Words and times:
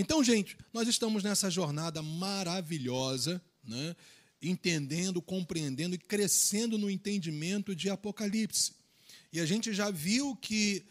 Então, 0.00 0.22
gente, 0.22 0.56
nós 0.72 0.86
estamos 0.86 1.24
nessa 1.24 1.50
jornada 1.50 2.00
maravilhosa, 2.00 3.42
né? 3.64 3.96
entendendo, 4.40 5.20
compreendendo 5.20 5.96
e 5.96 5.98
crescendo 5.98 6.78
no 6.78 6.88
entendimento 6.88 7.74
de 7.74 7.90
Apocalipse. 7.90 8.74
E 9.32 9.40
a 9.40 9.44
gente 9.44 9.74
já 9.74 9.90
viu 9.90 10.36
que, 10.36 10.84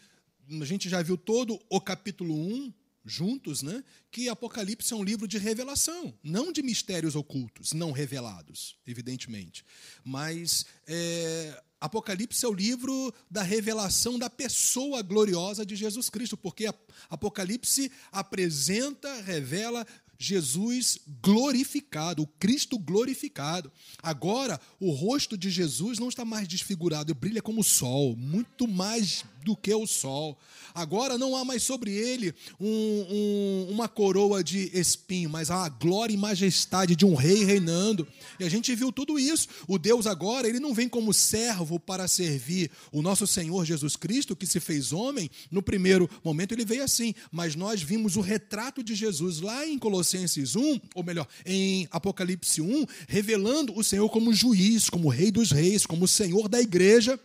a 0.60 0.64
gente 0.66 0.90
já 0.90 1.00
viu 1.00 1.16
todo 1.16 1.58
o 1.70 1.80
capítulo 1.80 2.34
1 2.34 2.74
juntos, 3.02 3.62
né? 3.62 3.82
que 4.10 4.28
Apocalipse 4.28 4.92
é 4.92 4.96
um 4.96 5.02
livro 5.02 5.26
de 5.26 5.38
revelação, 5.38 6.12
não 6.22 6.52
de 6.52 6.62
mistérios 6.62 7.16
ocultos, 7.16 7.72
não 7.72 7.92
revelados, 7.92 8.76
evidentemente. 8.86 9.64
Mas 10.04 10.66
é, 10.86 11.62
Apocalipse 11.80 12.44
é 12.44 12.48
o 12.48 12.52
livro 12.52 13.14
da 13.30 13.42
revelação 13.42 14.18
da 14.18 14.28
pessoa 14.28 15.00
gloriosa 15.02 15.64
de 15.64 15.76
Jesus 15.76 16.10
Cristo, 16.10 16.36
porque 16.36 16.66
Apocalipse 17.08 17.90
apresenta, 18.10 19.22
revela 19.22 19.86
Jesus 20.18 20.98
glorificado, 21.22 22.24
o 22.24 22.26
Cristo 22.26 22.76
glorificado. 22.76 23.70
Agora, 24.02 24.60
o 24.80 24.90
rosto 24.90 25.38
de 25.38 25.48
Jesus 25.48 26.00
não 26.00 26.08
está 26.08 26.24
mais 26.24 26.48
desfigurado, 26.48 27.12
ele 27.12 27.18
brilha 27.18 27.40
como 27.40 27.60
o 27.60 27.64
sol, 27.64 28.16
muito 28.16 28.66
mais 28.66 29.24
do 29.44 29.56
que 29.56 29.72
o 29.72 29.86
sol. 29.86 30.36
Agora 30.74 31.16
não 31.16 31.36
há 31.36 31.44
mais 31.44 31.62
sobre 31.62 31.92
ele 31.92 32.34
um, 32.60 32.66
um, 32.68 33.66
uma 33.70 33.88
coroa 33.88 34.42
de 34.42 34.70
espinho, 34.76 35.30
mas 35.30 35.52
há 35.52 35.64
a 35.64 35.68
glória 35.68 36.12
e 36.12 36.16
majestade 36.16 36.96
de 36.96 37.06
um 37.06 37.14
rei 37.14 37.44
reinando. 37.44 38.06
E 38.40 38.44
a 38.44 38.48
gente 38.48 38.74
viu 38.74 38.90
tudo 38.90 39.18
isso. 39.18 39.46
O 39.68 39.78
Deus 39.78 40.06
agora, 40.06 40.48
ele 40.48 40.58
não 40.58 40.74
vem 40.74 40.88
como 40.88 41.14
servo 41.14 41.78
para 41.78 42.08
servir 42.08 42.70
o 42.90 43.02
nosso 43.02 43.26
Senhor 43.26 43.64
Jesus 43.64 43.94
Cristo, 43.94 44.34
que 44.34 44.46
se 44.46 44.58
fez 44.58 44.92
homem. 44.92 45.30
No 45.48 45.62
primeiro 45.62 46.10
momento 46.24 46.52
ele 46.52 46.64
veio 46.64 46.82
assim, 46.82 47.14
mas 47.30 47.54
nós 47.54 47.80
vimos 47.80 48.16
o 48.16 48.20
retrato 48.20 48.82
de 48.82 48.96
Jesus 48.96 49.40
lá 49.40 49.64
em 49.64 49.78
Colossenses 49.78 50.07
1, 50.56 50.80
ou 50.94 51.02
melhor, 51.02 51.26
em 51.44 51.86
Apocalipse 51.90 52.60
1, 52.60 52.86
revelando 53.08 53.76
o 53.76 53.84
Senhor 53.84 54.08
como 54.08 54.32
juiz, 54.32 54.88
como 54.88 55.08
rei 55.08 55.30
dos 55.30 55.50
reis, 55.50 55.84
como 55.84 56.08
Senhor 56.08 56.48
da 56.48 56.60
igreja 56.60 57.18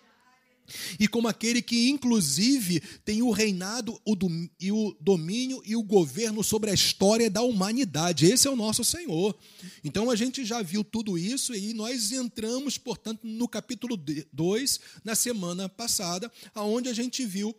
e 0.99 1.07
como 1.07 1.27
aquele 1.27 1.61
que, 1.61 1.89
inclusive, 1.89 2.81
tem 3.03 3.21
o 3.21 3.31
reinado 3.31 3.99
o 4.05 4.17
e 4.59 4.71
o 4.71 4.95
domínio 4.99 5.61
e 5.65 5.75
o 5.75 5.83
governo 5.83 6.43
sobre 6.43 6.69
a 6.69 6.73
história 6.73 7.29
da 7.29 7.41
humanidade. 7.41 8.25
Esse 8.25 8.47
é 8.47 8.51
o 8.51 8.55
nosso 8.55 8.83
Senhor. 8.83 9.37
Então 9.83 10.09
a 10.09 10.15
gente 10.15 10.45
já 10.45 10.61
viu 10.61 10.83
tudo 10.83 11.17
isso 11.17 11.53
e 11.53 11.73
nós 11.73 12.11
entramos, 12.11 12.77
portanto, 12.77 13.21
no 13.23 13.47
capítulo 13.47 13.97
2, 14.31 14.79
na 15.03 15.15
semana 15.15 15.67
passada, 15.67 16.31
aonde 16.53 16.89
a 16.89 16.93
gente 16.93 17.25
viu 17.25 17.55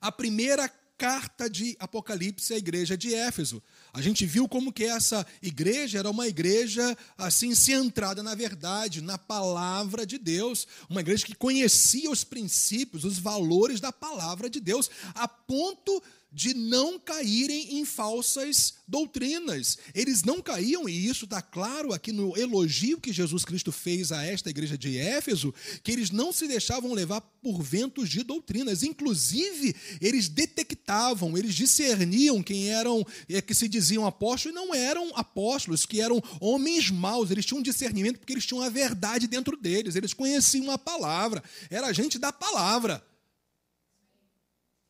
a 0.00 0.12
primeira 0.12 0.70
carta 0.96 1.48
de 1.50 1.76
Apocalipse 1.78 2.54
à 2.54 2.56
igreja 2.56 2.96
de 2.96 3.14
Éfeso. 3.14 3.62
A 3.92 4.00
gente 4.00 4.24
viu 4.24 4.48
como 4.48 4.72
que 4.72 4.84
essa 4.84 5.26
igreja 5.42 5.98
era 5.98 6.10
uma 6.10 6.26
igreja 6.28 6.96
assim 7.16 7.54
centrada 7.54 8.22
na 8.22 8.34
verdade, 8.34 9.00
na 9.00 9.18
palavra 9.18 10.06
de 10.06 10.18
Deus, 10.18 10.66
uma 10.88 11.00
igreja 11.00 11.26
que 11.26 11.34
conhecia 11.34 12.10
os 12.10 12.24
princípios, 12.24 13.04
os 13.04 13.18
valores 13.18 13.80
da 13.80 13.92
palavra 13.92 14.48
de 14.48 14.60
Deus, 14.60 14.90
a 15.14 15.26
ponto 15.26 16.02
de 16.34 16.52
não 16.52 16.98
caírem 16.98 17.78
em 17.78 17.84
falsas 17.84 18.74
doutrinas. 18.88 19.78
Eles 19.94 20.24
não 20.24 20.42
caíam, 20.42 20.88
e 20.88 21.06
isso 21.06 21.24
está 21.24 21.40
claro 21.40 21.92
aqui 21.92 22.10
no 22.10 22.36
elogio 22.36 23.00
que 23.00 23.12
Jesus 23.12 23.44
Cristo 23.44 23.70
fez 23.70 24.10
a 24.10 24.24
esta 24.24 24.50
igreja 24.50 24.76
de 24.76 24.98
Éfeso, 24.98 25.54
que 25.84 25.92
eles 25.92 26.10
não 26.10 26.32
se 26.32 26.48
deixavam 26.48 26.92
levar 26.92 27.20
por 27.20 27.62
ventos 27.62 28.08
de 28.08 28.24
doutrinas. 28.24 28.82
Inclusive, 28.82 29.76
eles 30.00 30.28
detectavam, 30.28 31.38
eles 31.38 31.54
discerniam 31.54 32.42
quem 32.42 32.70
eram, 32.70 33.06
é, 33.28 33.40
que 33.40 33.54
se 33.54 33.68
diziam 33.68 34.04
apóstolos 34.04 34.56
e 34.56 34.60
não 34.60 34.74
eram 34.74 35.12
apóstolos, 35.14 35.86
que 35.86 36.00
eram 36.00 36.20
homens 36.40 36.90
maus. 36.90 37.30
Eles 37.30 37.46
tinham 37.46 37.62
discernimento 37.62 38.18
porque 38.18 38.32
eles 38.32 38.46
tinham 38.46 38.62
a 38.62 38.68
verdade 38.68 39.28
dentro 39.28 39.56
deles, 39.56 39.94
eles 39.94 40.12
conheciam 40.12 40.70
a 40.70 40.78
palavra, 40.78 41.42
era 41.70 41.92
gente 41.92 42.18
da 42.18 42.32
palavra. 42.32 43.04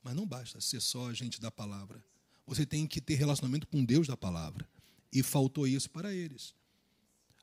Mas 0.05 0.15
não 0.15 0.27
basta 0.27 0.61
ser 0.61 0.81
só 0.81 1.13
gente 1.15 1.41
da 1.41 1.51
palavra. 1.51 2.05
Você 2.47 2.67
tem 2.67 2.87
que 2.87 3.01
ter 3.01 3.15
relacionamento 3.15 3.67
com 3.67 3.83
Deus 3.83 4.07
da 4.07 4.17
palavra. 4.17 4.69
E 5.11 5.23
faltou 5.23 5.67
isso 5.67 5.89
para 5.89 6.15
eles. 6.15 6.55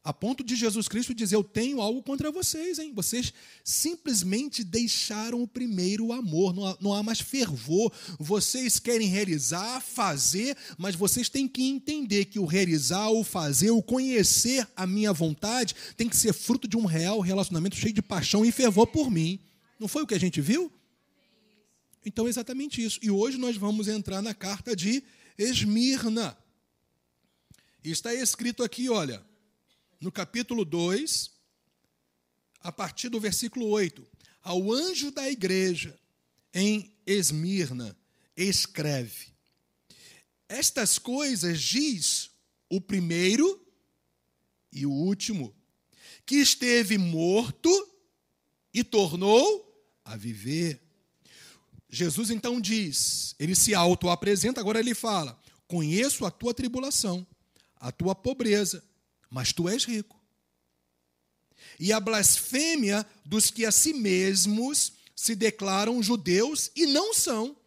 A 0.04 0.12
ponto 0.12 0.44
de 0.44 0.56
Jesus 0.56 0.88
Cristo 0.88 1.14
dizer: 1.14 1.36
Eu 1.36 1.44
tenho 1.44 1.80
algo 1.80 2.02
contra 2.02 2.32
vocês, 2.32 2.80
hein? 2.80 2.92
Vocês 2.94 3.32
simplesmente 3.64 4.64
deixaram 4.64 5.42
o 5.42 5.48
primeiro 5.48 6.12
amor, 6.12 6.54
não 6.54 6.66
há, 6.66 6.78
não 6.82 6.94
há 6.94 7.04
mais 7.04 7.20
fervor. 7.20 7.92
Vocês 8.20 8.80
querem 8.80 9.08
realizar, 9.08 9.80
fazer, 9.80 10.58
mas 10.78 10.96
vocês 10.96 11.30
têm 11.30 11.48
que 11.48 11.64
entender 11.64 12.26
que 12.26 12.40
o 12.40 12.46
realizar, 12.46 13.10
o 13.10 13.24
fazer, 13.24 13.72
o 13.72 13.82
conhecer 13.82 14.68
a 14.76 14.88
minha 14.88 15.14
vontade 15.14 15.76
tem 15.96 16.10
que 16.10 16.18
ser 16.18 16.34
fruto 16.34 16.68
de 16.68 16.78
um 16.78 16.86
real 16.86 17.20
relacionamento 17.20 17.76
cheio 17.76 17.94
de 17.94 18.02
paixão 18.02 18.44
e 18.44 18.52
fervor 18.52 18.88
por 18.88 19.10
mim. 19.10 19.40
Não 19.80 19.88
foi 19.88 20.02
o 20.04 20.08
que 20.08 20.16
a 20.16 20.20
gente 20.20 20.42
viu? 20.42 20.72
Então 22.06 22.26
é 22.26 22.30
exatamente 22.30 22.84
isso. 22.84 23.00
E 23.02 23.12
hoje 23.12 23.38
nós 23.38 23.56
vamos 23.56 23.88
entrar 23.88 24.22
na 24.22 24.34
carta 24.34 24.76
de 24.76 25.04
Esmirna. 25.38 26.38
Está 27.84 28.14
escrito 28.14 28.64
aqui, 28.64 28.90
olha, 28.90 29.26
no 30.00 30.12
capítulo 30.12 30.66
2, 30.66 31.32
a 32.62 32.72
partir 32.72 33.10
do 33.10 33.20
versículo 33.20 33.68
8: 33.68 34.06
Ao 34.42 34.72
anjo 34.72 35.12
da 35.12 35.30
igreja 35.30 35.98
em 36.54 36.96
Esmirna, 37.06 37.98
escreve: 38.36 39.28
Estas 40.50 40.98
coisas 40.98 41.62
diz 41.62 42.32
o 42.70 42.80
primeiro 42.80 43.60
e 44.72 44.86
o 44.86 44.92
último, 44.92 45.54
que 46.26 46.36
esteve 46.36 46.98
morto 46.98 47.70
e 48.74 48.84
tornou 48.84 49.68
a 50.06 50.16
viver 50.16 50.82
Jesus 51.94 52.30
então 52.30 52.62
diz, 52.62 53.36
ele 53.38 53.54
se 53.54 53.76
auto-apresenta, 53.76 54.62
agora 54.62 54.80
ele 54.80 54.96
fala: 54.96 55.38
Conheço 55.68 56.26
a 56.26 56.32
tua 56.32 56.54
tribulação, 56.54 57.28
a 57.76 57.92
tua 57.92 58.16
pobreza, 58.16 58.82
mas 59.30 59.52
tu 59.52 59.68
és 59.68 59.84
rico. 59.84 60.18
E 61.78 61.92
a 61.92 62.00
blasfêmia 62.00 63.06
dos 63.26 63.52
que 63.52 63.66
a 63.66 63.72
si 63.72 63.94
mesmos 63.94 64.94
se 65.14 65.36
declaram 65.36 66.02
judeus 66.02 66.72
e 66.76 66.86
não 66.86 67.14
são, 67.14 67.58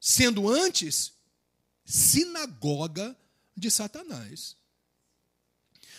sendo 0.00 0.48
antes 0.48 1.12
sinagoga 1.84 3.16
de 3.54 3.70
Satanás. 3.70 4.56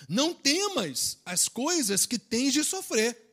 Não 0.08 0.34
temas 0.34 1.20
as 1.24 1.48
coisas 1.48 2.08
que 2.08 2.18
tens 2.18 2.52
de 2.52 2.64
sofrer 2.64 3.29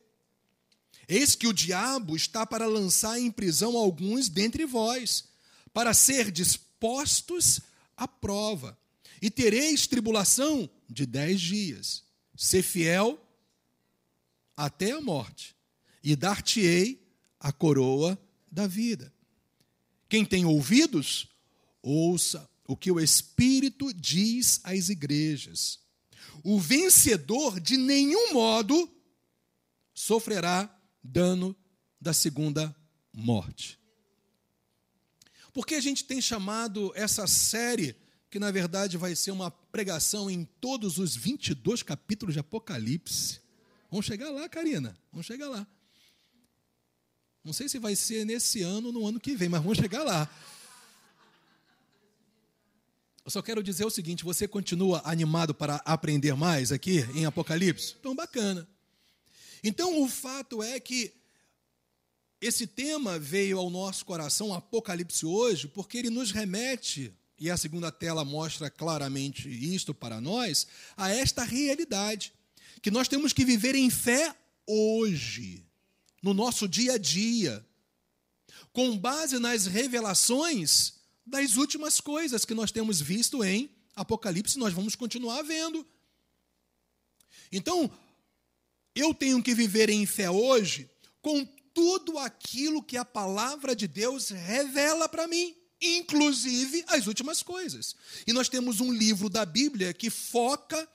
Eis 1.07 1.35
que 1.35 1.47
o 1.47 1.53
diabo 1.53 2.15
está 2.15 2.45
para 2.45 2.65
lançar 2.65 3.19
em 3.19 3.31
prisão 3.31 3.77
alguns 3.77 4.27
dentre 4.27 4.65
vós, 4.65 5.25
para 5.73 5.93
ser 5.93 6.31
dispostos 6.31 7.61
à 7.95 8.07
prova. 8.07 8.77
E 9.21 9.29
tereis 9.29 9.87
tribulação 9.87 10.69
de 10.89 11.05
dez 11.05 11.39
dias. 11.39 12.03
Ser 12.35 12.61
fiel 12.61 13.19
até 14.55 14.91
a 14.91 15.01
morte, 15.01 15.55
e 16.03 16.15
dar-te-ei 16.15 17.07
a 17.39 17.51
coroa 17.51 18.19
da 18.51 18.65
vida. 18.65 19.13
Quem 20.09 20.25
tem 20.25 20.45
ouvidos, 20.45 21.27
ouça 21.81 22.49
o 22.67 22.75
que 22.75 22.91
o 22.91 22.99
Espírito 22.99 23.93
diz 23.93 24.59
às 24.63 24.89
igrejas. 24.89 25.79
O 26.43 26.59
vencedor 26.59 27.59
de 27.59 27.77
nenhum 27.77 28.33
modo 28.33 28.89
sofrerá 29.93 30.76
dano 31.07 31.55
da 31.99 32.13
segunda 32.13 32.75
morte. 33.13 33.79
Por 35.53 35.65
que 35.65 35.75
a 35.75 35.81
gente 35.81 36.03
tem 36.03 36.21
chamado 36.21 36.91
essa 36.95 37.25
série, 37.25 37.95
que 38.29 38.39
na 38.39 38.51
verdade 38.51 38.97
vai 38.97 39.15
ser 39.15 39.31
uma 39.31 39.49
pregação 39.49 40.29
em 40.29 40.45
todos 40.45 40.99
os 40.99 41.15
22 41.15 41.81
capítulos 41.81 42.33
de 42.33 42.39
Apocalipse? 42.39 43.41
Vamos 43.89 44.05
chegar 44.05 44.29
lá, 44.29 44.47
Karina, 44.47 44.95
vamos 45.11 45.25
chegar 45.25 45.49
lá. 45.49 45.65
Não 47.43 47.53
sei 47.53 47.69
se 47.69 47.79
vai 47.79 47.95
ser 47.95 48.25
nesse 48.25 48.61
ano 48.61 48.87
ou 48.87 48.93
no 48.93 49.07
ano 49.07 49.19
que 49.19 49.35
vem, 49.35 49.49
mas 49.49 49.61
vamos 49.61 49.77
chegar 49.77 50.03
lá. 50.03 50.29
Eu 53.23 53.31
só 53.31 53.41
quero 53.41 53.63
dizer 53.63 53.85
o 53.85 53.89
seguinte: 53.89 54.23
você 54.23 54.47
continua 54.47 55.01
animado 55.05 55.55
para 55.55 55.77
aprender 55.77 56.35
mais 56.35 56.71
aqui 56.71 56.99
em 57.15 57.25
Apocalipse? 57.25 57.95
Então, 57.99 58.15
bacana. 58.15 58.67
Então, 59.63 60.01
o 60.01 60.07
fato 60.07 60.61
é 60.61 60.79
que 60.79 61.13
esse 62.39 62.67
tema 62.67 63.17
veio 63.17 63.57
ao 63.57 63.69
nosso 63.69 64.05
coração, 64.05 64.53
Apocalipse 64.53 65.25
hoje, 65.25 65.67
porque 65.67 65.97
ele 65.97 66.09
nos 66.09 66.31
remete, 66.31 67.13
e 67.39 67.49
a 67.49 67.57
segunda 67.57 67.91
tela 67.91 68.23
mostra 68.23 68.69
claramente 68.69 69.49
isto 69.49 69.93
para 69.93 70.21
nós, 70.21 70.67
a 70.95 71.09
esta 71.09 71.43
realidade, 71.43 72.33
que 72.81 72.91
nós 72.91 73.07
temos 73.07 73.33
que 73.33 73.43
viver 73.43 73.75
em 73.75 73.89
fé 73.89 74.35
hoje, 74.65 75.65
no 76.21 76.33
nosso 76.33 76.67
dia 76.67 76.93
a 76.93 76.97
dia, 76.97 77.65
com 78.71 78.97
base 78.97 79.39
nas 79.39 79.65
revelações 79.65 80.93
das 81.25 81.57
últimas 81.57 81.99
coisas 81.99 82.45
que 82.45 82.53
nós 82.53 82.71
temos 82.71 83.01
visto 83.01 83.43
em 83.43 83.69
Apocalipse, 83.95 84.59
nós 84.59 84.73
vamos 84.73 84.95
continuar 84.95 85.41
vendo. 85.41 85.85
Então, 87.51 87.89
eu 88.97 89.13
tenho 89.13 89.41
que 89.43 89.53
viver 89.53 89.89
em 89.89 90.05
fé 90.05 90.29
hoje 90.29 90.89
com 91.21 91.45
tudo 91.73 92.17
aquilo 92.17 92.81
que 92.81 92.97
a 92.97 93.05
palavra 93.05 93.75
de 93.75 93.87
Deus 93.87 94.29
revela 94.29 95.07
para 95.07 95.27
mim, 95.27 95.55
inclusive 95.79 96.83
as 96.87 97.05
últimas 97.05 97.43
coisas. 97.43 97.95
E 98.25 98.33
nós 98.33 98.49
temos 98.49 98.79
um 98.81 98.91
livro 98.91 99.29
da 99.29 99.45
Bíblia 99.45 99.93
que 99.93 100.09
foca, 100.09 100.89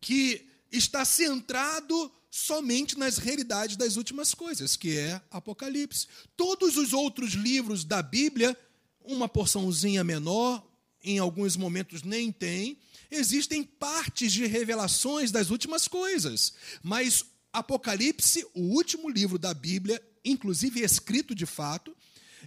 que 0.00 0.48
está 0.70 1.04
centrado 1.04 2.10
somente 2.30 2.98
nas 2.98 3.18
realidades 3.18 3.76
das 3.76 3.96
últimas 3.96 4.32
coisas, 4.32 4.74
que 4.74 4.96
é 4.96 5.20
Apocalipse. 5.30 6.06
Todos 6.34 6.78
os 6.78 6.94
outros 6.94 7.32
livros 7.32 7.84
da 7.84 8.00
Bíblia, 8.00 8.56
uma 9.04 9.28
porçãozinha 9.28 10.02
menor, 10.02 10.66
em 11.04 11.18
alguns 11.18 11.56
momentos 11.56 12.02
nem 12.02 12.32
tem, 12.32 12.78
existem 13.12 13.62
partes 13.62 14.32
de 14.32 14.46
revelações 14.46 15.30
das 15.30 15.50
últimas 15.50 15.86
coisas, 15.86 16.54
mas 16.82 17.24
Apocalipse, 17.52 18.46
o 18.54 18.60
último 18.60 19.08
livro 19.10 19.38
da 19.38 19.52
Bíblia, 19.52 20.02
inclusive 20.24 20.80
escrito 20.80 21.34
de 21.34 21.44
fato, 21.44 21.94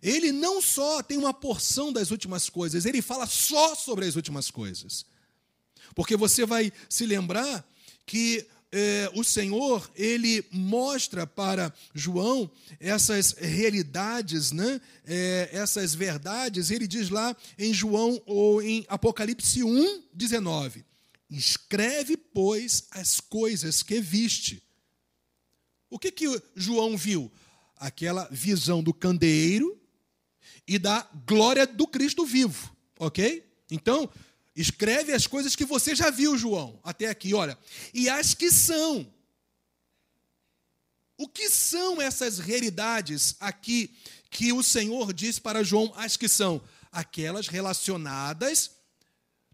ele 0.01 0.31
não 0.31 0.61
só 0.61 1.01
tem 1.03 1.17
uma 1.17 1.33
porção 1.33 1.93
das 1.93 2.11
últimas 2.11 2.49
coisas, 2.49 2.85
ele 2.85 3.01
fala 3.01 3.27
só 3.27 3.75
sobre 3.75 4.05
as 4.05 4.15
últimas 4.15 4.49
coisas. 4.49 5.05
Porque 5.93 6.17
você 6.17 6.45
vai 6.45 6.73
se 6.89 7.05
lembrar 7.05 7.65
que 8.05 8.47
é, 8.77 9.09
o 9.13 9.23
Senhor 9.23 9.89
ele 9.95 10.45
mostra 10.51 11.25
para 11.25 11.73
João 11.93 12.51
essas 12.77 13.31
realidades, 13.31 14.51
né? 14.51 14.81
É, 15.05 15.49
essas 15.53 15.95
verdades. 15.95 16.71
Ele 16.71 16.85
diz 16.85 17.09
lá 17.09 17.33
em 17.57 17.73
João 17.73 18.21
ou 18.25 18.61
em 18.61 18.85
Apocalipse 18.89 19.63
1, 19.63 20.03
19: 20.13 20.83
Escreve, 21.29 22.17
pois, 22.17 22.87
as 22.91 23.21
coisas 23.21 23.81
que 23.81 24.01
viste. 24.01 24.61
O 25.89 25.97
que, 25.97 26.11
que 26.11 26.41
João 26.53 26.97
viu? 26.97 27.31
Aquela 27.77 28.27
visão 28.29 28.83
do 28.83 28.93
candeeiro 28.93 29.79
e 30.67 30.77
da 30.77 31.09
glória 31.25 31.65
do 31.65 31.87
Cristo 31.87 32.25
vivo, 32.25 32.75
ok? 32.99 33.41
Então, 33.71 34.09
Escreve 34.55 35.11
as 35.11 35.27
coisas 35.27 35.55
que 35.55 35.65
você 35.65 35.93
já 35.93 36.09
viu, 36.09 36.37
João, 36.37 36.79
até 36.83 37.07
aqui, 37.07 37.33
olha. 37.33 37.57
E 37.93 38.07
as 38.07 38.33
que 38.33 38.49
são. 38.49 39.11
O 41.17 41.27
que 41.27 41.49
são 41.49 42.01
essas 42.01 42.39
realidades 42.39 43.35
aqui 43.39 43.93
que 44.29 44.53
o 44.53 44.63
Senhor 44.63 45.13
diz 45.13 45.39
para 45.39 45.63
João, 45.63 45.93
as 45.95 46.15
que 46.15 46.27
são? 46.27 46.61
Aquelas 46.91 47.47
relacionadas, 47.47 48.71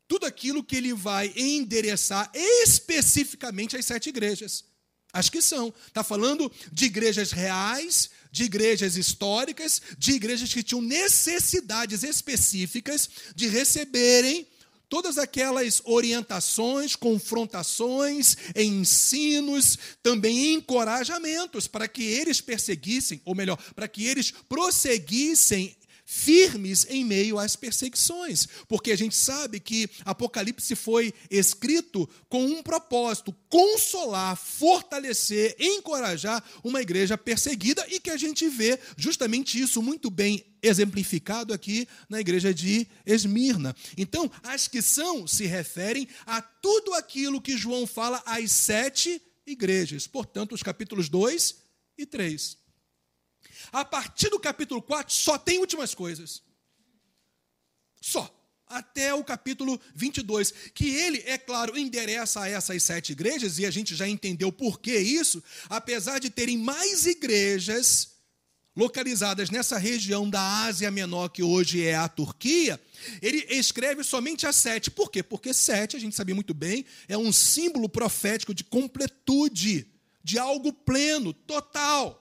tudo 0.07 0.25
aquilo 0.25 0.63
que 0.63 0.75
ele 0.75 0.94
vai 0.94 1.33
endereçar 1.36 2.30
especificamente 2.33 3.75
às 3.75 3.86
sete 3.86 4.09
igrejas. 4.09 4.65
As 5.13 5.30
que 5.30 5.42
são. 5.42 5.74
Está 5.88 6.03
falando 6.03 6.51
de 6.71 6.86
igrejas 6.86 7.31
reais, 7.31 8.09
de 8.31 8.44
igrejas 8.44 8.95
históricas, 8.95 9.81
de 9.98 10.13
igrejas 10.13 10.53
que 10.53 10.63
tinham 10.63 10.81
necessidades 10.81 12.03
específicas 12.03 13.09
de 13.36 13.48
receberem 13.48 14.48
todas 14.91 15.17
aquelas 15.17 15.81
orientações, 15.85 16.97
confrontações, 16.97 18.35
ensinos, 18.53 19.79
também 20.03 20.51
encorajamentos 20.51 21.65
para 21.65 21.88
que 21.88 22.03
eles 22.03 22.41
perseguissem, 22.41 23.21
ou 23.23 23.33
melhor, 23.33 23.57
para 23.73 23.88
que 23.88 24.05
eles 24.05 24.33
prosseguissem 24.49 25.73
firmes 26.05 26.85
em 26.89 27.05
meio 27.05 27.39
às 27.39 27.55
perseguições, 27.55 28.45
porque 28.67 28.91
a 28.91 28.97
gente 28.97 29.15
sabe 29.15 29.61
que 29.61 29.89
Apocalipse 30.03 30.75
foi 30.75 31.13
escrito 31.29 32.07
com 32.27 32.43
um 32.43 32.61
propósito: 32.61 33.33
consolar, 33.47 34.35
fortalecer, 34.35 35.55
encorajar 35.57 36.43
uma 36.65 36.81
igreja 36.81 37.17
perseguida 37.17 37.85
e 37.89 37.97
que 37.97 38.09
a 38.09 38.17
gente 38.17 38.49
vê 38.49 38.77
justamente 38.97 39.57
isso 39.57 39.81
muito 39.81 40.09
bem 40.09 40.50
exemplificado 40.61 41.53
aqui 41.53 41.87
na 42.07 42.19
igreja 42.19 42.53
de 42.53 42.87
Esmirna. 43.05 43.75
Então, 43.97 44.31
as 44.43 44.67
que 44.67 44.81
são 44.81 45.25
se 45.27 45.45
referem 45.45 46.07
a 46.25 46.41
tudo 46.41 46.93
aquilo 46.93 47.41
que 47.41 47.57
João 47.57 47.87
fala 47.87 48.21
às 48.25 48.51
sete 48.51 49.21
igrejas, 49.45 50.07
portanto, 50.07 50.53
os 50.53 50.63
capítulos 50.63 51.09
2 51.09 51.55
e 51.97 52.05
3. 52.05 52.57
A 53.71 53.85
partir 53.85 54.29
do 54.29 54.39
capítulo 54.39 54.81
4, 54.81 55.13
só 55.13 55.37
tem 55.37 55.59
últimas 55.59 55.93
coisas. 55.93 56.41
Só. 57.99 58.37
Até 58.67 59.13
o 59.13 59.23
capítulo 59.23 59.79
22. 59.93 60.51
Que 60.73 60.89
ele, 60.95 61.21
é 61.25 61.37
claro, 61.37 61.77
endereça 61.77 62.41
a 62.41 62.49
essas 62.49 62.81
sete 62.83 63.11
igrejas, 63.11 63.59
e 63.59 63.65
a 63.65 63.71
gente 63.71 63.95
já 63.95 64.07
entendeu 64.07 64.51
por 64.51 64.79
que 64.79 64.97
isso, 64.97 65.43
apesar 65.69 66.19
de 66.19 66.29
terem 66.29 66.57
mais 66.57 67.05
igrejas 67.05 68.10
localizadas 68.75 69.50
nessa 69.50 69.77
região 69.77 70.29
da 70.29 70.63
Ásia 70.63 70.89
Menor, 70.89 71.29
que 71.29 71.44
hoje 71.44 71.83
é 71.83 71.95
a 71.95 72.07
Turquia, 72.07 72.79
ele 73.21 73.45
escreve 73.50 74.03
somente 74.03 74.47
a 74.47 74.53
sete. 74.53 74.89
Por 74.89 75.12
quê? 75.12 75.21
Porque 75.21 75.53
sete, 75.53 75.95
a 75.95 76.00
gente 76.00 76.15
sabe 76.15 76.33
muito 76.33 76.53
bem, 76.53 76.85
é 77.07 77.18
um 77.18 77.31
símbolo 77.31 77.89
profético 77.89 78.53
de 78.53 78.63
completude, 78.63 79.88
de 80.23 80.38
algo 80.39 80.71
pleno, 80.71 81.33
total. 81.33 82.18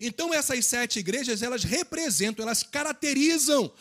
Então 0.00 0.34
essas 0.34 0.64
sete 0.66 0.98
igrejas, 0.98 1.42
elas 1.42 1.64
representam, 1.64 2.44
elas 2.44 2.62
caracterizam 2.62 3.72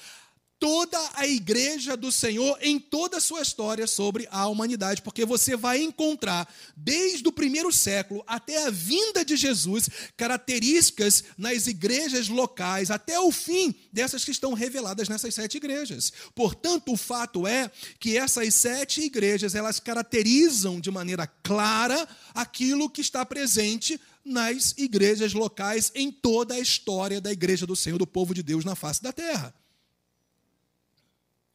toda 0.61 0.99
a 1.15 1.27
igreja 1.27 1.97
do 1.97 2.11
Senhor 2.11 2.55
em 2.61 2.79
toda 2.79 3.17
a 3.17 3.19
sua 3.19 3.41
história 3.41 3.87
sobre 3.87 4.27
a 4.29 4.45
humanidade, 4.47 5.01
porque 5.01 5.25
você 5.25 5.57
vai 5.57 5.81
encontrar, 5.81 6.47
desde 6.77 7.27
o 7.27 7.31
primeiro 7.31 7.71
século 7.71 8.23
até 8.27 8.67
a 8.67 8.69
vinda 8.69 9.25
de 9.25 9.35
Jesus, 9.35 9.89
características 10.15 11.23
nas 11.35 11.65
igrejas 11.65 12.27
locais, 12.27 12.91
até 12.91 13.19
o 13.19 13.31
fim 13.31 13.73
dessas 13.91 14.23
que 14.23 14.29
estão 14.29 14.53
reveladas 14.53 15.09
nessas 15.09 15.33
sete 15.33 15.57
igrejas. 15.57 16.13
Portanto, 16.35 16.93
o 16.93 16.97
fato 16.97 17.47
é 17.47 17.71
que 17.99 18.15
essas 18.15 18.53
sete 18.53 19.01
igrejas, 19.01 19.55
elas 19.55 19.79
caracterizam 19.79 20.79
de 20.79 20.91
maneira 20.91 21.25
clara 21.25 22.07
aquilo 22.35 22.87
que 22.87 23.01
está 23.01 23.25
presente 23.25 23.99
nas 24.23 24.75
igrejas 24.77 25.33
locais 25.33 25.91
em 25.95 26.11
toda 26.11 26.53
a 26.53 26.59
história 26.59 27.19
da 27.19 27.31
igreja 27.31 27.65
do 27.65 27.75
Senhor, 27.75 27.97
do 27.97 28.05
povo 28.05 28.35
de 28.35 28.43
Deus 28.43 28.63
na 28.63 28.75
face 28.75 29.01
da 29.01 29.11
terra. 29.11 29.51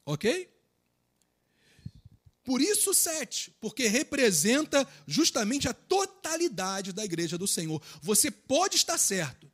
Ok? 0.06 0.48
Por 2.44 2.62
isso, 2.62 2.94
sete, 2.94 3.52
porque 3.60 3.88
representa 3.88 4.86
justamente 5.04 5.68
a 5.68 5.74
totalidade 5.74 6.92
da 6.92 7.04
igreja 7.04 7.36
do 7.36 7.48
Senhor. 7.48 7.82
Você 8.00 8.30
pode 8.30 8.76
estar 8.76 8.96
certo 8.96 9.50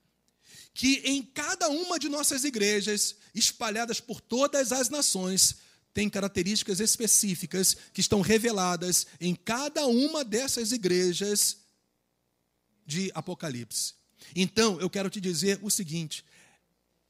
que 0.75 1.00
em 1.04 1.23
cada 1.23 1.71
uma 1.71 1.99
de 1.99 2.11
nossas 2.11 2.44
igrejas, 2.44 3.16
espalhadas 3.35 3.99
por 3.99 4.21
todas 4.21 4.73
as 4.73 4.90
nações, 4.90 5.56
tem 5.94 6.09
características 6.09 6.80
específicas 6.80 7.76
que 7.94 8.02
estão 8.02 8.21
reveladas 8.21 9.06
em 9.18 9.35
cada 9.35 9.87
uma 9.87 10.23
dessas 10.23 10.71
igrejas 10.71 11.59
de 12.87 13.11
Apocalipse. 13.14 13.94
Então, 14.35 14.80
eu 14.80 14.90
quero 14.90 15.09
te 15.09 15.21
dizer 15.21 15.59
o 15.62 15.71
seguinte: 15.71 16.25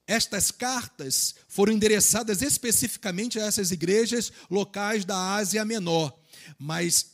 estas 0.06 0.50
cartas 0.50 1.34
foram 1.48 1.72
endereçadas 1.72 2.42
especificamente 2.42 3.38
a 3.38 3.46
essas 3.46 3.70
igrejas 3.70 4.32
locais 4.50 5.04
da 5.04 5.34
Ásia 5.34 5.64
Menor, 5.64 6.16
mas 6.58 7.12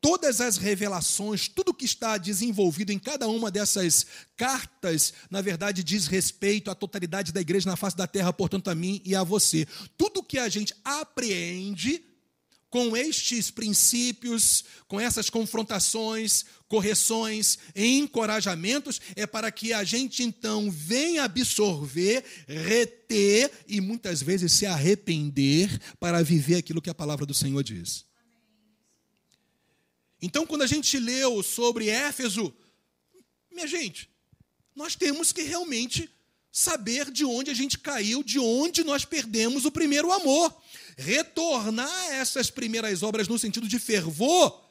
todas 0.00 0.40
as 0.40 0.56
revelações, 0.56 1.48
tudo 1.48 1.74
que 1.74 1.84
está 1.84 2.16
desenvolvido 2.16 2.92
em 2.92 2.98
cada 2.98 3.28
uma 3.28 3.50
dessas 3.50 4.06
cartas, 4.36 5.12
na 5.30 5.40
verdade, 5.40 5.82
diz 5.82 6.06
respeito 6.06 6.70
à 6.70 6.74
totalidade 6.74 7.32
da 7.32 7.40
igreja 7.40 7.68
na 7.68 7.76
face 7.76 7.96
da 7.96 8.06
terra, 8.06 8.32
portanto, 8.32 8.68
a 8.68 8.74
mim 8.74 9.02
e 9.04 9.14
a 9.14 9.24
você. 9.24 9.66
Tudo 9.96 10.22
que 10.22 10.38
a 10.38 10.48
gente 10.48 10.74
apreende 10.84 12.04
com 12.70 12.96
estes 12.96 13.50
princípios, 13.50 14.64
com 14.86 15.00
essas 15.00 15.30
confrontações, 15.30 16.44
correções 16.66 17.58
encorajamentos, 17.74 19.00
é 19.16 19.26
para 19.26 19.50
que 19.50 19.72
a 19.72 19.84
gente 19.84 20.22
então 20.22 20.70
venha 20.70 21.24
absorver, 21.24 22.24
reter 22.46 23.50
e 23.66 23.80
muitas 23.80 24.22
vezes 24.22 24.52
se 24.52 24.66
arrepender 24.66 25.80
para 25.98 26.22
viver 26.22 26.56
aquilo 26.56 26.82
que 26.82 26.90
a 26.90 26.94
palavra 26.94 27.24
do 27.24 27.34
Senhor 27.34 27.62
diz. 27.62 28.04
Então, 30.20 30.46
quando 30.46 30.62
a 30.62 30.66
gente 30.66 30.98
leu 30.98 31.42
sobre 31.42 31.88
Éfeso, 31.88 32.52
minha 33.50 33.66
gente, 33.66 34.10
nós 34.74 34.94
temos 34.94 35.32
que 35.32 35.42
realmente 35.42 36.10
saber 36.50 37.10
de 37.10 37.24
onde 37.24 37.50
a 37.50 37.54
gente 37.54 37.78
caiu, 37.78 38.22
de 38.22 38.38
onde 38.38 38.82
nós 38.82 39.04
perdemos 39.04 39.64
o 39.64 39.70
primeiro 39.70 40.10
amor 40.10 40.54
retornar 40.96 41.88
a 41.88 42.14
essas 42.14 42.50
primeiras 42.50 43.02
obras 43.02 43.28
no 43.28 43.38
sentido 43.38 43.68
de 43.68 43.78
fervor 43.78 44.68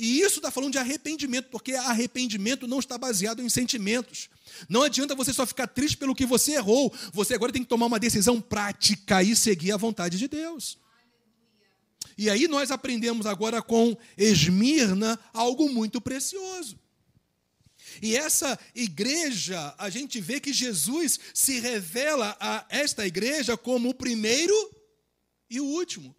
E 0.00 0.20
isso 0.20 0.38
está 0.38 0.48
falando 0.48 0.70
de 0.70 0.78
arrependimento, 0.78 1.48
porque 1.50 1.74
arrependimento 1.74 2.68
não 2.68 2.78
está 2.78 2.96
baseado 2.96 3.42
em 3.42 3.48
sentimentos. 3.48 4.30
Não 4.68 4.84
adianta 4.84 5.12
você 5.12 5.32
só 5.32 5.44
ficar 5.44 5.66
triste 5.66 5.96
pelo 5.96 6.14
que 6.14 6.24
você 6.24 6.52
errou. 6.52 6.94
Você 7.12 7.34
agora 7.34 7.52
tem 7.52 7.64
que 7.64 7.68
tomar 7.68 7.86
uma 7.86 7.98
decisão 7.98 8.40
prática 8.40 9.24
e 9.24 9.34
seguir 9.34 9.72
a 9.72 9.76
vontade 9.76 10.16
de 10.16 10.28
Deus. 10.28 10.78
E 12.16 12.30
aí 12.30 12.46
nós 12.46 12.70
aprendemos 12.70 13.26
agora 13.26 13.60
com 13.60 13.96
Esmirna 14.16 15.18
algo 15.32 15.68
muito 15.68 16.00
precioso. 16.00 16.78
E 18.02 18.16
essa 18.16 18.58
igreja, 18.74 19.74
a 19.78 19.90
gente 19.90 20.20
vê 20.20 20.40
que 20.40 20.52
Jesus 20.52 21.18
se 21.34 21.60
revela 21.60 22.36
a 22.40 22.66
esta 22.68 23.06
igreja 23.06 23.56
como 23.56 23.90
o 23.90 23.94
primeiro 23.94 24.54
e 25.50 25.60
o 25.60 25.64
último. 25.64 26.14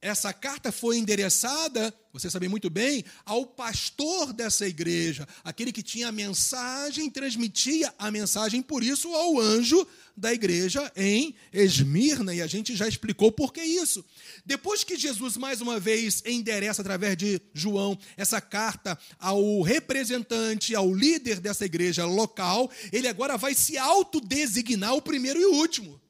Essa 0.00 0.32
carta 0.32 0.70
foi 0.70 0.98
endereçada, 0.98 1.92
você 2.12 2.30
sabe 2.30 2.48
muito 2.48 2.70
bem, 2.70 3.04
ao 3.24 3.46
pastor 3.46 4.32
dessa 4.32 4.66
igreja, 4.66 5.26
aquele 5.42 5.72
que 5.72 5.82
tinha 5.82 6.08
a 6.08 6.12
mensagem, 6.12 7.10
transmitia 7.10 7.92
a 7.98 8.10
mensagem, 8.10 8.62
por 8.62 8.82
isso, 8.82 9.12
ao 9.14 9.40
anjo 9.40 9.86
da 10.16 10.32
igreja 10.32 10.92
em 10.94 11.34
Esmirna, 11.52 12.34
e 12.34 12.40
a 12.40 12.46
gente 12.46 12.76
já 12.76 12.86
explicou 12.86 13.32
por 13.32 13.52
que 13.52 13.62
isso. 13.62 14.04
Depois 14.46 14.84
que 14.84 14.96
Jesus, 14.96 15.36
mais 15.36 15.60
uma 15.60 15.80
vez, 15.80 16.22
endereça 16.24 16.80
através 16.80 17.16
de 17.16 17.42
João 17.52 17.98
essa 18.16 18.40
carta 18.40 18.96
ao 19.18 19.60
representante, 19.60 20.72
ao 20.72 20.94
líder 20.94 21.40
dessa 21.40 21.64
igreja 21.64 22.06
local, 22.06 22.70
ele 22.92 23.08
agora 23.08 23.36
vai 23.36 23.56
se 23.56 23.76
autodesignar 23.76 24.94
o 24.94 25.02
primeiro 25.02 25.40
e 25.40 25.46
o 25.46 25.54
último. 25.54 26.00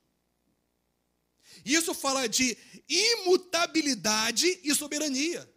Isso 1.64 1.94
fala 1.94 2.28
de 2.28 2.58
imutabilidade 2.86 4.60
e 4.62 4.74
soberania. 4.74 5.50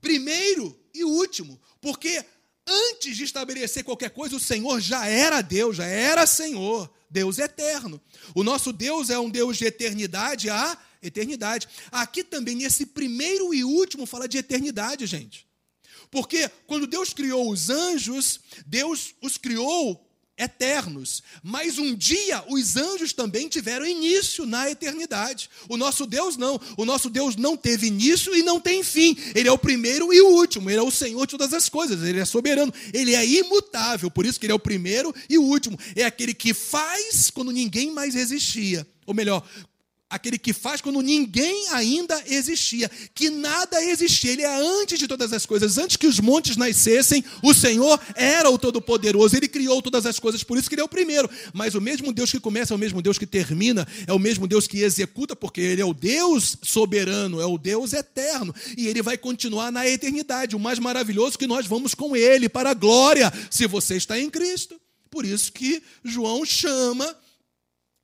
Primeiro 0.00 0.78
e 0.94 1.02
último, 1.02 1.60
porque 1.80 2.24
antes 2.64 3.16
de 3.16 3.24
estabelecer 3.24 3.82
qualquer 3.82 4.10
coisa, 4.10 4.36
o 4.36 4.40
Senhor 4.40 4.80
já 4.80 5.04
era 5.08 5.42
Deus, 5.42 5.76
já 5.76 5.86
era 5.86 6.28
Senhor, 6.28 6.88
Deus 7.10 7.40
eterno. 7.40 8.00
O 8.36 8.44
nosso 8.44 8.72
Deus 8.72 9.10
é 9.10 9.18
um 9.18 9.28
Deus 9.28 9.56
de 9.56 9.64
eternidade 9.64 10.48
a 10.48 10.78
eternidade. 11.06 11.68
Aqui 11.90 12.22
também, 12.22 12.54
nesse 12.54 12.86
primeiro 12.86 13.52
e 13.54 13.64
último, 13.64 14.06
fala 14.06 14.28
de 14.28 14.38
eternidade, 14.38 15.06
gente. 15.06 15.46
Porque 16.10 16.48
quando 16.66 16.86
Deus 16.86 17.12
criou 17.12 17.50
os 17.50 17.68
anjos, 17.68 18.40
Deus 18.66 19.14
os 19.20 19.36
criou 19.36 20.06
eternos. 20.38 21.22
Mas 21.42 21.78
um 21.78 21.94
dia 21.94 22.44
os 22.48 22.76
anjos 22.76 23.12
também 23.12 23.48
tiveram 23.48 23.86
início 23.86 24.44
na 24.44 24.70
eternidade. 24.70 25.48
O 25.68 25.76
nosso 25.76 26.06
Deus 26.06 26.36
não. 26.36 26.60
O 26.76 26.84
nosso 26.84 27.08
Deus 27.08 27.36
não 27.36 27.56
teve 27.56 27.86
início 27.86 28.34
e 28.36 28.42
não 28.42 28.60
tem 28.60 28.82
fim. 28.82 29.16
Ele 29.34 29.48
é 29.48 29.52
o 29.52 29.58
primeiro 29.58 30.12
e 30.12 30.20
o 30.20 30.28
último. 30.28 30.70
Ele 30.70 30.78
é 30.78 30.82
o 30.82 30.90
Senhor 30.90 31.26
de 31.26 31.30
todas 31.30 31.52
as 31.54 31.68
coisas. 31.68 32.02
Ele 32.02 32.20
é 32.20 32.24
soberano. 32.24 32.72
Ele 32.92 33.14
é 33.14 33.26
imutável. 33.26 34.10
Por 34.10 34.26
isso 34.26 34.38
que 34.38 34.46
ele 34.46 34.52
é 34.52 34.56
o 34.56 34.60
primeiro 34.60 35.14
e 35.28 35.38
o 35.38 35.42
último. 35.42 35.78
É 35.94 36.04
aquele 36.04 36.34
que 36.34 36.52
faz 36.52 37.30
quando 37.30 37.50
ninguém 37.50 37.90
mais 37.90 38.14
existia. 38.14 38.86
Ou 39.06 39.14
melhor, 39.14 39.46
aquele 40.08 40.38
que 40.38 40.52
faz 40.52 40.80
quando 40.80 41.00
ninguém 41.00 41.68
ainda 41.70 42.22
existia, 42.26 42.88
que 43.12 43.28
nada 43.28 43.82
existia, 43.82 44.32
ele 44.32 44.42
é 44.42 44.80
antes 44.80 44.98
de 44.98 45.08
todas 45.08 45.32
as 45.32 45.44
coisas, 45.44 45.78
antes 45.78 45.96
que 45.96 46.06
os 46.06 46.20
montes 46.20 46.56
nascessem, 46.56 47.24
o 47.42 47.52
Senhor 47.52 48.00
era 48.14 48.48
o 48.48 48.58
Todo-Poderoso, 48.58 49.36
ele 49.36 49.48
criou 49.48 49.82
todas 49.82 50.06
as 50.06 50.18
coisas, 50.18 50.44
por 50.44 50.56
isso 50.56 50.68
que 50.68 50.76
ele 50.76 50.82
é 50.82 50.84
o 50.84 50.88
primeiro. 50.88 51.28
Mas 51.52 51.74
o 51.74 51.80
mesmo 51.80 52.12
Deus 52.12 52.30
que 52.30 52.38
começa 52.38 52.72
é 52.72 52.76
o 52.76 52.78
mesmo 52.78 53.02
Deus 53.02 53.18
que 53.18 53.26
termina, 53.26 53.86
é 54.06 54.12
o 54.12 54.18
mesmo 54.18 54.46
Deus 54.46 54.66
que 54.66 54.80
executa, 54.80 55.34
porque 55.34 55.60
ele 55.60 55.82
é 55.82 55.84
o 55.84 55.94
Deus 55.94 56.56
soberano, 56.62 57.40
é 57.40 57.46
o 57.46 57.58
Deus 57.58 57.92
eterno, 57.92 58.54
e 58.76 58.86
ele 58.86 59.02
vai 59.02 59.18
continuar 59.18 59.72
na 59.72 59.88
eternidade. 59.88 60.54
O 60.54 60.60
mais 60.60 60.78
maravilhoso 60.78 61.38
que 61.38 61.46
nós 61.46 61.66
vamos 61.66 61.94
com 61.94 62.16
ele 62.16 62.48
para 62.48 62.70
a 62.70 62.74
glória, 62.74 63.32
se 63.50 63.66
você 63.66 63.96
está 63.96 64.18
em 64.18 64.30
Cristo. 64.30 64.80
Por 65.10 65.24
isso 65.24 65.52
que 65.52 65.82
João 66.04 66.44
chama 66.44 67.16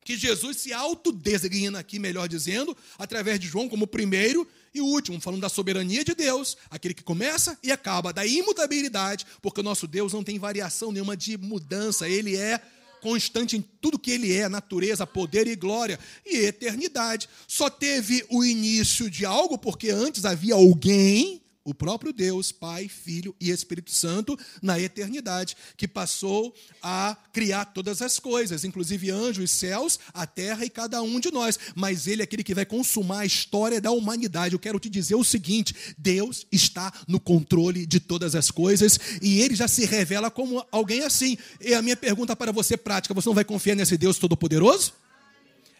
que 0.04 0.16
Jesus 0.16 0.58
se 0.58 0.72
autodesigna 0.72 1.78
aqui, 1.78 1.98
melhor 1.98 2.28
dizendo, 2.28 2.76
através 2.98 3.38
de 3.38 3.46
João 3.46 3.68
como 3.68 3.86
primeiro 3.86 4.46
e 4.74 4.80
último, 4.80 5.20
falando 5.20 5.42
da 5.42 5.48
soberania 5.48 6.04
de 6.04 6.14
Deus, 6.14 6.56
aquele 6.70 6.94
que 6.94 7.02
começa 7.02 7.58
e 7.62 7.70
acaba, 7.70 8.12
da 8.12 8.26
imutabilidade, 8.26 9.26
porque 9.40 9.60
o 9.60 9.64
nosso 9.64 9.86
Deus 9.86 10.12
não 10.12 10.24
tem 10.24 10.38
variação 10.38 10.90
nenhuma 10.90 11.16
de 11.16 11.36
mudança, 11.36 12.08
ele 12.08 12.36
é 12.36 12.60
constante 13.00 13.56
em 13.56 13.64
tudo 13.80 13.98
que 13.98 14.12
ele 14.12 14.32
é, 14.32 14.48
natureza, 14.48 15.06
poder 15.06 15.46
e 15.48 15.56
glória 15.56 15.98
e 16.24 16.36
eternidade. 16.36 17.28
Só 17.48 17.68
teve 17.68 18.24
o 18.30 18.44
início 18.44 19.10
de 19.10 19.26
algo 19.26 19.58
porque 19.58 19.90
antes 19.90 20.24
havia 20.24 20.54
alguém 20.54 21.42
o 21.64 21.72
próprio 21.72 22.12
Deus, 22.12 22.50
Pai, 22.50 22.88
Filho 22.88 23.34
e 23.40 23.50
Espírito 23.50 23.90
Santo, 23.90 24.38
na 24.60 24.78
eternidade, 24.78 25.56
que 25.76 25.86
passou 25.86 26.54
a 26.82 27.16
criar 27.32 27.66
todas 27.66 28.02
as 28.02 28.18
coisas, 28.18 28.64
inclusive 28.64 29.10
anjos, 29.10 29.50
céus, 29.50 29.98
a 30.12 30.26
terra 30.26 30.64
e 30.64 30.70
cada 30.70 31.02
um 31.02 31.20
de 31.20 31.30
nós. 31.30 31.58
Mas 31.74 32.06
Ele 32.06 32.22
é 32.22 32.24
aquele 32.24 32.42
que 32.42 32.54
vai 32.54 32.64
consumar 32.64 33.20
a 33.20 33.26
história 33.26 33.80
da 33.80 33.90
humanidade. 33.90 34.54
Eu 34.54 34.58
quero 34.58 34.80
te 34.80 34.90
dizer 34.90 35.14
o 35.14 35.24
seguinte: 35.24 35.74
Deus 35.96 36.46
está 36.50 36.92
no 37.06 37.20
controle 37.20 37.86
de 37.86 38.00
todas 38.00 38.34
as 38.34 38.50
coisas 38.50 38.98
e 39.20 39.40
Ele 39.40 39.54
já 39.54 39.68
se 39.68 39.84
revela 39.84 40.30
como 40.30 40.64
alguém 40.70 41.02
assim. 41.02 41.36
E 41.60 41.74
a 41.74 41.82
minha 41.82 41.96
pergunta 41.96 42.34
para 42.34 42.52
você 42.52 42.76
prática: 42.76 43.14
você 43.14 43.28
não 43.28 43.34
vai 43.34 43.44
confiar 43.44 43.76
nesse 43.76 43.96
Deus 43.96 44.18
Todo-Poderoso? 44.18 44.94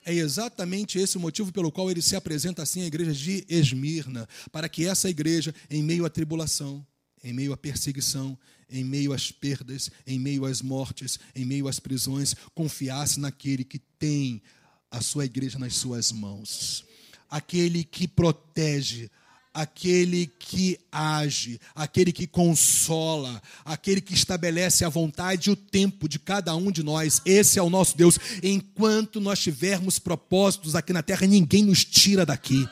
É 0.05 0.13
exatamente 0.13 0.99
esse 0.99 1.17
o 1.17 1.21
motivo 1.21 1.53
pelo 1.53 1.71
qual 1.71 1.91
ele 1.91 2.03
se 2.03 2.17
apresenta 2.17 2.63
assim 2.63 2.83
à 2.83 2.87
igreja 2.87 3.13
de 3.13 3.45
Esmirna, 3.49 4.29
para 4.51 4.69
que 4.69 4.87
essa 4.87 5.09
igreja, 5.09 5.55
em 5.71 5.83
meio 5.83 6.05
à 6.05 6.11
tribulação, 6.11 6.85
em 7.23 7.33
meio 7.33 7.53
à 7.53 7.57
perseguição, 7.57 8.37
em 8.69 8.83
meio 8.83 9.13
às 9.13 9.31
perdas, 9.31 9.91
em 10.07 10.19
meio 10.19 10.45
às 10.45 10.61
mortes, 10.61 11.21
em 11.37 11.45
meio 11.45 11.69
às 11.69 11.79
prisões, 11.79 12.35
confiasse 12.55 13.21
naquele 13.21 13.65
que 13.65 13.79
tem 13.79 14.43
a 14.91 15.01
sua 15.01 15.25
igreja 15.25 15.59
nas 15.59 15.77
suas 15.77 16.11
mãos, 16.11 16.85
aquele 17.31 17.85
que 17.85 18.09
protege, 18.09 19.11
aquele 19.55 20.27
que 20.39 20.79
age, 20.91 21.61
aquele 21.75 22.13
que 22.13 22.27
consola, 22.27 23.43
aquele 23.65 24.01
que 24.01 24.15
estabelece 24.15 24.85
a 24.85 24.89
vontade 24.89 25.51
e 25.51 25.53
o 25.53 25.57
tempo 25.57 26.09
de 26.09 26.19
cada 26.19 26.55
um 26.55 26.71
de 26.71 26.83
nós. 26.83 27.21
Esse 27.25 27.59
é 27.59 27.63
o 27.63 27.71
nosso 27.71 27.97
Deus. 27.97 28.19
Enquanto 28.43 29.21
nós 29.21 29.41
tivermos 29.41 29.99
propósitos 29.99 30.75
aqui 30.75 30.93
na 30.93 31.03
terra, 31.03 31.27
ninguém 31.27 31.65
nos 31.65 31.85
tira 31.85 32.25
daqui. 32.25 32.69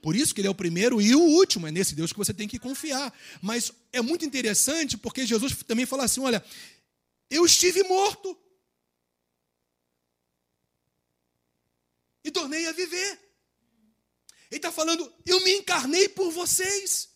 Por 0.00 0.14
isso 0.14 0.32
que 0.32 0.40
ele 0.40 0.48
é 0.48 0.50
o 0.50 0.54
primeiro 0.54 1.02
e 1.02 1.16
o 1.16 1.20
último, 1.20 1.66
é 1.66 1.72
nesse 1.72 1.94
Deus 1.94 2.12
que 2.12 2.18
você 2.18 2.32
tem 2.32 2.46
que 2.46 2.60
confiar. 2.60 3.12
Mas 3.42 3.72
é 3.92 4.00
muito 4.00 4.24
interessante 4.24 4.96
porque 4.96 5.26
Jesus 5.26 5.56
também 5.66 5.84
fala 5.84 6.04
assim: 6.04 6.20
olha, 6.20 6.44
eu 7.28 7.44
estive 7.44 7.82
morto 7.82 8.38
e 12.24 12.30
tornei 12.30 12.68
a 12.68 12.72
viver. 12.72 13.25
Ele 14.50 14.58
está 14.58 14.70
falando, 14.70 15.12
eu 15.24 15.42
me 15.42 15.52
encarnei 15.52 16.08
por 16.08 16.30
vocês. 16.30 17.08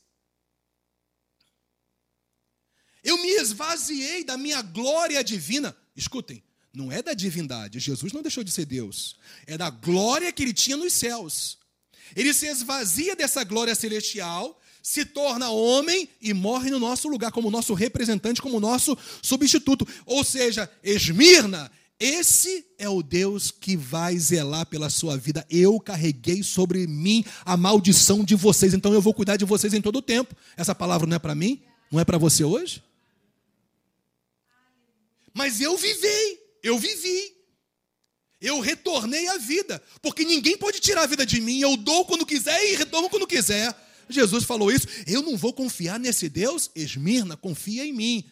Eu 3.02 3.16
me 3.18 3.28
esvaziei 3.28 4.24
da 4.24 4.36
minha 4.36 4.60
glória 4.62 5.22
divina. 5.24 5.76
Escutem, 5.96 6.42
não 6.72 6.92
é 6.92 7.02
da 7.02 7.14
divindade. 7.14 7.80
Jesus 7.80 8.12
não 8.12 8.22
deixou 8.22 8.44
de 8.44 8.50
ser 8.50 8.66
Deus. 8.66 9.16
É 9.46 9.56
da 9.56 9.70
glória 9.70 10.32
que 10.32 10.42
ele 10.42 10.52
tinha 10.52 10.76
nos 10.76 10.92
céus. 10.92 11.58
Ele 12.14 12.34
se 12.34 12.46
esvazia 12.46 13.14
dessa 13.14 13.44
glória 13.44 13.74
celestial, 13.74 14.60
se 14.82 15.04
torna 15.04 15.50
homem 15.50 16.08
e 16.20 16.34
morre 16.34 16.70
no 16.70 16.78
nosso 16.78 17.08
lugar, 17.08 17.30
como 17.30 17.50
nosso 17.50 17.72
representante, 17.74 18.42
como 18.42 18.60
nosso 18.60 18.96
substituto. 19.22 19.86
Ou 20.04 20.24
seja, 20.24 20.70
Esmirna 20.82 21.70
esse 22.00 22.66
é 22.78 22.88
o 22.88 23.02
Deus 23.02 23.50
que 23.50 23.76
vai 23.76 24.18
zelar 24.18 24.64
pela 24.64 24.88
sua 24.88 25.18
vida. 25.18 25.46
Eu 25.50 25.78
carreguei 25.78 26.42
sobre 26.42 26.86
mim 26.86 27.22
a 27.44 27.58
maldição 27.58 28.24
de 28.24 28.34
vocês, 28.34 28.72
então 28.72 28.94
eu 28.94 29.02
vou 29.02 29.12
cuidar 29.12 29.36
de 29.36 29.44
vocês 29.44 29.74
em 29.74 29.82
todo 29.82 29.96
o 29.96 30.02
tempo. 30.02 30.34
Essa 30.56 30.74
palavra 30.74 31.06
não 31.06 31.16
é 31.16 31.18
para 31.18 31.34
mim? 31.34 31.62
Não 31.92 32.00
é 32.00 32.04
para 32.04 32.16
você 32.16 32.42
hoje? 32.42 32.82
Mas 35.34 35.60
eu 35.60 35.76
vivei, 35.76 36.40
eu 36.62 36.78
vivi. 36.78 37.36
Eu 38.40 38.60
retornei 38.60 39.28
à 39.28 39.36
vida, 39.36 39.82
porque 40.00 40.24
ninguém 40.24 40.56
pode 40.56 40.80
tirar 40.80 41.02
a 41.02 41.06
vida 41.06 41.26
de 41.26 41.38
mim. 41.38 41.60
Eu 41.60 41.76
dou 41.76 42.06
quando 42.06 42.24
quiser 42.24 42.72
e 42.72 42.76
retorno 42.76 43.10
quando 43.10 43.26
quiser. 43.26 43.76
Jesus 44.08 44.44
falou 44.44 44.72
isso. 44.72 44.86
Eu 45.06 45.20
não 45.20 45.36
vou 45.36 45.52
confiar 45.52 46.00
nesse 46.00 46.30
Deus? 46.30 46.70
Esmirna, 46.74 47.36
confia 47.36 47.84
em 47.84 47.92
mim. 47.92 48.24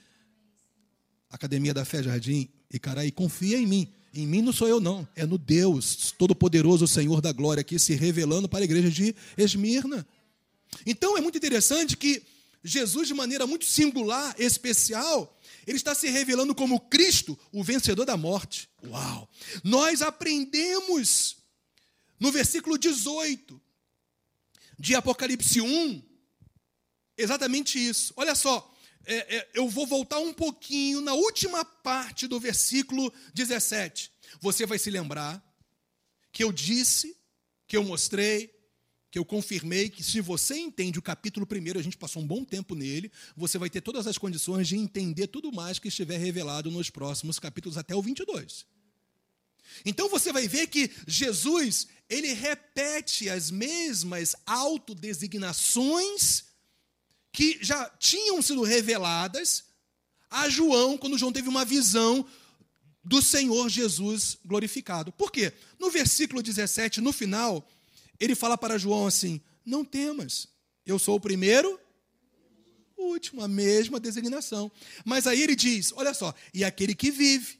Academia 1.28 1.74
da 1.74 1.84
Fé 1.84 2.02
Jardim, 2.02 2.48
e 2.70 2.78
Caraí, 2.78 3.10
confia 3.10 3.58
em 3.58 3.66
mim. 3.66 3.88
Em 4.12 4.26
mim 4.26 4.42
não 4.42 4.52
sou 4.52 4.68
eu, 4.68 4.80
não. 4.80 5.06
É 5.14 5.24
no 5.24 5.38
Deus 5.38 6.12
Todo-Poderoso, 6.18 6.86
Senhor 6.86 7.20
da 7.20 7.32
Glória, 7.32 7.60
aqui 7.60 7.78
se 7.78 7.94
revelando 7.94 8.48
para 8.48 8.60
a 8.60 8.64
igreja 8.64 8.90
de 8.90 9.14
Esmirna. 9.36 10.06
Então 10.86 11.16
é 11.16 11.20
muito 11.20 11.38
interessante 11.38 11.96
que 11.96 12.22
Jesus, 12.62 13.08
de 13.08 13.14
maneira 13.14 13.46
muito 13.46 13.64
singular, 13.64 14.34
especial, 14.38 15.38
ele 15.66 15.76
está 15.76 15.94
se 15.94 16.08
revelando 16.08 16.54
como 16.54 16.80
Cristo, 16.80 17.38
o 17.52 17.62
vencedor 17.62 18.04
da 18.04 18.16
morte. 18.16 18.68
Uau! 18.84 19.28
Nós 19.62 20.02
aprendemos 20.02 21.36
no 22.18 22.32
versículo 22.32 22.76
18 22.76 23.60
de 24.78 24.94
Apocalipse 24.94 25.60
1 25.60 26.02
exatamente 27.16 27.78
isso. 27.78 28.12
Olha 28.16 28.34
só, 28.34 28.74
é, 29.08 29.36
é, 29.36 29.48
eu 29.54 29.68
vou 29.68 29.86
voltar 29.86 30.18
um 30.18 30.34
pouquinho 30.34 31.00
na 31.00 31.14
última 31.14 31.64
parte 31.64 32.26
do 32.26 32.38
versículo 32.38 33.10
17. 33.32 34.12
Você 34.40 34.66
vai 34.66 34.78
se 34.78 34.90
lembrar 34.90 35.42
que 36.30 36.44
eu 36.44 36.52
disse, 36.52 37.16
que 37.66 37.74
eu 37.74 37.82
mostrei, 37.82 38.54
que 39.10 39.18
eu 39.18 39.24
confirmei 39.24 39.88
que 39.88 40.04
se 40.04 40.20
você 40.20 40.58
entende 40.58 40.98
o 40.98 41.02
capítulo 41.02 41.46
primeiro, 41.46 41.78
a 41.78 41.82
gente 41.82 41.96
passou 41.96 42.22
um 42.22 42.26
bom 42.26 42.44
tempo 42.44 42.74
nele, 42.74 43.10
você 43.34 43.56
vai 43.56 43.70
ter 43.70 43.80
todas 43.80 44.06
as 44.06 44.18
condições 44.18 44.68
de 44.68 44.76
entender 44.76 45.28
tudo 45.28 45.50
mais 45.50 45.78
que 45.78 45.88
estiver 45.88 46.18
revelado 46.18 46.70
nos 46.70 46.90
próximos 46.90 47.38
capítulos 47.38 47.78
até 47.78 47.94
o 47.94 48.02
22. 48.02 48.66
Então 49.86 50.10
você 50.10 50.30
vai 50.32 50.48
ver 50.48 50.66
que 50.66 50.90
Jesus, 51.06 51.88
ele 52.10 52.34
repete 52.34 53.30
as 53.30 53.50
mesmas 53.50 54.36
autodesignações 54.44 56.47
que 57.32 57.58
já 57.60 57.88
tinham 57.98 58.40
sido 58.42 58.62
reveladas 58.62 59.64
a 60.30 60.48
João 60.48 60.96
quando 60.98 61.18
João 61.18 61.32
teve 61.32 61.48
uma 61.48 61.64
visão 61.64 62.26
do 63.04 63.22
Senhor 63.22 63.68
Jesus 63.68 64.36
glorificado. 64.44 65.10
Por 65.12 65.32
quê? 65.32 65.52
No 65.78 65.90
versículo 65.90 66.42
17, 66.42 67.00
no 67.00 67.12
final, 67.12 67.66
ele 68.20 68.34
fala 68.34 68.58
para 68.58 68.78
João 68.78 69.06
assim: 69.06 69.40
Não 69.64 69.84
temas, 69.84 70.48
eu 70.84 70.98
sou 70.98 71.16
o 71.16 71.20
primeiro, 71.20 71.80
o 72.96 73.04
último, 73.04 73.42
a 73.42 73.48
mesma 73.48 73.98
designação. 73.98 74.70
Mas 75.04 75.26
aí 75.26 75.42
ele 75.42 75.56
diz: 75.56 75.92
Olha 75.96 76.12
só, 76.12 76.34
e 76.52 76.64
aquele 76.64 76.94
que 76.94 77.10
vive, 77.10 77.58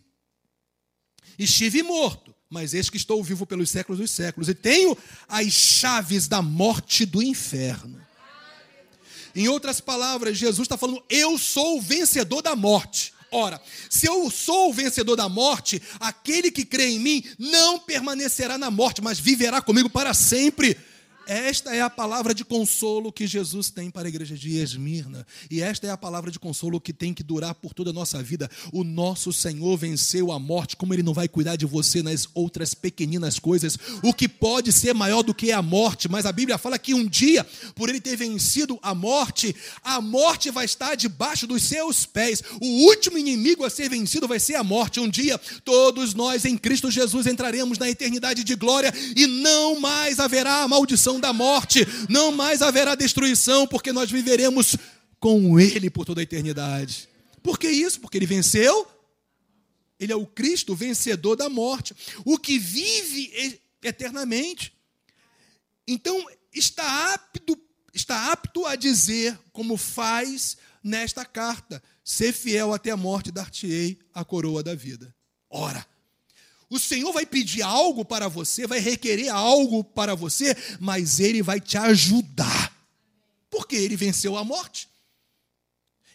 estive 1.39 1.83
morto, 1.83 2.35
mas 2.51 2.75
eis 2.75 2.91
que 2.91 2.97
estou 2.97 3.23
vivo 3.23 3.47
pelos 3.47 3.71
séculos 3.71 4.01
dos 4.01 4.11
séculos, 4.11 4.49
e 4.49 4.55
tenho 4.55 4.97
as 5.27 5.53
chaves 5.53 6.29
da 6.29 6.43
morte 6.43 7.07
do 7.07 7.23
inferno. 7.23 8.07
Em 9.35 9.49
outras 9.49 9.81
palavras, 9.81 10.37
Jesus 10.37 10.65
está 10.65 10.77
falando: 10.77 11.03
Eu 11.09 11.39
sou 11.39 11.79
o 11.79 11.81
vencedor 11.81 12.43
da 12.43 12.55
morte. 12.57 13.13
Ora, 13.31 13.61
se 13.91 14.07
eu 14.07 14.31
sou 14.31 14.71
o 14.71 14.73
vencedor 14.73 15.17
da 15.17 15.29
morte, 15.29 15.83
aquele 16.01 16.51
que 16.51 16.65
crê 16.65 16.91
em 16.91 16.99
mim 16.99 17.25
não 17.39 17.79
permanecerá 17.79 18.57
na 18.57 18.71
morte, 18.71 19.03
mas 19.03 19.21
viverá 19.21 19.61
comigo 19.61 19.91
para 19.91 20.15
sempre. 20.15 20.77
Esta 21.29 21.75
é 21.75 21.83
a 21.83 21.91
palavra 21.91 22.35
de 22.35 22.43
consolo 22.43 23.13
que 23.13 23.27
Jesus 23.27 23.69
tem 23.69 23.91
para 23.91 24.09
a 24.09 24.09
igreja 24.09 24.35
de 24.35 24.57
Esmirna. 24.57 25.27
E 25.51 25.61
esta 25.61 25.87
é 25.87 25.91
a 25.91 25.97
palavra 25.97 26.31
de 26.31 26.39
consolo 26.39 26.81
que 26.81 26.91
tem 26.91 27.13
que 27.13 27.23
durar 27.23 27.55
por 27.55 27.75
toda 27.75 27.91
a 27.91 27.93
nossa 27.93 28.23
vida. 28.23 28.51
O 28.73 28.83
nosso 28.83 29.31
Senhor 29.31 29.77
venceu 29.77 30.33
a 30.33 30.39
morte, 30.39 30.75
como 30.75 30.95
Ele 30.95 31.03
não 31.03 31.13
vai 31.13 31.29
cuidar 31.29 31.57
de 31.57 31.67
você 31.67 32.03
nas 32.03 32.27
outras 32.33 32.73
pequeninas 32.73 33.39
coisas, 33.39 33.79
o 34.03 34.15
que 34.15 34.27
pode 34.27 34.73
ser 34.73 34.95
maior 34.95 35.23
do 35.23 35.35
que 35.35 35.53
a 35.53 35.61
morte. 35.61 36.09
Mas 36.09 36.25
a 36.25 36.33
Bíblia 36.33 36.57
fala 36.57 36.79
que 36.79 36.95
um 36.95 37.07
dia, 37.07 37.47
por 37.75 37.91
Ele 37.91 38.01
ter 38.01 38.17
vencido 38.17 38.79
a 38.81 38.95
morte, 38.95 39.55
a 39.85 40.01
morte 40.01 40.51
vai 40.51 40.65
estar 40.65 40.95
debaixo 40.95 41.47
dos 41.47 41.63
seus 41.63 42.07
pés. 42.07 42.43
O 42.59 42.87
último 42.87 43.19
inimigo 43.19 43.67
a 43.67 43.71
ser 43.71 43.91
vencido 43.91 44.27
vai 44.27 44.41
ser 44.41 44.55
a 44.55 44.65
morte. 44.65 44.99
Um 44.99 45.11
dia, 45.11 45.37
todos 45.63 46.15
nós 46.15 46.47
em 46.47 46.57
Cristo 46.57 46.91
Jesus 46.91 47.27
entraremos 47.27 47.77
na 47.77 47.91
eternidade 47.91 48.43
de 48.43 48.55
glória 48.55 48.95
e 49.15 49.27
não 49.27 49.79
mais 49.79 50.19
haverá 50.19 50.67
maldição 50.67 51.18
da 51.19 51.33
morte, 51.33 51.87
não 52.09 52.33
mais 52.33 52.63
haverá 52.63 52.95
destruição, 52.95 53.67
porque 53.67 53.93
nós 53.93 54.11
viveremos 54.11 54.77
com 55.21 55.59
Ele 55.59 55.91
por 55.91 56.05
toda 56.05 56.21
a 56.21 56.23
eternidade. 56.23 57.09
Por 57.43 57.59
que 57.59 57.69
isso? 57.69 58.01
Porque 58.01 58.19
Ele 58.19 58.27
venceu. 58.27 58.87
Ele 59.99 60.13
é 60.13 60.17
o 60.17 60.27
Cristo 60.27 60.77
vencedor 60.77 61.37
da 61.37 61.49
morte, 61.49 61.95
o 62.25 62.39
que 62.39 62.59
vive 62.59 63.61
eternamente. 63.83 64.73
Então, 65.87 66.25
está 66.55 67.15
apto, 67.15 67.59
está 67.93 68.31
apto 68.31 68.65
a 68.65 68.77
dizer, 68.77 69.37
como 69.53 69.77
faz 69.77 70.57
nesta 70.85 71.25
carta: 71.25 71.83
ser 72.05 72.33
fiel 72.33 72.73
até 72.73 72.91
a 72.91 72.97
morte, 72.97 73.33
dar-te-ei 73.33 73.99
a 74.15 74.25
coroa 74.25 74.63
da 74.63 74.75
vida. 74.75 75.15
Ora, 75.51 75.85
o 76.71 76.79
Senhor 76.79 77.13
vai 77.13 77.25
pedir 77.25 77.63
algo 77.63 78.05
para 78.05 78.29
você, 78.29 78.67
vai 78.67 78.79
requerer 78.79 79.31
algo 79.31 79.83
para 79.83 80.15
você, 80.15 80.57
mas 80.79 81.19
Ele 81.19 81.43
vai 81.43 81.61
te 81.61 81.79
ajudar, 81.79 82.73
porque 83.51 83.77
Ele 83.77 83.97
venceu 83.97 84.37
a 84.37 84.45
morte. 84.45 84.89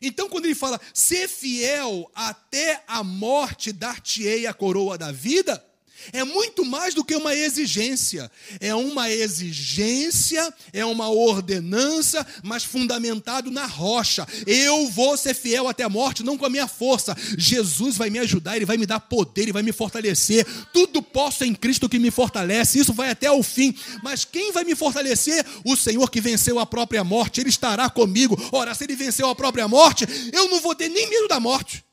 Então, 0.01 0.29
quando 0.29 0.45
Ele 0.45 0.55
fala, 0.55 0.79
ser 0.93 1.27
fiel 1.27 2.11
até 2.13 2.83
a 2.87 3.03
morte, 3.03 3.71
dar-te-ei 3.71 4.45
a 4.45 4.53
coroa 4.53 4.97
da 4.97 5.11
vida, 5.11 5.63
é 6.11 6.23
muito 6.23 6.65
mais 6.65 6.93
do 6.93 7.03
que 7.03 7.15
uma 7.15 7.35
exigência. 7.35 8.31
É 8.59 8.73
uma 8.75 9.09
exigência, 9.09 10.53
é 10.71 10.85
uma 10.85 11.09
ordenança, 11.09 12.25
mas 12.43 12.63
fundamentado 12.63 13.49
na 13.51 13.65
rocha. 13.65 14.27
Eu 14.45 14.89
vou 14.89 15.15
ser 15.15 15.33
fiel 15.33 15.67
até 15.67 15.83
a 15.83 15.89
morte, 15.89 16.23
não 16.23 16.37
com 16.37 16.45
a 16.45 16.49
minha 16.49 16.67
força. 16.67 17.15
Jesus 17.37 17.95
vai 17.97 18.09
me 18.09 18.19
ajudar, 18.19 18.55
ele 18.55 18.65
vai 18.65 18.77
me 18.77 18.85
dar 18.85 18.99
poder, 18.99 19.43
ele 19.43 19.53
vai 19.53 19.63
me 19.63 19.71
fortalecer. 19.71 20.45
Tudo 20.73 21.01
posso 21.01 21.43
em 21.45 21.53
Cristo 21.53 21.87
que 21.87 21.99
me 21.99 22.11
fortalece. 22.11 22.79
Isso 22.79 22.93
vai 22.93 23.09
até 23.09 23.31
o 23.31 23.43
fim. 23.43 23.75
Mas 24.01 24.25
quem 24.25 24.51
vai 24.51 24.63
me 24.63 24.75
fortalecer? 24.75 25.45
O 25.63 25.75
Senhor 25.75 26.09
que 26.09 26.19
venceu 26.21 26.59
a 26.59 26.65
própria 26.65 27.03
morte, 27.03 27.41
ele 27.41 27.49
estará 27.49 27.89
comigo. 27.89 28.37
Ora, 28.51 28.73
se 28.73 28.83
ele 28.83 28.95
venceu 28.95 29.29
a 29.29 29.35
própria 29.35 29.67
morte, 29.67 30.05
eu 30.31 30.49
não 30.49 30.59
vou 30.59 30.75
ter 30.75 30.89
nem 30.89 31.09
medo 31.09 31.27
da 31.27 31.39
morte. 31.39 31.83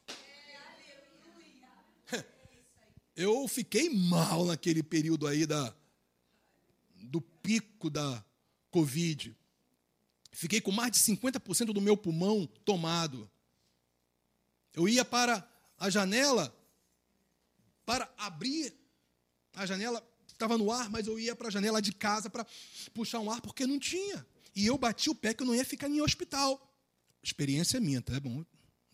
Eu 3.16 3.46
fiquei 3.49 3.90
mal 3.90 4.44
naquele 4.44 4.83
período 4.83 5.27
aí 5.27 5.46
da, 5.46 5.75
do 6.96 7.20
pico 7.20 7.90
da 7.90 8.25
Covid. 8.70 9.37
Fiquei 10.33 10.61
com 10.61 10.70
mais 10.70 10.92
de 10.92 10.99
50% 10.99 11.73
do 11.73 11.81
meu 11.81 11.96
pulmão 11.96 12.46
tomado. 12.64 13.31
Eu 14.73 14.88
ia 14.88 15.05
para 15.05 15.46
a 15.77 15.90
janela 15.90 16.57
para 17.85 18.09
abrir 18.18 18.73
a 19.53 19.66
janela, 19.66 20.01
estava 20.29 20.57
no 20.57 20.70
ar, 20.70 20.88
mas 20.88 21.09
eu 21.09 21.18
ia 21.18 21.35
para 21.35 21.49
a 21.49 21.51
janela 21.51 21.83
de 21.83 21.92
casa 21.92 22.31
para 22.31 22.46
puxar 22.94 23.18
um 23.18 23.29
ar 23.29 23.40
porque 23.40 23.66
não 23.66 23.81
tinha. 23.81 24.25
E 24.55 24.66
eu 24.66 24.79
bati 24.79 25.11
o 25.11 25.14
pé 25.14 25.35
que 25.35 25.42
eu 25.42 25.46
não 25.46 25.55
ia 25.55 25.64
ficar 25.64 25.88
em 25.88 26.01
hospital. 26.01 26.73
Experiência 27.20 27.81
minha, 27.81 28.01
tá 28.01 28.18
bom? 28.20 28.44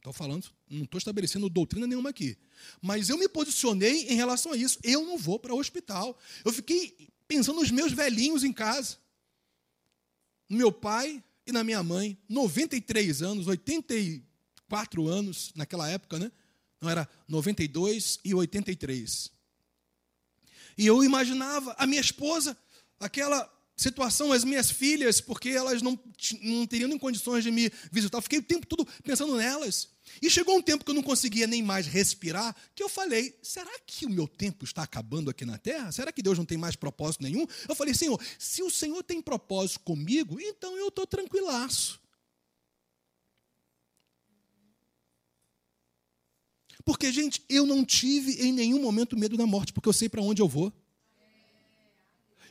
Estou 0.07 0.15
falando, 0.15 0.47
não 0.71 0.85
estou 0.85 0.99
estabelecendo 0.99 1.49
doutrina 1.49 1.85
nenhuma 1.85 2.11
aqui. 2.11 2.39
Mas 2.81 3.09
eu 3.09 3.19
me 3.19 3.29
posicionei 3.29 4.07
em 4.07 4.15
relação 4.15 4.53
a 4.53 4.57
isso. 4.57 4.79
Eu 4.85 5.05
não 5.05 5.19
vou 5.19 5.37
para 5.37 5.53
o 5.53 5.59
hospital. 5.59 6.17
Eu 6.45 6.53
fiquei 6.53 7.11
pensando 7.27 7.59
nos 7.59 7.73
meus 7.73 7.91
velhinhos 7.91 8.45
em 8.45 8.53
casa. 8.53 8.99
No 10.49 10.59
meu 10.59 10.71
pai 10.71 11.21
e 11.45 11.51
na 11.51 11.65
minha 11.65 11.83
mãe, 11.83 12.17
93 12.29 13.21
anos, 13.21 13.49
84 13.49 15.09
anos 15.09 15.51
naquela 15.57 15.91
época, 15.91 16.21
né? 16.21 16.31
Não 16.81 16.89
era 16.89 17.09
92 17.27 18.21
e 18.25 18.33
83. 18.33 19.33
E 20.79 20.87
eu 20.87 21.03
imaginava 21.03 21.75
a 21.77 21.85
minha 21.85 22.01
esposa, 22.01 22.57
aquela 23.01 23.53
situação, 23.77 24.33
as 24.33 24.43
minhas 24.43 24.71
filhas, 24.71 25.21
porque 25.21 25.51
elas 25.51 25.83
não, 25.83 25.99
não 26.43 26.67
teriam 26.67 26.99
condições 26.99 27.45
de 27.45 27.51
me 27.51 27.71
visitar. 27.93 28.19
Eu 28.19 28.23
fiquei 28.23 28.39
o 28.39 28.43
tempo 28.43 28.67
todo 28.67 28.87
pensando 29.05 29.37
nelas. 29.37 29.95
E 30.23 30.31
chegou 30.31 30.57
um 30.57 30.63
tempo 30.63 30.85
que 30.85 30.91
eu 30.91 30.95
não 30.95 31.03
conseguia 31.03 31.47
nem 31.47 31.63
mais 31.63 31.87
respirar, 31.87 32.57
que 32.75 32.83
eu 32.83 32.89
falei: 32.89 33.39
será 33.43 33.71
que 33.87 34.07
o 34.07 34.11
meu 34.11 34.27
tempo 34.27 34.65
está 34.65 34.83
acabando 34.83 35.31
aqui 35.31 35.45
na 35.45 35.59
terra? 35.59 35.93
Será 35.93 36.11
que 36.11 36.23
Deus 36.23 36.39
não 36.39 36.45
tem 36.45 36.57
mais 36.57 36.77
propósito 36.77 37.23
nenhum? 37.23 37.47
Eu 37.69 37.75
falei: 37.75 37.93
Senhor, 37.93 38.19
se 38.39 38.63
o 38.63 38.71
Senhor 38.71 39.03
tem 39.03 39.21
propósito 39.21 39.81
comigo, 39.81 40.41
então 40.41 40.77
eu 40.79 40.89
estou 40.89 41.07
tranquilaço. 41.07 42.01
Porque, 46.85 47.11
gente, 47.11 47.43
eu 47.49 47.67
não 47.67 47.85
tive 47.85 48.41
em 48.47 48.53
nenhum 48.53 48.81
momento 48.81 49.19
medo 49.19 49.37
da 49.37 49.45
morte, 49.45 49.73
porque 49.73 49.89
eu 49.89 49.93
sei 49.93 50.09
para 50.09 50.23
onde 50.23 50.41
eu 50.41 50.49
vou. 50.49 50.73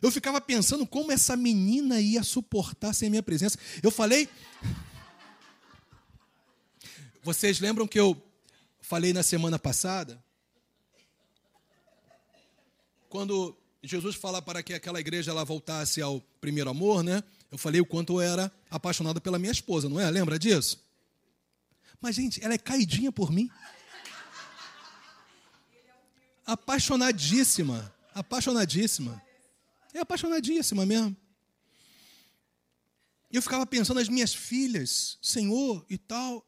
Eu 0.05 0.11
ficava 0.11 0.39
pensando 0.39 0.85
como 0.85 1.11
essa 1.11 1.35
menina 1.35 1.99
ia 1.99 2.21
suportar 2.21 2.93
sem 2.93 3.07
a 3.07 3.09
minha 3.09 3.23
presença. 3.23 3.57
Eu 3.81 3.89
falei. 3.89 4.29
Vocês 7.23 7.59
lembram 7.59 7.87
que 7.87 7.99
eu 7.99 8.15
falei 8.79 9.13
na 9.13 9.23
semana 9.23 9.57
passada? 9.57 10.23
Quando 13.09 13.57
Jesus 13.81 14.15
fala 14.15 14.43
para 14.43 14.61
que 14.61 14.75
aquela 14.75 14.99
igreja 14.99 15.31
ela 15.31 15.43
voltasse 15.43 15.99
ao 16.03 16.21
primeiro 16.39 16.69
amor, 16.69 17.03
né? 17.03 17.23
Eu 17.51 17.57
falei 17.57 17.81
o 17.81 17.85
quanto 17.85 18.13
eu 18.13 18.21
era 18.21 18.51
apaixonado 18.69 19.19
pela 19.19 19.39
minha 19.39 19.51
esposa, 19.51 19.89
não 19.89 19.99
é? 19.99 20.07
Lembra 20.11 20.37
disso? 20.37 20.85
Mas, 21.99 22.15
gente, 22.15 22.43
ela 22.43 22.53
é 22.53 22.59
caidinha 22.59 23.11
por 23.11 23.31
mim. 23.31 23.49
Apaixonadíssima. 26.45 27.91
Apaixonadíssima. 28.13 29.24
É 29.95 30.01
apaixonadíssima 30.01 30.85
mesmo. 30.85 31.15
E 33.31 33.37
eu 33.37 33.41
ficava 33.41 33.65
pensando 33.65 33.97
nas 33.97 34.09
minhas 34.09 34.33
filhas, 34.33 35.17
Senhor 35.21 35.85
e 35.89 35.97
tal. 35.97 36.45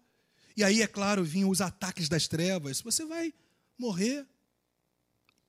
E 0.55 0.63
aí, 0.65 0.81
é 0.81 0.87
claro, 0.87 1.23
vinham 1.23 1.49
os 1.49 1.61
ataques 1.61 2.09
das 2.09 2.27
trevas. 2.27 2.81
Você 2.81 3.05
vai 3.05 3.33
morrer. 3.77 4.27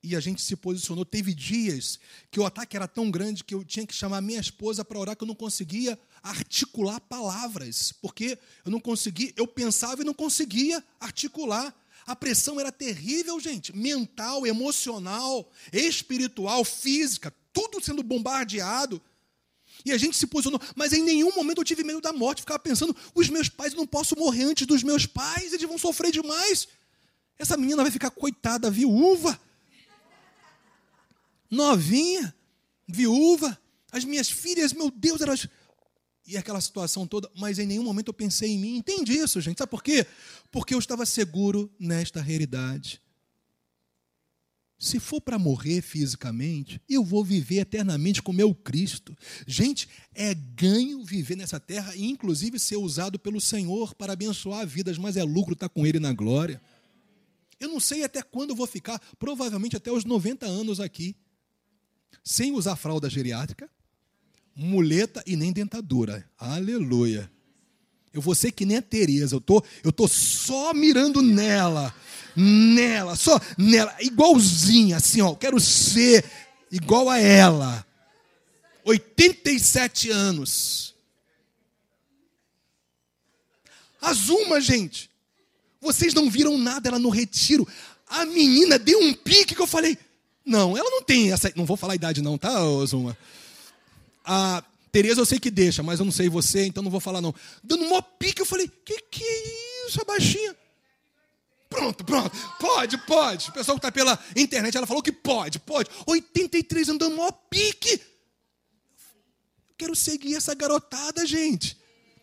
e 0.00 0.14
a 0.14 0.20
gente 0.20 0.40
se 0.40 0.54
posicionou. 0.54 1.04
Teve 1.04 1.34
dias 1.34 1.98
que 2.30 2.38
o 2.38 2.46
ataque 2.46 2.76
era 2.76 2.86
tão 2.86 3.10
grande 3.10 3.42
que 3.42 3.52
eu 3.52 3.64
tinha 3.64 3.84
que 3.84 3.94
chamar 3.94 4.20
minha 4.20 4.40
esposa 4.40 4.84
para 4.84 4.98
orar, 4.98 5.16
que 5.16 5.24
eu 5.24 5.28
não 5.28 5.34
conseguia 5.34 5.98
articular 6.22 7.00
palavras, 7.00 7.92
porque 8.00 8.38
eu 8.64 8.70
não 8.70 8.78
conseguia, 8.78 9.32
eu 9.36 9.46
pensava 9.46 10.02
e 10.02 10.04
não 10.04 10.14
conseguia 10.14 10.84
articular. 11.00 11.74
A 12.08 12.16
pressão 12.16 12.58
era 12.58 12.72
terrível, 12.72 13.38
gente, 13.38 13.76
mental, 13.76 14.46
emocional, 14.46 15.48
espiritual, 15.72 16.64
física, 16.64 17.32
tudo 17.52 17.84
sendo 17.84 18.02
bombardeado. 18.02 19.00
E 19.84 19.92
a 19.92 19.98
gente 19.98 20.16
se 20.16 20.26
posicionou, 20.26 20.60
mas 20.74 20.92
em 20.92 21.02
nenhum 21.02 21.32
momento 21.34 21.60
eu 21.60 21.64
tive 21.64 21.84
medo 21.84 22.00
da 22.00 22.12
morte. 22.12 22.40
Ficava 22.40 22.58
pensando, 22.58 22.96
os 23.14 23.28
meus 23.28 23.48
pais, 23.48 23.72
eu 23.72 23.78
não 23.78 23.86
posso 23.86 24.16
morrer 24.16 24.44
antes 24.44 24.66
dos 24.66 24.82
meus 24.82 25.06
pais, 25.06 25.52
eles 25.52 25.68
vão 25.68 25.78
sofrer 25.78 26.10
demais. 26.10 26.66
Essa 27.38 27.56
menina 27.56 27.82
vai 27.82 27.92
ficar 27.92 28.10
coitada, 28.10 28.70
viúva 28.70 29.38
novinha, 31.50 32.34
viúva, 32.86 33.58
as 33.90 34.04
minhas 34.04 34.30
filhas, 34.30 34.72
meu 34.72 34.90
Deus, 34.90 35.20
elas. 35.20 35.48
E 36.28 36.36
aquela 36.36 36.60
situação 36.60 37.06
toda, 37.06 37.30
mas 37.34 37.58
em 37.58 37.66
nenhum 37.66 37.82
momento 37.82 38.08
eu 38.08 38.14
pensei 38.14 38.50
em 38.50 38.58
mim. 38.58 38.76
Entende 38.76 39.14
isso, 39.14 39.40
gente? 39.40 39.56
Sabe 39.56 39.70
por 39.70 39.82
quê? 39.82 40.06
Porque 40.52 40.74
eu 40.74 40.78
estava 40.78 41.06
seguro 41.06 41.72
nesta 41.80 42.20
realidade. 42.20 43.00
Se 44.78 45.00
for 45.00 45.22
para 45.22 45.38
morrer 45.38 45.80
fisicamente, 45.80 46.80
eu 46.86 47.02
vou 47.02 47.24
viver 47.24 47.60
eternamente 47.60 48.22
com 48.22 48.30
meu 48.30 48.54
Cristo. 48.54 49.16
Gente, 49.46 49.88
é 50.14 50.34
ganho 50.34 51.02
viver 51.02 51.34
nessa 51.34 51.58
terra 51.58 51.96
e, 51.96 52.04
inclusive, 52.04 52.58
ser 52.58 52.76
usado 52.76 53.18
pelo 53.18 53.40
Senhor 53.40 53.94
para 53.94 54.12
abençoar 54.12 54.66
vidas, 54.66 54.98
mas 54.98 55.16
é 55.16 55.24
lucro 55.24 55.54
estar 55.54 55.70
com 55.70 55.86
Ele 55.86 55.98
na 55.98 56.12
glória. 56.12 56.60
Eu 57.58 57.70
não 57.70 57.80
sei 57.80 58.04
até 58.04 58.22
quando 58.22 58.50
eu 58.50 58.56
vou 58.56 58.66
ficar, 58.66 59.00
provavelmente 59.18 59.76
até 59.76 59.90
os 59.90 60.04
90 60.04 60.44
anos 60.44 60.78
aqui 60.78 61.16
sem 62.22 62.52
usar 62.52 62.76
fralda 62.76 63.08
geriátrica, 63.08 63.70
muleta 64.58 65.22
e 65.24 65.36
nem 65.36 65.52
dentadura. 65.52 66.28
Aleluia. 66.36 67.30
Eu 68.12 68.20
vou 68.20 68.34
ser 68.34 68.50
que 68.50 68.66
nem 68.66 68.78
a 68.78 68.82
Tereza, 68.82 69.36
eu 69.36 69.40
tô, 69.40 69.62
eu 69.84 69.92
tô 69.92 70.08
só 70.08 70.74
mirando 70.74 71.22
nela, 71.22 71.94
nela, 72.34 73.14
só 73.14 73.40
nela, 73.56 73.94
igualzinha, 74.00 74.96
assim, 74.96 75.20
ó, 75.20 75.34
quero 75.34 75.60
ser 75.60 76.24
igual 76.72 77.08
a 77.08 77.18
ela. 77.18 77.86
87 78.84 80.10
anos. 80.10 80.94
Azuma, 84.00 84.60
gente. 84.60 85.08
Vocês 85.80 86.14
não 86.14 86.28
viram 86.30 86.58
nada 86.58 86.88
ela 86.88 86.98
no 86.98 87.10
retiro. 87.10 87.68
A 88.08 88.24
menina 88.24 88.78
deu 88.78 88.98
um 88.98 89.12
pique 89.12 89.54
que 89.54 89.60
eu 89.60 89.66
falei: 89.66 89.96
não, 90.44 90.76
ela 90.76 90.88
não 90.90 91.02
tem 91.02 91.30
essa. 91.30 91.52
Não 91.54 91.66
vou 91.66 91.76
falar 91.76 91.92
a 91.92 91.96
idade, 91.96 92.22
não, 92.22 92.38
tá, 92.38 92.58
Zuma? 92.86 93.16
A 94.30 94.62
Tereza 94.92 95.20
eu 95.20 95.26
sei 95.26 95.40
que 95.40 95.50
deixa, 95.50 95.82
mas 95.82 95.98
eu 95.98 96.04
não 96.04 96.12
sei 96.12 96.28
você, 96.28 96.66
então 96.66 96.82
não 96.82 96.90
vou 96.90 97.00
falar, 97.00 97.20
não. 97.20 97.34
Dando 97.64 97.84
um 97.84 98.02
pique, 98.18 98.42
eu 98.42 98.46
falei: 98.46 98.68
que 98.68 99.00
que 99.02 99.24
é 99.24 99.86
isso, 99.86 100.00
a 100.00 100.04
baixinha? 100.04 100.54
Pronto, 101.68 102.04
pronto. 102.04 102.30
Pode, 102.60 102.98
pode. 102.98 103.48
O 103.48 103.52
pessoal 103.52 103.76
que 103.76 103.86
está 103.86 103.92
pela 103.92 104.18
internet, 104.36 104.76
ela 104.76 104.86
falou 104.86 105.02
que 105.02 105.12
pode, 105.12 105.58
pode. 105.58 105.90
83 106.06 106.90
andando 106.90 107.16
mó 107.16 107.30
pique. 107.30 108.00
Quero 109.76 109.94
seguir 109.96 110.34
essa 110.34 110.54
garotada, 110.54 111.26
gente. 111.26 111.76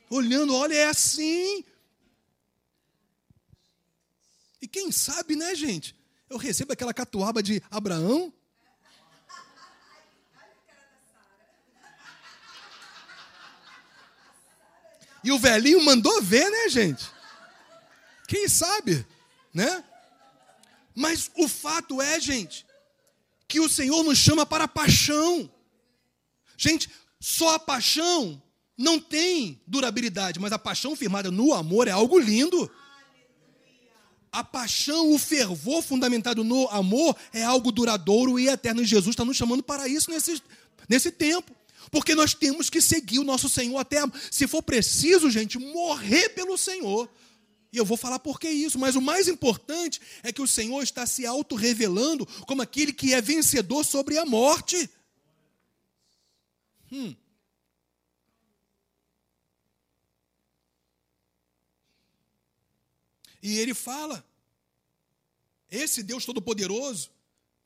Olhando, 0.09 0.55
olha, 0.55 0.73
é 0.73 0.87
assim. 0.87 1.63
E 4.61 4.67
quem 4.67 4.91
sabe, 4.91 5.35
né, 5.35 5.53
gente? 5.55 5.95
eu 6.29 6.37
recebo 6.37 6.73
aquela 6.73 6.93
catuaba 6.93 7.41
de 7.41 7.61
Abraão. 7.69 8.33
E 15.25 15.31
o 15.31 15.39
velhinho 15.39 15.83
mandou 15.83 16.21
ver, 16.21 16.49
né, 16.49 16.69
gente? 16.69 17.03
Quem 18.27 18.47
sabe, 18.47 19.05
né? 19.53 19.83
Mas 20.95 21.29
o 21.35 21.47
fato 21.47 22.01
é, 22.01 22.17
gente, 22.19 22.65
que 23.47 23.59
o 23.59 23.67
Senhor 23.67 24.03
nos 24.03 24.17
chama 24.17 24.45
para 24.45 24.63
a 24.63 24.67
paixão. 24.69 25.51
Gente, 26.55 26.89
só 27.19 27.55
a 27.55 27.59
paixão 27.59 28.41
não 28.77 28.99
tem 28.99 29.61
durabilidade, 29.67 30.39
mas 30.39 30.53
a 30.53 30.59
paixão 30.59 30.95
firmada 30.95 31.29
no 31.29 31.53
amor 31.53 31.89
é 31.89 31.91
algo 31.91 32.17
lindo 32.17 32.71
a 34.35 34.43
paixão, 34.43 35.13
o 35.13 35.17
fervor 35.17 35.81
fundamentado 35.81 36.43
no 36.43 36.67
amor 36.67 37.15
é 37.31 37.41
algo 37.41 37.71
duradouro 37.71 38.37
e 38.37 38.49
eterno. 38.49 38.81
E 38.81 38.85
Jesus 38.85 39.13
está 39.13 39.23
nos 39.23 39.37
chamando 39.37 39.63
para 39.63 39.87
isso 39.87 40.11
nesse, 40.11 40.41
nesse 40.89 41.09
tempo. 41.09 41.55
Porque 41.91 42.15
nós 42.15 42.33
temos 42.33 42.69
que 42.69 42.81
seguir 42.81 43.19
o 43.19 43.23
nosso 43.23 43.47
Senhor 43.47 43.77
até, 43.77 43.97
se 44.31 44.47
for 44.47 44.61
preciso, 44.61 45.29
gente, 45.29 45.57
morrer 45.57 46.29
pelo 46.29 46.57
Senhor. 46.57 47.09
E 47.71 47.77
eu 47.77 47.85
vou 47.85 47.97
falar 47.97 48.19
por 48.19 48.39
que 48.39 48.49
isso, 48.49 48.79
mas 48.79 48.95
o 48.95 49.01
mais 49.01 49.27
importante 49.27 50.01
é 50.23 50.31
que 50.31 50.41
o 50.41 50.47
Senhor 50.47 50.81
está 50.81 51.05
se 51.05 51.25
auto-revelando 51.25 52.25
como 52.45 52.61
aquele 52.61 52.93
que 52.93 53.13
é 53.13 53.21
vencedor 53.21 53.83
sobre 53.83 54.17
a 54.17 54.25
morte. 54.25 54.89
Hum. 56.91 57.13
E 63.41 63.59
ele 63.59 63.73
fala: 63.73 64.25
esse 65.69 66.01
Deus 66.01 66.25
Todo-Poderoso, 66.25 67.11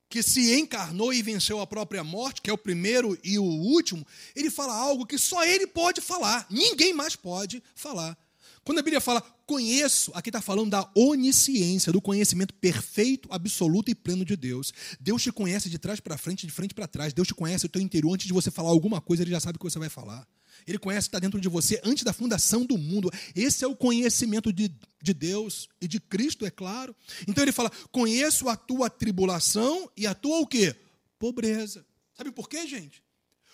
que 0.10 0.24
se 0.24 0.60
encarnou 0.60 1.14
e 1.14 1.22
venceu 1.22 1.62
a 1.62 1.68
própria 1.68 2.04
morte, 2.04 2.42
que 2.42 2.50
é 2.50 2.54
o 2.54 2.58
primeiro 2.58 3.18
e 3.24 3.38
o 3.38 3.44
último, 3.44 4.06
ele 4.36 4.50
fala 4.50 4.74
algo 4.74 5.06
que 5.06 5.18
só 5.18 5.46
ele 5.46 5.68
pode 5.68 6.02
falar, 6.02 6.48
ninguém 6.50 6.94
mais 6.94 7.16
pode 7.16 7.62
falar. 7.76 8.18
Quando 8.64 8.80
a 8.80 8.82
Bíblia 8.82 9.00
fala 9.00 9.22
conheço, 9.46 10.12
aqui 10.14 10.30
está 10.30 10.42
falando 10.42 10.70
da 10.70 10.88
onisciência, 10.94 11.92
do 11.92 12.00
conhecimento 12.00 12.54
perfeito, 12.54 13.28
absoluto 13.32 13.90
e 13.90 13.96
pleno 13.96 14.24
de 14.24 14.36
Deus. 14.36 14.72
Deus 15.00 15.24
te 15.24 15.32
conhece 15.32 15.70
de 15.70 15.80
trás 15.80 16.00
para 16.00 16.18
frente, 16.18 16.46
de 16.46 16.54
frente 16.54 16.76
para 16.76 16.88
trás. 16.88 17.12
Deus 17.12 17.28
te 17.28 17.34
conhece 17.34 17.66
o 17.66 17.70
teu 17.70 17.82
interior. 17.82 18.14
Antes 18.14 18.28
de 18.28 18.34
você 18.34 18.52
falar 18.52 18.70
alguma 18.70 19.02
coisa, 19.02 19.24
ele 19.24 19.32
já 19.32 19.40
sabe 19.40 19.56
o 19.56 19.60
que 19.60 19.66
você 19.66 19.80
vai 19.80 19.90
falar. 19.90 20.28
Ele 20.68 20.78
conhece 20.78 21.08
o 21.08 21.10
que 21.10 21.16
está 21.16 21.20
dentro 21.20 21.40
de 21.40 21.50
você 21.50 21.80
antes 21.84 22.04
da 22.04 22.14
fundação 22.14 22.66
do 22.66 22.78
mundo. 22.78 23.12
Esse 23.36 23.64
é 23.64 23.68
o 23.68 23.76
conhecimento 23.76 24.52
de, 24.52 24.72
de 25.02 25.14
Deus 25.14 25.68
e 25.82 25.88
de 25.88 26.00
Cristo, 26.00 26.46
é 26.46 26.52
claro. 26.52 26.96
Então 27.28 27.44
ele 27.44 27.52
fala: 27.52 27.72
conheço 27.92 28.50
a 28.50 28.56
tua 28.56 28.90
tribulação 28.90 29.90
e 29.96 30.06
a 30.06 30.14
tua 30.14 30.40
o 30.40 30.48
quê? 30.48 30.76
Pobreza. 31.18 31.86
Sabe 32.16 32.32
por 32.32 32.50
quê, 32.50 32.68
gente? 32.68 33.04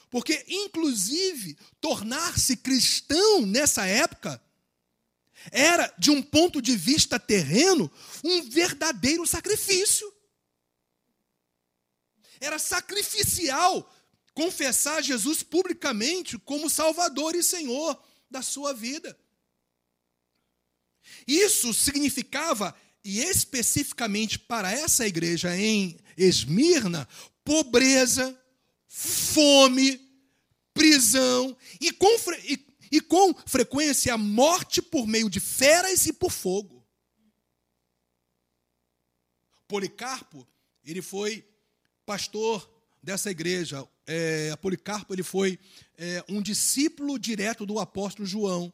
Porque, 0.10 0.46
inclusive, 0.48 1.58
tornar-se 1.82 2.58
cristão 2.58 3.46
nessa 3.46 3.86
época 3.86 4.42
era, 5.52 5.94
de 5.98 6.10
um 6.12 6.22
ponto 6.22 6.62
de 6.62 6.76
vista 6.76 7.20
terreno, 7.20 7.92
um 8.24 8.50
verdadeiro 8.50 9.26
sacrifício. 9.28 10.12
Era 12.40 12.60
sacrificial 12.60 13.92
confessar 14.36 15.02
Jesus 15.02 15.42
publicamente 15.42 16.38
como 16.38 16.70
Salvador 16.70 17.36
e 17.36 17.42
Senhor 17.42 18.00
da 18.30 18.42
sua 18.42 18.74
vida. 18.74 19.18
Isso 21.26 21.74
significava, 21.74 22.76
e 23.04 23.22
especificamente 23.22 24.38
para 24.38 24.72
essa 24.72 25.08
igreja 25.08 25.56
em 25.56 25.98
Esmirna, 26.18 27.08
pobreza, 27.44 28.38
fome, 28.88 30.02
prisão 30.74 31.56
e 31.80 31.92
com, 31.94 32.18
e, 32.44 32.66
e 32.92 33.00
com 33.00 33.34
frequência 33.46 34.14
a 34.14 34.18
morte 34.18 34.82
por 34.82 35.08
meio 35.08 35.30
de 35.30 35.40
feras 35.40 36.06
e 36.08 36.14
por 36.14 36.32
fogo. 36.32 36.86
Policarpo, 39.68 40.48
ele 40.84 41.02
foi 41.02 41.48
pastor 42.06 42.70
dessa 43.02 43.32
igreja, 43.32 43.88
é, 44.08 44.56
Policarpo 44.58 45.14
ele 45.14 45.24
foi 45.24 45.60
é, 45.98 46.24
um 46.30 46.42
discípulo 46.42 47.18
direto 47.18 47.66
do 47.66 47.80
apóstolo 47.80 48.28
João. 48.28 48.74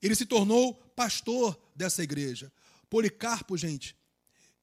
Ele 0.00 0.14
se 0.14 0.26
tornou 0.26 0.74
pastor 0.96 1.58
dessa 1.74 2.02
igreja. 2.02 2.52
Policarpo, 2.88 3.56
gente, 3.56 3.96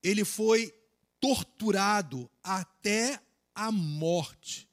ele 0.02 0.24
foi 0.24 0.74
torturado 1.20 2.30
até 2.44 3.20
a 3.54 3.72
morte. 3.72 4.68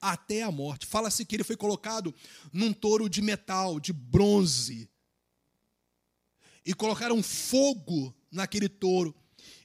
Até 0.00 0.42
a 0.42 0.50
morte. 0.50 0.86
Fala-se 0.86 1.24
que 1.24 1.34
ele 1.34 1.44
foi 1.44 1.56
colocado 1.56 2.14
num 2.52 2.72
touro 2.72 3.08
de 3.08 3.22
metal, 3.22 3.80
de 3.80 3.92
bronze. 3.92 4.88
E 6.64 6.74
colocaram 6.74 7.22
fogo 7.22 8.14
naquele 8.30 8.68
touro 8.68 9.14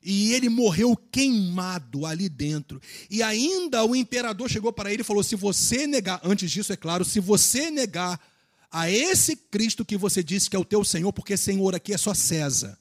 e 0.01 0.33
ele 0.33 0.49
morreu 0.49 0.95
queimado 0.95 2.05
ali 2.05 2.29
dentro. 2.29 2.81
E 3.09 3.21
ainda 3.21 3.83
o 3.83 3.95
imperador 3.95 4.49
chegou 4.49 4.71
para 4.71 4.91
ele 4.91 5.01
e 5.01 5.05
falou: 5.05 5.23
se 5.23 5.35
você 5.35 5.85
negar, 5.85 6.19
antes 6.23 6.49
disso, 6.49 6.71
é 6.71 6.77
claro, 6.77 7.03
se 7.03 7.19
você 7.19 7.69
negar 7.69 8.19
a 8.71 8.89
esse 8.89 9.35
Cristo 9.35 9.83
que 9.83 9.97
você 9.97 10.23
disse 10.23 10.49
que 10.49 10.55
é 10.55 10.59
o 10.59 10.65
teu 10.65 10.83
Senhor, 10.83 11.11
porque 11.11 11.35
Senhor 11.35 11.75
aqui 11.75 11.93
é 11.93 11.97
só 11.97 12.13
César. 12.13 12.77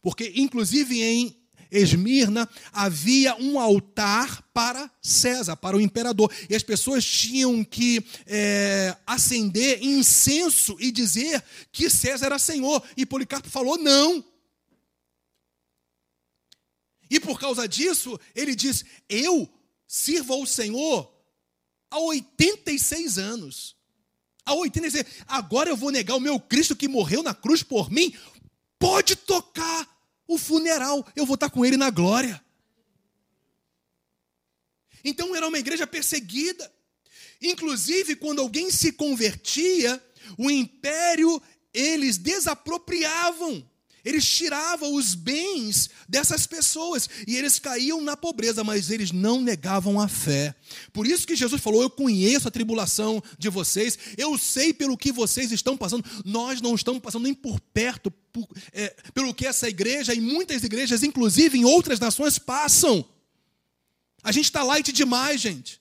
Porque, 0.00 0.32
inclusive, 0.36 1.02
em 1.02 1.36
Esmirna 1.70 2.48
havia 2.72 3.36
um 3.36 3.58
altar 3.58 4.42
para 4.54 4.90
César, 5.02 5.56
para 5.56 5.76
o 5.76 5.80
imperador. 5.80 6.32
E 6.48 6.54
as 6.54 6.62
pessoas 6.62 7.04
tinham 7.04 7.62
que 7.64 8.04
é, 8.26 8.96
acender 9.06 9.82
incenso 9.82 10.76
e 10.80 10.90
dizer 10.90 11.42
que 11.72 11.90
César 11.90 12.26
era 12.26 12.38
senhor. 12.38 12.82
E 12.96 13.04
Policarpo 13.04 13.48
falou: 13.48 13.76
não. 13.76 14.24
E 17.10 17.18
por 17.18 17.38
causa 17.40 17.66
disso, 17.66 18.18
ele 18.34 18.54
diz: 18.54 18.84
Eu 19.08 19.48
sirvo 19.86 20.34
ao 20.34 20.46
Senhor 20.46 21.10
há 21.90 21.98
86 21.98 23.18
anos. 23.18 23.76
Há 24.44 24.54
86 24.54 25.04
Agora 25.26 25.70
eu 25.70 25.76
vou 25.76 25.90
negar 25.90 26.16
o 26.16 26.20
meu 26.20 26.38
Cristo 26.40 26.76
que 26.76 26.88
morreu 26.88 27.22
na 27.22 27.34
cruz 27.34 27.62
por 27.62 27.90
mim. 27.90 28.14
Pode 28.78 29.16
tocar 29.16 29.88
o 30.26 30.38
funeral, 30.38 31.06
eu 31.16 31.24
vou 31.24 31.34
estar 31.34 31.50
com 31.50 31.64
ele 31.64 31.76
na 31.76 31.90
glória. 31.90 32.42
Então 35.02 35.34
era 35.34 35.48
uma 35.48 35.58
igreja 35.58 35.86
perseguida. 35.86 36.70
Inclusive, 37.40 38.16
quando 38.16 38.40
alguém 38.40 38.70
se 38.70 38.92
convertia, 38.92 40.02
o 40.36 40.50
império 40.50 41.40
eles 41.72 42.18
desapropriavam 42.18 43.68
eles 44.04 44.24
tiravam 44.24 44.94
os 44.94 45.14
bens 45.14 45.90
dessas 46.08 46.46
pessoas 46.46 47.08
e 47.26 47.36
eles 47.36 47.58
caíam 47.58 48.00
na 48.00 48.16
pobreza, 48.16 48.62
mas 48.62 48.90
eles 48.90 49.12
não 49.12 49.40
negavam 49.40 50.00
a 50.00 50.08
fé. 50.08 50.54
Por 50.92 51.06
isso 51.06 51.26
que 51.26 51.36
Jesus 51.36 51.60
falou: 51.60 51.82
Eu 51.82 51.90
conheço 51.90 52.48
a 52.48 52.50
tribulação 52.50 53.22
de 53.38 53.48
vocês, 53.48 53.98
eu 54.16 54.36
sei 54.38 54.72
pelo 54.72 54.96
que 54.96 55.12
vocês 55.12 55.52
estão 55.52 55.76
passando. 55.76 56.04
Nós 56.24 56.60
não 56.60 56.74
estamos 56.74 57.00
passando 57.00 57.24
nem 57.24 57.34
por 57.34 57.60
perto 57.60 58.10
por, 58.32 58.48
é, 58.72 58.94
pelo 59.12 59.34
que 59.34 59.46
essa 59.46 59.68
igreja 59.68 60.14
e 60.14 60.20
muitas 60.20 60.62
igrejas, 60.62 61.02
inclusive 61.02 61.58
em 61.58 61.64
outras 61.64 61.98
nações, 61.98 62.38
passam. 62.38 63.04
A 64.22 64.32
gente 64.32 64.46
está 64.46 64.62
light 64.62 64.92
demais, 64.92 65.40
gente. 65.40 65.80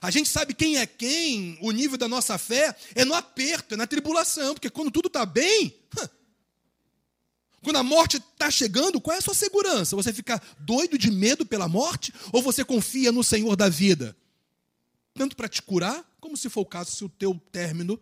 A 0.00 0.10
gente 0.10 0.28
sabe 0.28 0.52
quem 0.52 0.78
é 0.78 0.86
quem, 0.86 1.58
o 1.60 1.70
nível 1.70 1.96
da 1.96 2.08
nossa 2.08 2.36
fé 2.36 2.74
é 2.94 3.04
no 3.04 3.14
aperto, 3.14 3.74
é 3.74 3.76
na 3.76 3.86
tribulação, 3.86 4.54
porque 4.54 4.68
quando 4.68 4.90
tudo 4.90 5.06
está 5.06 5.24
bem, 5.24 5.74
quando 7.76 7.80
a 7.80 7.82
morte 7.82 8.16
está 8.16 8.50
chegando, 8.50 9.00
qual 9.00 9.14
é 9.14 9.18
a 9.18 9.22
sua 9.22 9.34
segurança? 9.34 9.94
Você 9.96 10.12
fica 10.12 10.40
doido 10.60 10.96
de 10.96 11.10
medo 11.10 11.44
pela 11.44 11.68
morte 11.68 12.12
ou 12.32 12.40
você 12.40 12.64
confia 12.64 13.12
no 13.12 13.22
Senhor 13.22 13.54
da 13.54 13.68
vida? 13.68 14.16
Tanto 15.14 15.36
para 15.36 15.48
te 15.48 15.60
curar, 15.60 16.04
como 16.20 16.36
se 16.36 16.48
for 16.48 16.62
o 16.62 16.66
caso, 16.66 16.90
se 16.90 17.04
o 17.04 17.08
teu 17.08 17.38
término 17.52 18.00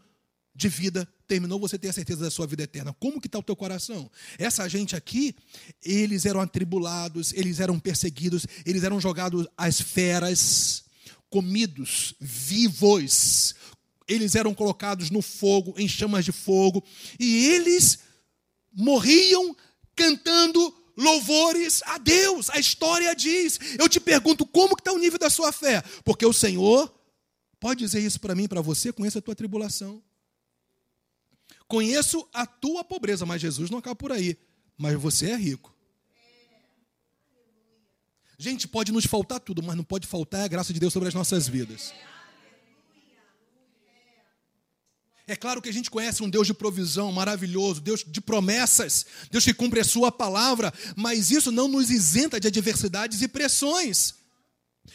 de 0.55 0.69
vida 0.69 1.09
terminou, 1.27 1.59
você 1.59 1.77
tem 1.77 1.91
a 1.91 1.93
certeza 1.93 2.23
da 2.23 2.31
sua 2.31 2.47
vida 2.47 2.63
eterna. 2.63 2.95
Como 3.01 3.21
que 3.21 3.27
está 3.27 3.39
o 3.39 3.43
teu 3.43 3.57
coração? 3.57 4.09
Essa 4.39 4.69
gente 4.69 4.95
aqui, 4.95 5.35
eles 5.83 6.25
eram 6.25 6.41
atribulados, 6.41 7.33
eles 7.33 7.59
eram 7.59 7.79
perseguidos, 7.81 8.47
eles 8.65 8.85
eram 8.85 9.01
jogados 9.01 9.49
às 9.57 9.81
feras, 9.81 10.85
comidos, 11.29 12.15
vivos. 12.21 13.57
Eles 14.07 14.37
eram 14.37 14.55
colocados 14.55 15.11
no 15.11 15.23
fogo, 15.23 15.75
em 15.77 15.89
chamas 15.89 16.25
de 16.25 16.31
fogo, 16.31 16.85
e 17.19 17.47
eles 17.47 17.99
morriam 18.75 19.57
cantando 19.95 20.75
louvores 20.97 21.83
a 21.85 21.99
Deus. 21.99 22.51
A 22.51 22.59
história 22.59 23.15
diz. 23.15 23.59
Eu 23.79 23.89
te 23.89 24.01
pergunto, 24.01 24.47
como 24.47 24.75
está 24.75 24.93
o 24.93 24.99
nível 24.99 25.19
da 25.19 25.31
sua 25.31 25.53
fé? 25.53 25.83
Porque 26.05 26.27
o 26.27 26.33
Senhor 26.33 26.93
pode 27.59 27.81
dizer 27.81 28.01
isso 28.01 28.21
para 28.21 28.35
mim, 28.35 28.47
para 28.47 28.61
você, 28.61 28.93
conheço 28.93 29.19
a 29.19 29.23
tua 29.23 29.35
tribulação. 29.35 30.03
Conheço 31.67 32.29
a 32.33 32.47
tua 32.47 32.85
pobreza, 32.85 33.25
mas 33.25 33.41
Jesus 33.41 33.71
não 33.71 33.79
acaba 33.79 33.97
por 33.97 34.13
aí. 34.13 34.37
Mas 34.77 35.01
você 35.01 35.31
é 35.31 35.37
rico. 35.37 35.75
Gente, 38.37 38.67
pode 38.67 38.93
nos 38.93 39.07
faltar 39.07 39.41
tudo, 39.41 39.63
mas 39.63 39.77
não 39.77 39.85
pode 39.85 40.07
faltar 40.07 40.45
a 40.45 40.49
graça 40.49 40.73
de 40.73 40.81
Deus 40.81 40.93
sobre 40.93 41.09
as 41.09 41.15
nossas 41.15 41.49
vidas. 41.49 41.95
É 45.27 45.35
claro 45.35 45.63
que 45.63 45.71
a 45.71 45.73
gente 45.73 45.91
conhece 45.91 46.23
um 46.23 46.29
Deus 46.29 46.47
de 46.47 46.53
provisão 46.53 47.11
maravilhoso, 47.11 47.81
Deus 47.81 48.05
de 48.07 48.21
promessas, 48.21 49.07
Deus 49.31 49.45
que 49.45 49.55
cumpre 49.55 49.81
a 49.81 49.85
sua 49.85 50.13
palavra, 50.13 50.73
mas 50.95 51.31
isso 51.31 51.51
não 51.51 51.67
nos 51.67 51.91
isenta 51.91 52.39
de 52.39 52.49
adversidades 52.49 53.23
e 53.23 53.29
pressões. 53.29 54.15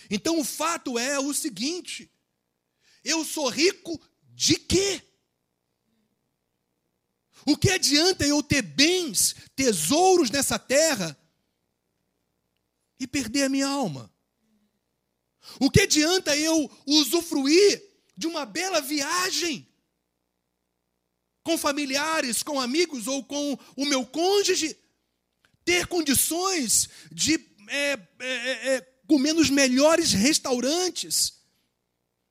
Então 0.07 0.39
o 0.39 0.43
fato 0.43 0.99
é 0.99 1.19
o 1.19 1.33
seguinte: 1.33 2.11
eu 3.03 3.25
sou 3.25 3.49
rico 3.49 3.99
de 4.35 4.55
quê? 4.55 5.01
O 7.45 7.57
que 7.57 7.71
adianta 7.71 8.27
eu 8.27 8.43
ter 8.43 8.61
bens, 8.61 9.35
tesouros 9.55 10.29
nessa 10.29 10.59
terra 10.59 11.17
e 12.99 13.07
perder 13.07 13.43
a 13.43 13.49
minha 13.49 13.67
alma? 13.67 14.13
O 15.59 15.71
que 15.71 15.81
adianta 15.81 16.37
eu 16.37 16.69
usufruir 16.85 17.83
de 18.15 18.27
uma 18.27 18.45
bela 18.45 18.79
viagem 18.81 19.68
com 21.49 21.57
familiares, 21.57 22.43
com 22.43 22.61
amigos 22.61 23.07
ou 23.07 23.23
com 23.23 23.57
o 23.75 23.85
meu 23.85 24.05
cônjuge, 24.05 24.77
ter 25.65 25.87
condições 25.87 26.87
de 27.11 27.43
é, 27.67 27.93
é, 27.93 27.99
é, 28.19 28.75
é 28.75 28.81
comer 29.07 29.33
nos 29.33 29.49
melhores 29.49 30.13
restaurantes, 30.13 31.38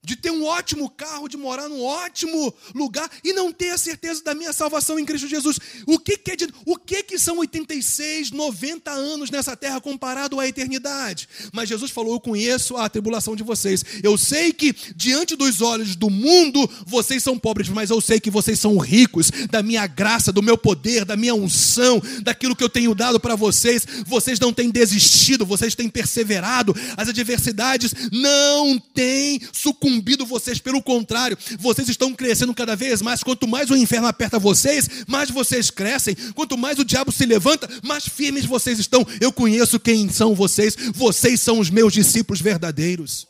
de 0.03 0.15
ter 0.15 0.31
um 0.31 0.45
ótimo 0.45 0.89
carro, 0.89 1.29
de 1.29 1.37
morar 1.37 1.69
num 1.69 1.83
ótimo 1.83 2.55
lugar 2.75 3.11
e 3.25 3.33
não 3.33 3.53
ter 3.53 3.71
a 3.71 3.79
certeza 3.79 4.23
da 4.23 4.35
minha 4.35 4.53
salvação 4.53 4.99
em 4.99 5.05
Cristo 5.05 5.27
Jesus. 5.27 5.59
O 5.87 5.99
que, 5.99 6.17
que, 6.17 6.31
é 6.31 6.37
de, 6.37 6.49
o 6.65 6.77
que, 6.77 7.03
que 7.03 7.19
são 7.19 7.39
86, 7.39 8.31
90 8.31 8.91
anos 8.91 9.31
nessa 9.31 9.57
terra 9.57 9.81
comparado 9.81 10.39
à 10.39 10.47
eternidade? 10.47 11.29
Mas 11.53 11.69
Jesus 11.69 11.91
falou: 11.91 12.15
Eu 12.15 12.21
conheço 12.21 12.77
a 12.77 12.89
tribulação 12.89 13.35
de 13.35 13.43
vocês. 13.43 13.85
Eu 14.03 14.17
sei 14.17 14.53
que 14.53 14.75
diante 14.95 15.35
dos 15.35 15.61
olhos 15.61 15.97
do 15.97 16.09
mundo 16.09 16.69
vocês 16.87 17.23
são 17.23 17.39
pobres, 17.39 17.69
mas 17.69 17.91
eu 17.91 18.01
sei 18.01 18.21
que 18.21 18.31
vocês 18.31 18.59
são 18.59 18.79
ricos 18.79 19.31
da 19.51 19.63
minha 19.63 19.87
graça, 19.87 20.33
do 20.33 20.43
meu 20.43 20.57
poder, 20.57 21.05
da 21.05 21.17
minha 21.17 21.35
unção, 21.35 22.01
daquilo 22.23 22.55
que 22.55 22.65
eu 22.65 22.71
tenho 22.71 22.95
dado 22.95 23.19
para 23.19 23.35
vocês. 23.35 23.85
Vocês 24.07 24.39
não 24.39 24.53
têm 24.53 24.71
desistido, 24.71 25.45
vocês 25.45 25.75
têm 25.75 25.89
perseverado. 25.89 26.75
As 26.97 27.09
adversidades 27.09 27.93
não 28.13 28.79
têm 28.79 29.41
sucumbido 29.53 29.88
sucumbido 29.89 30.27
vocês, 30.27 30.59
pelo 30.59 30.83
contrário, 30.83 31.37
vocês 31.59 31.89
estão 31.89 32.15
crescendo 32.15 32.55
cada 32.55 32.77
vez 32.77 33.01
mais. 33.01 33.23
Quanto 33.23 33.49
mais 33.49 33.71
o 33.71 33.77
inferno 33.77 34.07
aperta 34.07 34.39
vocês, 34.39 34.89
mais 35.07 35.31
vocês 35.31 35.71
crescem. 35.71 36.15
Quanto 36.35 36.57
mais 36.57 36.79
o 36.79 36.85
diabo 36.85 37.11
se 37.11 37.25
levanta, 37.25 37.69
mais 37.83 38.07
firmes 38.07 38.45
vocês 38.45 38.79
estão. 38.79 39.05
Eu 39.21 39.33
conheço 39.33 39.81
quem 39.81 40.09
são 40.11 40.35
vocês, 40.35 40.77
vocês 40.95 41.41
são 41.41 41.59
os 41.59 41.71
meus 41.71 41.93
discípulos 41.93 42.41
verdadeiros. 42.41 43.27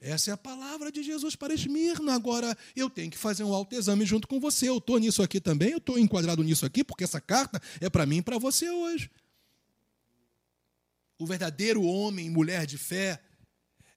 Essa 0.00 0.30
é 0.30 0.34
a 0.34 0.36
palavra 0.36 0.90
de 0.90 1.02
Jesus 1.02 1.36
para 1.36 1.52
Esmirna. 1.52 2.14
Agora, 2.14 2.56
eu 2.74 2.88
tenho 2.88 3.10
que 3.10 3.18
fazer 3.18 3.44
um 3.44 3.52
autoexame 3.52 4.06
junto 4.06 4.26
com 4.26 4.40
você. 4.40 4.66
Eu 4.66 4.78
estou 4.78 4.98
nisso 4.98 5.22
aqui 5.22 5.38
também, 5.38 5.72
eu 5.72 5.78
estou 5.78 5.98
enquadrado 5.98 6.42
nisso 6.42 6.64
aqui, 6.64 6.82
porque 6.82 7.04
essa 7.04 7.20
carta 7.20 7.60
é 7.80 7.90
para 7.90 8.06
mim 8.06 8.18
e 8.18 8.22
para 8.22 8.38
você 8.38 8.70
hoje. 8.70 9.10
O 11.18 11.26
verdadeiro 11.26 11.82
homem 11.82 12.28
e 12.28 12.30
mulher 12.30 12.64
de 12.64 12.78
fé 12.78 13.20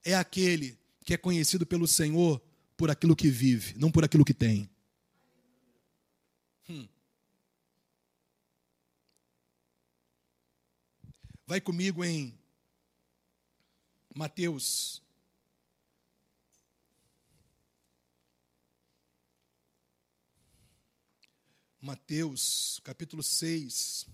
é 0.04 0.14
aquele 0.14 0.76
que 1.04 1.14
é 1.14 1.18
conhecido 1.18 1.66
pelo 1.66 1.86
Senhor 1.86 2.40
por 2.76 2.90
aquilo 2.90 3.14
que 3.14 3.28
vive, 3.28 3.78
não 3.78 3.90
por 3.92 4.04
aquilo 4.04 4.24
que 4.24 4.34
tem. 4.34 4.68
Hum. 6.68 6.88
Vai 11.46 11.60
comigo 11.60 12.02
em 12.02 12.36
Mateus. 14.14 15.02
Mateus, 21.80 22.80
capítulo 22.82 23.22
6. 23.22 24.06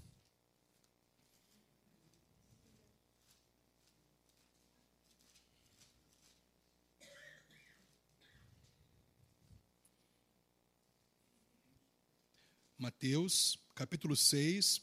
Mateus, 12.80 13.58
capítulo 13.74 14.16
6, 14.16 14.80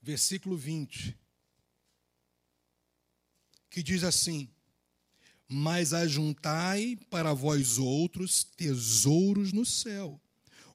versículo 0.00 0.56
20, 0.56 1.18
que 3.68 3.82
diz 3.82 4.04
assim: 4.04 4.48
Mas 5.48 5.92
ajuntai 5.92 6.96
para 7.10 7.34
vós 7.34 7.76
outros 7.76 8.44
tesouros 8.44 9.52
no 9.52 9.66
céu, 9.66 10.20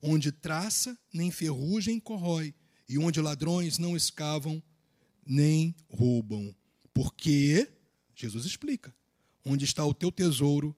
onde 0.02 0.34
traça 0.34 1.00
nem 1.14 1.32
ferrugem 1.32 1.98
corrói, 1.98 2.54
e 2.90 2.98
onde 2.98 3.22
ladrões 3.22 3.78
não 3.78 3.96
escavam 3.96 4.62
nem 5.26 5.74
roubam. 5.88 6.54
Porque, 6.94 7.72
Jesus 8.14 8.46
explica, 8.46 8.94
onde 9.46 9.64
está 9.64 9.86
o 9.86 9.94
teu 9.94 10.12
tesouro, 10.12 10.76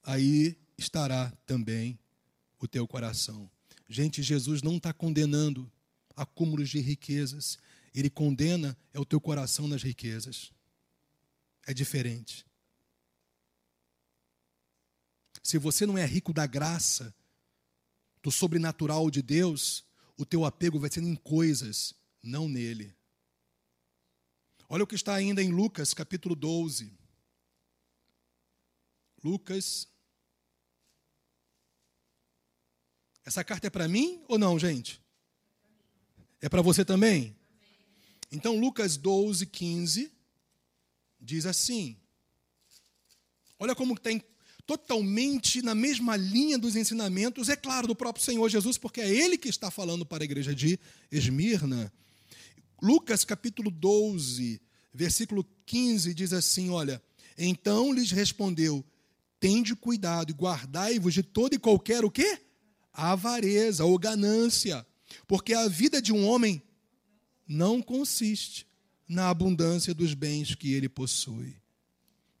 aí 0.00 0.56
estará 0.78 1.32
também 1.44 1.98
o 2.60 2.68
teu 2.68 2.86
coração. 2.86 3.50
Gente, 3.92 4.22
Jesus 4.22 4.62
não 4.62 4.78
está 4.78 4.90
condenando 4.90 5.70
acúmulos 6.16 6.70
de 6.70 6.80
riquezas. 6.80 7.58
Ele 7.94 8.08
condena 8.08 8.74
é 8.90 8.98
o 8.98 9.04
teu 9.04 9.20
coração 9.20 9.68
nas 9.68 9.82
riquezas. 9.82 10.50
É 11.66 11.74
diferente. 11.74 12.46
Se 15.42 15.58
você 15.58 15.84
não 15.84 15.98
é 15.98 16.06
rico 16.06 16.32
da 16.32 16.46
graça, 16.46 17.14
do 18.22 18.32
sobrenatural 18.32 19.10
de 19.10 19.20
Deus, 19.20 19.84
o 20.16 20.24
teu 20.24 20.46
apego 20.46 20.78
vai 20.78 20.90
ser 20.90 21.02
em 21.02 21.14
coisas, 21.14 21.92
não 22.22 22.48
nele. 22.48 22.96
Olha 24.70 24.84
o 24.84 24.86
que 24.86 24.94
está 24.94 25.14
ainda 25.14 25.42
em 25.42 25.50
Lucas 25.50 25.92
capítulo 25.92 26.34
12. 26.34 26.98
Lucas. 29.22 29.91
Essa 33.24 33.44
carta 33.44 33.68
é 33.68 33.70
para 33.70 33.88
mim 33.88 34.20
ou 34.28 34.38
não, 34.38 34.58
gente? 34.58 35.00
É 36.40 36.48
para 36.48 36.62
você 36.62 36.84
também? 36.84 37.36
Então, 38.30 38.58
Lucas 38.58 38.96
12, 38.96 39.46
15 39.46 40.12
diz 41.20 41.46
assim. 41.46 41.96
Olha 43.58 43.74
como 43.74 43.98
tem 43.98 44.20
totalmente 44.66 45.62
na 45.62 45.74
mesma 45.74 46.16
linha 46.16 46.58
dos 46.58 46.76
ensinamentos, 46.76 47.48
é 47.48 47.56
claro, 47.56 47.86
do 47.86 47.94
próprio 47.94 48.24
Senhor 48.24 48.48
Jesus, 48.48 48.78
porque 48.78 49.00
é 49.00 49.08
ele 49.08 49.36
que 49.36 49.48
está 49.48 49.70
falando 49.70 50.04
para 50.04 50.22
a 50.22 50.26
igreja 50.26 50.54
de 50.54 50.78
Esmirna. 51.10 51.92
Lucas 52.80 53.24
capítulo 53.24 53.70
12, 53.70 54.60
versículo 54.92 55.46
15 55.66 56.12
diz 56.14 56.32
assim: 56.32 56.70
Olha, 56.70 57.00
então 57.38 57.92
lhes 57.92 58.10
respondeu: 58.10 58.84
Tende 59.38 59.76
cuidado 59.76 60.30
e 60.30 60.34
guardai-vos 60.34 61.14
de 61.14 61.22
toda 61.22 61.54
e 61.54 61.58
qualquer 61.58 62.04
o 62.04 62.10
quê? 62.10 62.40
Avareza 62.92 63.84
ou 63.84 63.98
ganância, 63.98 64.86
porque 65.26 65.54
a 65.54 65.68
vida 65.68 66.00
de 66.00 66.12
um 66.12 66.26
homem 66.26 66.62
não 67.46 67.80
consiste 67.82 68.66
na 69.08 69.28
abundância 69.28 69.94
dos 69.94 70.14
bens 70.14 70.54
que 70.54 70.72
ele 70.72 70.88
possui. 70.88 71.56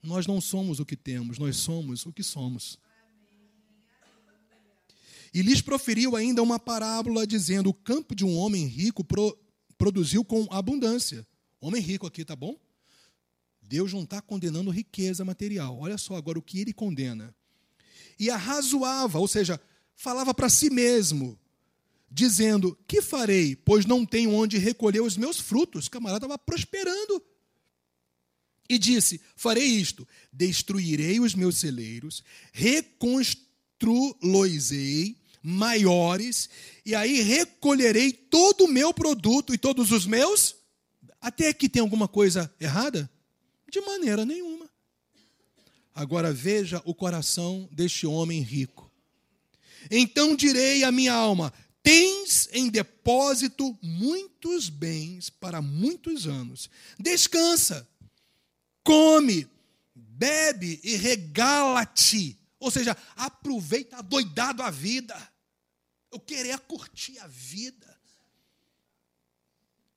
Nós 0.02 0.26
não 0.26 0.40
somos 0.40 0.80
o 0.80 0.86
que 0.86 0.96
temos, 0.96 1.38
nós 1.38 1.56
somos 1.56 2.04
o 2.06 2.12
que 2.12 2.22
somos. 2.22 2.78
E 5.34 5.40
lhes 5.40 5.62
proferiu 5.62 6.16
ainda 6.16 6.42
uma 6.42 6.58
parábola 6.58 7.26
dizendo: 7.26 7.70
O 7.70 7.74
campo 7.74 8.14
de 8.14 8.24
um 8.24 8.36
homem 8.36 8.66
rico 8.66 9.02
pro, 9.02 9.38
produziu 9.78 10.24
com 10.24 10.46
abundância. 10.50 11.26
Homem 11.60 11.80
rico 11.80 12.06
aqui, 12.06 12.24
tá 12.24 12.36
bom? 12.36 12.58
Deus 13.62 13.92
não 13.92 14.02
está 14.02 14.20
condenando 14.20 14.70
riqueza 14.70 15.24
material. 15.24 15.78
Olha 15.78 15.96
só 15.96 16.16
agora 16.16 16.38
o 16.38 16.42
que 16.42 16.60
ele 16.60 16.72
condena. 16.72 17.34
E 18.18 18.28
arrazoava, 18.28 19.18
ou 19.18 19.26
seja, 19.26 19.60
falava 19.96 20.34
para 20.34 20.48
si 20.48 20.70
mesmo, 20.70 21.38
dizendo: 22.10 22.76
Que 22.86 23.02
farei, 23.02 23.56
pois 23.56 23.86
não 23.86 24.04
tenho 24.04 24.32
onde 24.32 24.58
recolher 24.58 25.00
os 25.00 25.16
meus 25.16 25.40
frutos? 25.40 25.86
O 25.86 25.90
camarada 25.90 26.26
estava 26.26 26.38
prosperando. 26.38 27.22
E 28.68 28.78
disse: 28.78 29.20
Farei 29.36 29.66
isto: 29.66 30.06
destruirei 30.32 31.20
os 31.20 31.34
meus 31.34 31.58
celeiros, 31.58 32.22
reconstruí-los 32.52 34.70
maiores, 35.42 36.48
e 36.86 36.94
aí 36.94 37.20
recolherei 37.20 38.12
todo 38.12 38.64
o 38.64 38.68
meu 38.68 38.94
produto 38.94 39.52
e 39.52 39.58
todos 39.58 39.90
os 39.90 40.06
meus. 40.06 40.54
Até 41.20 41.48
aqui 41.48 41.68
tem 41.68 41.82
alguma 41.82 42.06
coisa 42.06 42.52
errada? 42.60 43.10
De 43.68 43.80
maneira 43.80 44.24
nenhuma. 44.24 44.70
Agora 45.94 46.32
veja 46.32 46.80
o 46.84 46.94
coração 46.94 47.68
deste 47.72 48.06
homem 48.06 48.40
rico. 48.40 48.90
Então 49.90 50.36
direi 50.36 50.84
à 50.84 50.92
minha 50.92 51.12
alma: 51.12 51.52
Tens 51.82 52.48
em 52.52 52.68
depósito 52.68 53.76
muitos 53.82 54.68
bens 54.68 55.30
para 55.30 55.60
muitos 55.60 56.26
anos. 56.26 56.70
Descansa 56.98 57.88
come, 58.82 59.48
bebe 59.94 60.80
e 60.82 60.96
regala-te. 60.96 62.38
Ou 62.58 62.70
seja, 62.70 62.96
aproveita 63.16 64.02
doidado 64.02 64.62
a 64.62 64.70
vida. 64.70 65.16
Eu 66.10 66.20
quero 66.20 66.50
é 66.50 66.58
curtir 66.58 67.18
a 67.18 67.26
vida. 67.26 68.00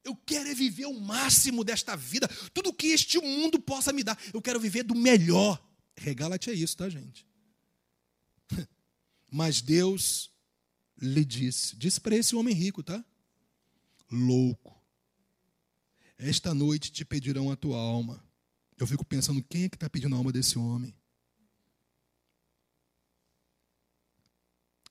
Eu 0.04 0.16
quero 0.16 0.50
é 0.50 0.54
viver 0.54 0.86
o 0.86 1.00
máximo 1.00 1.64
desta 1.64 1.96
vida. 1.96 2.28
Tudo 2.54 2.74
que 2.74 2.88
este 2.88 3.20
mundo 3.20 3.60
possa 3.60 3.92
me 3.92 4.04
dar. 4.04 4.18
Eu 4.34 4.42
quero 4.42 4.60
viver 4.60 4.84
do 4.84 4.96
melhor. 4.96 5.62
Regala-te 5.96 6.50
é 6.50 6.54
isso, 6.54 6.78
tá, 6.78 6.90
gente? 6.90 7.26
Mas 9.36 9.62
Deus 9.62 10.32
lhe 10.98 11.26
disse: 11.26 11.76
disse 11.76 12.00
para 12.00 12.16
esse 12.16 12.36
homem 12.36 12.54
rico, 12.54 12.82
tá? 12.82 13.04
Louco. 14.10 14.74
Esta 16.18 16.54
noite 16.54 16.92
te 16.92 17.04
pedirão 17.04 17.52
a 17.52 17.56
tua 17.56 17.78
alma 17.78 18.26
eu 18.78 18.86
fico 18.86 19.06
pensando, 19.06 19.42
quem 19.44 19.64
é 19.64 19.70
que 19.70 19.76
está 19.76 19.90
pedindo 19.90 20.16
a 20.16 20.18
alma 20.18 20.32
desse 20.32 20.58
homem? 20.58 20.94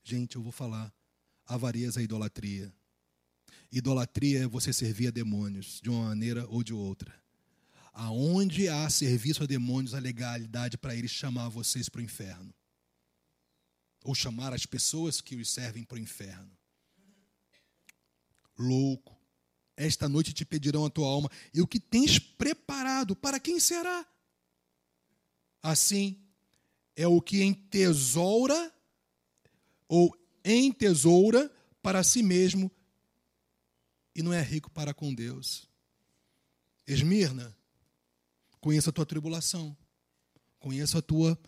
Gente, 0.03 0.37
eu 0.37 0.43
vou 0.43 0.53
falar. 0.53 0.93
Avareza 1.47 2.01
é 2.01 2.05
idolatria. 2.05 2.73
Idolatria 3.71 4.45
é 4.45 4.47
você 4.47 4.73
servir 4.73 5.09
a 5.09 5.11
demônios, 5.11 5.81
de 5.83 5.91
uma 5.91 6.09
maneira 6.09 6.47
ou 6.49 6.63
de 6.63 6.73
outra. 6.73 7.15
Aonde 7.93 8.69
há 8.69 8.89
serviço 8.89 9.43
a 9.43 9.47
demônios, 9.47 9.95
a 9.95 9.99
legalidade 9.99 10.79
para 10.79 10.97
eles 10.97 11.11
chamar 11.11 11.49
vocês 11.49 11.89
para 11.89 12.01
o 12.01 12.05
inferno. 12.05 12.53
Ou 14.05 14.15
chamar 14.15 14.53
as 14.53 14.65
pessoas 14.65 15.21
que 15.21 15.35
os 15.35 15.51
servem 15.51 15.83
para 15.83 15.97
o 15.97 16.01
inferno. 16.01 16.57
Louco 18.57 19.15
esta 19.77 20.09
noite 20.09 20.33
te 20.33 20.45
pedirão 20.45 20.85
a 20.85 20.91
tua 20.91 21.07
alma, 21.07 21.31
e 21.53 21.61
o 21.61 21.67
que 21.67 21.81
tens 21.81 22.19
preparado, 22.19 23.17
para 23.17 23.41
quem 23.41 23.59
será? 23.59 24.07
Assim, 25.63 26.21
é 26.95 27.07
o 27.07 27.21
que 27.21 27.43
entesoura, 27.43 28.73
ou 29.89 30.17
entesoura 30.45 31.51
para 31.83 32.03
si 32.03 32.23
mesmo, 32.23 32.71
e 34.15 34.23
não 34.23 34.33
é 34.33 34.41
rico 34.41 34.71
para 34.71 34.95
com 34.95 35.13
Deus. 35.13 35.69
Esmirna, 36.87 37.57
conheça 38.61 38.91
a 38.91 38.93
tua 38.93 39.07
tribulação, 39.07 39.77
conheça 40.61 40.99
a 40.99 41.03
tua 41.03 41.39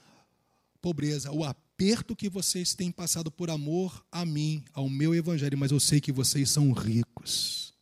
pobreza, 0.81 1.31
o 1.31 1.45
aperto 1.77 2.17
que 2.17 2.31
vocês 2.31 2.73
têm 2.73 2.91
passado 2.91 3.31
por 3.31 3.51
amor 3.51 4.03
a 4.11 4.25
mim, 4.25 4.65
ao 4.73 4.89
meu 4.89 5.15
evangelho, 5.15 5.59
mas 5.59 5.71
eu 5.71 5.79
sei 5.79 6.01
que 6.01 6.11
vocês 6.11 6.49
são 6.49 6.73
ricos. 6.73 7.75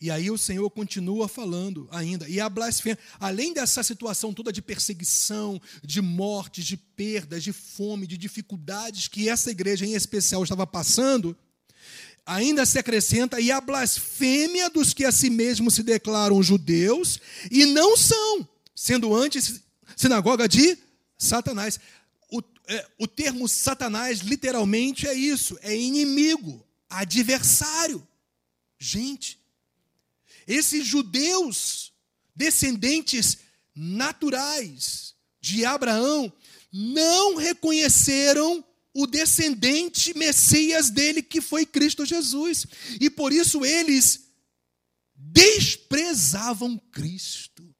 E 0.00 0.10
aí 0.10 0.28
o 0.28 0.36
Senhor 0.36 0.68
continua 0.70 1.28
falando 1.28 1.88
ainda. 1.92 2.28
E 2.28 2.40
a 2.40 2.48
blasfêmia, 2.48 2.98
além 3.20 3.54
dessa 3.54 3.84
situação 3.84 4.34
toda 4.34 4.52
de 4.52 4.60
perseguição, 4.60 5.62
de 5.84 6.02
mortes, 6.02 6.64
de 6.64 6.76
perdas, 6.76 7.44
de 7.44 7.52
fome, 7.52 8.04
de 8.04 8.18
dificuldades 8.18 9.06
que 9.06 9.28
essa 9.28 9.52
igreja 9.52 9.86
em 9.86 9.94
especial 9.94 10.42
estava 10.42 10.66
passando, 10.66 11.36
ainda 12.26 12.66
se 12.66 12.76
acrescenta 12.80 13.40
e 13.40 13.52
a 13.52 13.60
blasfêmia 13.60 14.68
dos 14.68 14.92
que 14.92 15.04
a 15.04 15.12
si 15.12 15.30
mesmos 15.30 15.74
se 15.74 15.84
declaram 15.84 16.42
judeus 16.42 17.20
e 17.52 17.66
não 17.66 17.96
são, 17.96 18.48
sendo 18.74 19.14
antes 19.14 19.62
sinagoga 20.02 20.48
de 20.48 20.76
Satanás. 21.16 21.78
O, 22.30 22.42
é, 22.66 22.86
o 22.98 23.06
termo 23.06 23.48
Satanás 23.48 24.18
literalmente 24.20 25.06
é 25.06 25.14
isso, 25.14 25.56
é 25.62 25.76
inimigo, 25.76 26.66
adversário. 26.90 28.06
Gente, 28.78 29.38
esses 30.46 30.84
judeus, 30.84 31.92
descendentes 32.34 33.38
naturais 33.74 35.14
de 35.40 35.64
Abraão, 35.64 36.32
não 36.72 37.36
reconheceram 37.36 38.64
o 38.94 39.06
descendente 39.06 40.16
Messias 40.18 40.90
dele, 40.90 41.22
que 41.22 41.40
foi 41.40 41.64
Cristo 41.64 42.04
Jesus. 42.04 42.66
E 43.00 43.08
por 43.08 43.32
isso 43.32 43.64
eles 43.64 44.24
desprezavam 45.14 46.76
Cristo, 46.90 47.71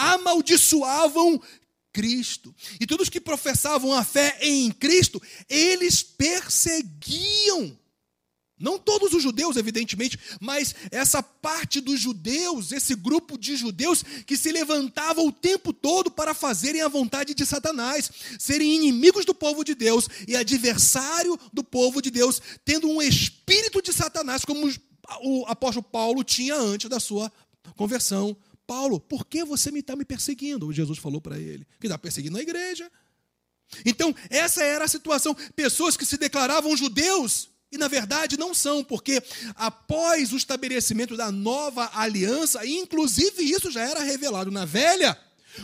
amaldiçoavam 0.00 1.40
Cristo. 1.92 2.54
E 2.80 2.86
todos 2.86 3.08
que 3.08 3.20
professavam 3.20 3.92
a 3.92 4.04
fé 4.04 4.38
em 4.40 4.70
Cristo, 4.70 5.20
eles 5.48 6.02
perseguiam 6.02 7.78
não 8.60 8.78
todos 8.78 9.14
os 9.14 9.22
judeus, 9.22 9.56
evidentemente, 9.56 10.18
mas 10.38 10.74
essa 10.90 11.22
parte 11.22 11.80
dos 11.80 11.98
judeus, 11.98 12.72
esse 12.72 12.94
grupo 12.94 13.38
de 13.38 13.56
judeus 13.56 14.04
que 14.26 14.36
se 14.36 14.52
levantava 14.52 15.22
o 15.22 15.32
tempo 15.32 15.72
todo 15.72 16.10
para 16.10 16.34
fazerem 16.34 16.82
a 16.82 16.88
vontade 16.88 17.32
de 17.32 17.46
Satanás, 17.46 18.10
serem 18.38 18.76
inimigos 18.76 19.24
do 19.24 19.34
povo 19.34 19.64
de 19.64 19.74
Deus 19.74 20.06
e 20.28 20.36
adversário 20.36 21.40
do 21.50 21.64
povo 21.64 22.02
de 22.02 22.10
Deus, 22.10 22.42
tendo 22.62 22.86
um 22.86 23.00
espírito 23.00 23.80
de 23.80 23.94
Satanás, 23.94 24.44
como 24.44 24.70
o 25.22 25.46
apóstolo 25.46 25.82
Paulo 25.82 26.22
tinha 26.22 26.54
antes 26.54 26.90
da 26.90 27.00
sua 27.00 27.32
conversão. 27.76 28.36
Paulo, 28.70 29.00
por 29.00 29.26
que 29.26 29.44
você 29.44 29.68
está 29.70 29.96
me 29.96 30.04
perseguindo? 30.04 30.72
Jesus 30.72 30.96
falou 30.96 31.20
para 31.20 31.36
ele 31.36 31.66
que 31.80 31.88
está 31.88 31.98
perseguindo 31.98 32.38
a 32.38 32.40
igreja. 32.40 32.88
Então, 33.84 34.14
essa 34.28 34.62
era 34.62 34.84
a 34.84 34.88
situação. 34.88 35.34
Pessoas 35.56 35.96
que 35.96 36.06
se 36.06 36.16
declaravam 36.16 36.76
judeus 36.76 37.50
E 37.72 37.78
na 37.78 37.88
verdade 37.88 38.36
não 38.36 38.54
são, 38.54 38.84
porque 38.84 39.20
após 39.56 40.32
o 40.32 40.36
estabelecimento 40.36 41.16
da 41.16 41.32
nova 41.32 41.90
aliança, 41.94 42.64
inclusive 42.64 43.42
isso 43.42 43.72
já 43.72 43.82
era 43.82 44.04
revelado 44.04 44.50
na 44.52 44.64
velha, 44.64 45.18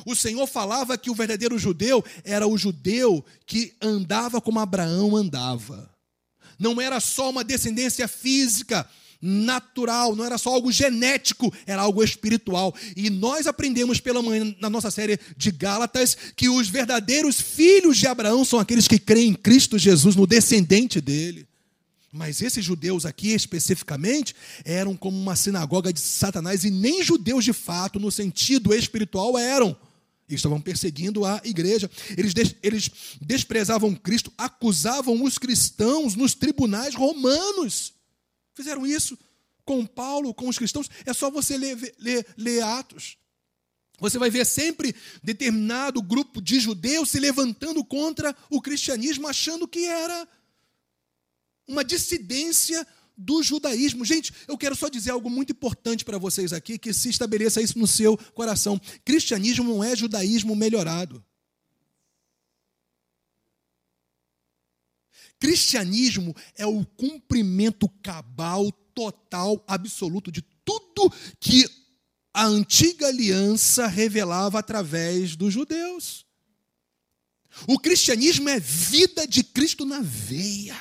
o 0.04 0.14
Senhor 0.14 0.46
falava 0.48 0.98
que 0.98 1.10
o 1.10 1.14
verdadeiro 1.14 1.56
judeu 1.58 2.04
era 2.24 2.46
o 2.46 2.58
judeu 2.58 3.24
que 3.44 3.74
andava 3.80 4.40
como 4.40 4.58
Abraão 4.58 5.16
andava. 5.16 5.88
Não 6.58 6.80
era 6.80 6.98
só 7.00 7.30
uma 7.30 7.44
descendência 7.44 8.08
física, 8.08 8.88
natural, 9.20 10.14
não 10.14 10.24
era 10.24 10.38
só 10.38 10.50
algo 10.50 10.70
genético, 10.70 11.52
era 11.66 11.82
algo 11.82 12.02
espiritual. 12.02 12.74
E 12.96 13.10
nós 13.10 13.46
aprendemos 13.46 14.00
pela 14.00 14.22
manhã 14.22 14.54
na 14.60 14.70
nossa 14.70 14.90
série 14.90 15.18
de 15.36 15.50
Gálatas 15.50 16.16
que 16.36 16.48
os 16.48 16.68
verdadeiros 16.68 17.40
filhos 17.40 17.96
de 17.96 18.06
Abraão 18.06 18.44
são 18.44 18.58
aqueles 18.58 18.88
que 18.88 18.98
creem 18.98 19.30
em 19.30 19.34
Cristo 19.34 19.78
Jesus, 19.78 20.16
no 20.16 20.26
descendente 20.26 21.00
dele. 21.00 21.46
Mas 22.12 22.40
esses 22.40 22.64
judeus 22.64 23.04
aqui 23.04 23.34
especificamente 23.34 24.34
eram 24.64 24.96
como 24.96 25.18
uma 25.18 25.36
sinagoga 25.36 25.92
de 25.92 26.00
Satanás 26.00 26.64
e 26.64 26.70
nem 26.70 27.02
judeus 27.02 27.44
de 27.44 27.52
fato, 27.52 28.00
no 28.00 28.10
sentido 28.10 28.74
espiritual, 28.74 29.36
eram. 29.36 29.76
Estavam 30.28 30.60
perseguindo 30.60 31.24
a 31.24 31.40
igreja. 31.44 31.88
Eles, 32.16 32.34
des 32.34 32.54
eles 32.62 32.90
desprezavam 33.20 33.94
Cristo, 33.94 34.32
acusavam 34.36 35.22
os 35.22 35.38
cristãos 35.38 36.16
nos 36.16 36.34
tribunais 36.34 36.94
romanos. 36.94 37.92
Fizeram 38.56 38.86
isso 38.86 39.18
com 39.66 39.84
Paulo, 39.84 40.32
com 40.32 40.48
os 40.48 40.56
cristãos. 40.56 40.88
É 41.04 41.12
só 41.12 41.30
você 41.30 41.58
ler, 41.58 41.94
ler, 41.98 42.26
ler 42.38 42.62
Atos. 42.62 43.18
Você 43.98 44.18
vai 44.18 44.30
ver 44.30 44.46
sempre 44.46 44.94
determinado 45.22 46.02
grupo 46.02 46.40
de 46.40 46.58
judeus 46.58 47.10
se 47.10 47.20
levantando 47.20 47.84
contra 47.84 48.34
o 48.48 48.60
cristianismo, 48.62 49.28
achando 49.28 49.68
que 49.68 49.84
era 49.84 50.26
uma 51.68 51.84
dissidência 51.84 52.86
do 53.14 53.42
judaísmo. 53.42 54.04
Gente, 54.04 54.32
eu 54.48 54.56
quero 54.56 54.74
só 54.74 54.88
dizer 54.88 55.10
algo 55.10 55.28
muito 55.28 55.52
importante 55.52 56.04
para 56.04 56.18
vocês 56.18 56.52
aqui, 56.52 56.78
que 56.78 56.94
se 56.94 57.10
estabeleça 57.10 57.60
isso 57.60 57.78
no 57.78 57.86
seu 57.86 58.16
coração. 58.34 58.80
Cristianismo 59.04 59.64
não 59.64 59.84
é 59.84 59.94
judaísmo 59.94 60.56
melhorado. 60.56 61.22
Cristianismo 65.38 66.34
é 66.56 66.66
o 66.66 66.84
cumprimento 66.84 67.88
cabal, 68.02 68.70
total, 68.94 69.62
absoluto 69.66 70.32
de 70.32 70.42
tudo 70.64 71.12
que 71.38 71.68
a 72.32 72.46
antiga 72.46 73.06
aliança 73.06 73.86
revelava 73.86 74.58
através 74.58 75.36
dos 75.36 75.52
judeus. 75.52 76.26
O 77.66 77.78
cristianismo 77.78 78.48
é 78.48 78.60
vida 78.60 79.26
de 79.26 79.42
Cristo 79.42 79.86
na 79.86 80.00
veia. 80.00 80.78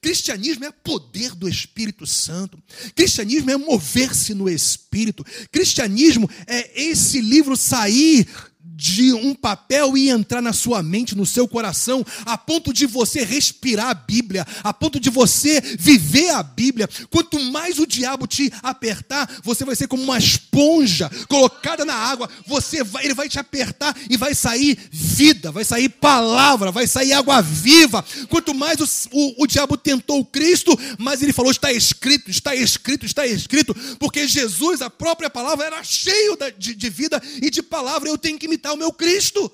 Cristianismo 0.00 0.64
é 0.64 0.70
poder 0.70 1.34
do 1.34 1.48
Espírito 1.48 2.06
Santo. 2.06 2.62
Cristianismo 2.94 3.50
é 3.50 3.56
mover-se 3.56 4.34
no 4.34 4.48
Espírito. 4.48 5.24
Cristianismo 5.50 6.30
é 6.46 6.80
esse 6.80 7.20
livro 7.20 7.56
sair 7.56 8.28
de 8.74 9.12
um 9.12 9.34
papel 9.34 9.96
e 9.96 10.10
entrar 10.10 10.42
na 10.42 10.52
sua 10.52 10.82
mente, 10.82 11.16
no 11.16 11.24
seu 11.24 11.46
coração, 11.48 12.04
a 12.24 12.36
ponto 12.36 12.72
de 12.72 12.84
você 12.84 13.24
respirar 13.24 13.88
a 13.88 13.94
Bíblia, 13.94 14.46
a 14.62 14.72
ponto 14.72 14.98
de 14.98 15.08
você 15.08 15.60
viver 15.78 16.30
a 16.30 16.42
Bíblia. 16.42 16.88
Quanto 17.10 17.40
mais 17.40 17.78
o 17.78 17.86
diabo 17.86 18.26
te 18.26 18.52
apertar, 18.62 19.40
você 19.42 19.64
vai 19.64 19.76
ser 19.76 19.88
como 19.88 20.02
uma 20.02 20.18
esponja 20.18 21.10
colocada 21.28 21.84
na 21.84 21.94
água. 21.94 22.28
Você 22.46 22.82
vai, 22.82 23.04
ele 23.04 23.14
vai 23.14 23.28
te 23.28 23.38
apertar 23.38 23.96
e 24.10 24.16
vai 24.16 24.34
sair 24.34 24.78
vida, 24.90 25.50
vai 25.52 25.64
sair 25.64 25.88
palavra, 25.88 26.70
vai 26.70 26.86
sair 26.86 27.12
água 27.12 27.40
viva. 27.40 28.04
Quanto 28.28 28.54
mais 28.54 28.78
o, 28.80 28.84
o, 29.12 29.44
o 29.44 29.46
diabo 29.46 29.76
tentou 29.76 30.24
Cristo, 30.24 30.78
mais 30.98 31.22
ele 31.22 31.32
falou: 31.32 31.50
está 31.50 31.72
escrito, 31.72 32.30
está 32.30 32.54
escrito, 32.54 33.06
está 33.06 33.26
escrito, 33.26 33.74
porque 33.98 34.26
Jesus, 34.26 34.82
a 34.82 34.90
própria 34.90 35.30
palavra, 35.30 35.66
era 35.66 35.82
cheio 35.82 36.36
de, 36.58 36.74
de 36.74 36.90
vida 36.90 37.22
e 37.40 37.50
de 37.50 37.62
palavra. 37.62 38.08
Eu 38.08 38.18
tenho 38.18 38.38
que 38.38 38.46
imitar 38.56 38.72
o 38.72 38.76
meu 38.76 38.92
Cristo. 38.92 39.50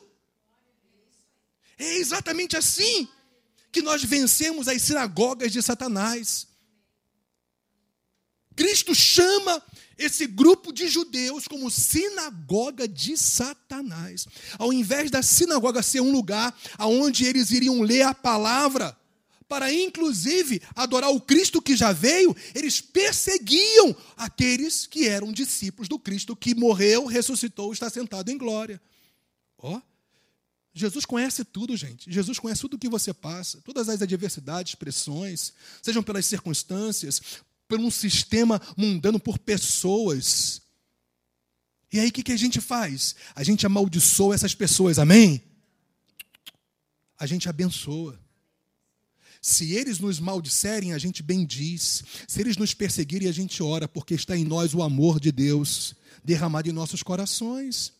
É 1.78 1.96
exatamente 1.96 2.56
assim 2.56 3.08
que 3.70 3.82
nós 3.82 4.04
vencemos 4.04 4.68
as 4.68 4.80
sinagogas 4.82 5.50
de 5.52 5.60
Satanás. 5.60 6.46
Cristo 8.54 8.94
chama 8.94 9.62
esse 9.98 10.26
grupo 10.26 10.72
de 10.72 10.88
judeus 10.88 11.48
como 11.48 11.70
sinagoga 11.70 12.86
de 12.86 13.16
Satanás. 13.16 14.26
Ao 14.58 14.72
invés 14.72 15.10
da 15.10 15.22
sinagoga 15.22 15.82
ser 15.82 16.00
um 16.00 16.12
lugar 16.12 16.56
onde 16.78 17.24
eles 17.24 17.50
iriam 17.50 17.80
ler 17.80 18.02
a 18.02 18.14
palavra, 18.14 18.96
para 19.48 19.72
inclusive 19.72 20.62
adorar 20.74 21.10
o 21.10 21.20
Cristo 21.20 21.60
que 21.60 21.76
já 21.76 21.92
veio, 21.92 22.34
eles 22.54 22.80
perseguiam 22.80 23.94
aqueles 24.16 24.86
que 24.86 25.06
eram 25.06 25.32
discípulos 25.32 25.88
do 25.88 25.98
Cristo 25.98 26.36
que 26.36 26.54
morreu, 26.54 27.06
ressuscitou, 27.06 27.72
está 27.72 27.90
sentado 27.90 28.30
em 28.30 28.38
glória. 28.38 28.80
Ó, 29.62 29.76
oh, 29.76 29.82
Jesus 30.74 31.04
conhece 31.04 31.44
tudo, 31.44 31.76
gente. 31.76 32.10
Jesus 32.10 32.38
conhece 32.38 32.60
tudo 32.62 32.74
o 32.74 32.78
que 32.78 32.88
você 32.88 33.14
passa, 33.14 33.60
todas 33.62 33.88
as 33.88 34.02
adversidades, 34.02 34.74
pressões, 34.74 35.52
sejam 35.80 36.02
pelas 36.02 36.26
circunstâncias, 36.26 37.20
por 37.68 37.78
um 37.78 37.90
sistema 37.90 38.60
mundano, 38.76 39.20
por 39.20 39.38
pessoas. 39.38 40.60
E 41.92 42.00
aí 42.00 42.08
o 42.08 42.12
que, 42.12 42.22
que 42.22 42.32
a 42.32 42.36
gente 42.36 42.60
faz? 42.60 43.14
A 43.34 43.44
gente 43.44 43.64
amaldiçoa 43.64 44.34
essas 44.34 44.54
pessoas, 44.54 44.98
amém? 44.98 45.42
A 47.18 47.26
gente 47.26 47.48
abençoa. 47.48 48.18
Se 49.40 49.72
eles 49.72 49.98
nos 49.98 50.18
maldisserem, 50.18 50.92
a 50.92 50.98
gente 50.98 51.22
bendiz. 51.22 52.02
Se 52.26 52.40
eles 52.40 52.56
nos 52.56 52.72
perseguirem, 52.72 53.28
a 53.28 53.32
gente 53.32 53.62
ora, 53.62 53.86
porque 53.86 54.14
está 54.14 54.36
em 54.36 54.44
nós 54.44 54.74
o 54.74 54.82
amor 54.82 55.20
de 55.20 55.30
Deus 55.30 55.94
derramado 56.24 56.68
em 56.68 56.72
nossos 56.72 57.02
corações. 57.02 57.92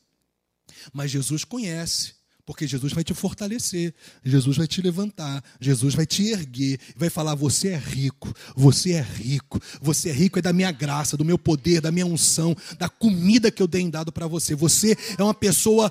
Mas 0.92 1.10
Jesus 1.10 1.44
conhece, 1.44 2.14
porque 2.44 2.66
Jesus 2.66 2.92
vai 2.92 3.04
te 3.04 3.14
fortalecer, 3.14 3.94
Jesus 4.24 4.56
vai 4.56 4.66
te 4.66 4.82
levantar, 4.82 5.42
Jesus 5.60 5.94
vai 5.94 6.04
te 6.04 6.24
erguer, 6.24 6.78
vai 6.96 7.08
falar: 7.08 7.34
você 7.34 7.68
é 7.68 7.78
rico, 7.78 8.34
você 8.56 8.92
é 8.92 9.00
rico, 9.00 9.60
você 9.80 10.10
é 10.10 10.12
rico 10.12 10.38
é 10.38 10.42
da 10.42 10.52
minha 10.52 10.72
graça, 10.72 11.16
do 11.16 11.24
meu 11.24 11.38
poder, 11.38 11.80
da 11.80 11.92
minha 11.92 12.06
unção, 12.06 12.56
da 12.78 12.88
comida 12.88 13.50
que 13.50 13.62
eu 13.62 13.68
tenho 13.68 13.90
dado 13.90 14.10
para 14.10 14.26
você. 14.26 14.54
Você 14.54 14.96
é 15.16 15.22
uma 15.22 15.34
pessoa 15.34 15.90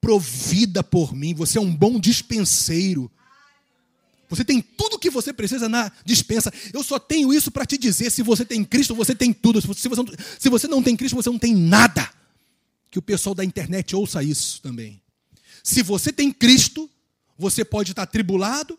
provida 0.00 0.84
por 0.84 1.14
mim, 1.14 1.34
você 1.34 1.58
é 1.58 1.60
um 1.60 1.74
bom 1.74 1.98
dispenseiro. 1.98 3.10
Você 4.30 4.44
tem 4.44 4.60
tudo 4.60 4.96
o 4.96 4.98
que 4.98 5.10
você 5.10 5.32
precisa 5.32 5.68
na 5.68 5.90
dispensa. 6.04 6.52
Eu 6.72 6.84
só 6.84 6.98
tenho 6.98 7.32
isso 7.32 7.50
para 7.50 7.64
te 7.64 7.76
dizer: 7.76 8.10
se 8.10 8.22
você 8.22 8.44
tem 8.44 8.62
Cristo, 8.62 8.94
você 8.94 9.14
tem 9.14 9.32
tudo. 9.32 9.60
Se 9.60 9.66
você, 9.66 9.88
se 10.38 10.48
você 10.48 10.68
não 10.68 10.82
tem 10.82 10.96
Cristo, 10.96 11.16
você 11.16 11.30
não 11.30 11.38
tem 11.38 11.54
nada 11.54 12.08
que 12.90 12.98
o 12.98 13.02
pessoal 13.02 13.34
da 13.34 13.44
internet 13.44 13.94
ouça 13.94 14.22
isso 14.22 14.60
também. 14.62 15.00
Se 15.62 15.82
você 15.82 16.12
tem 16.12 16.32
Cristo, 16.32 16.88
você 17.36 17.64
pode 17.64 17.92
estar 17.92 18.06
tribulado, 18.06 18.78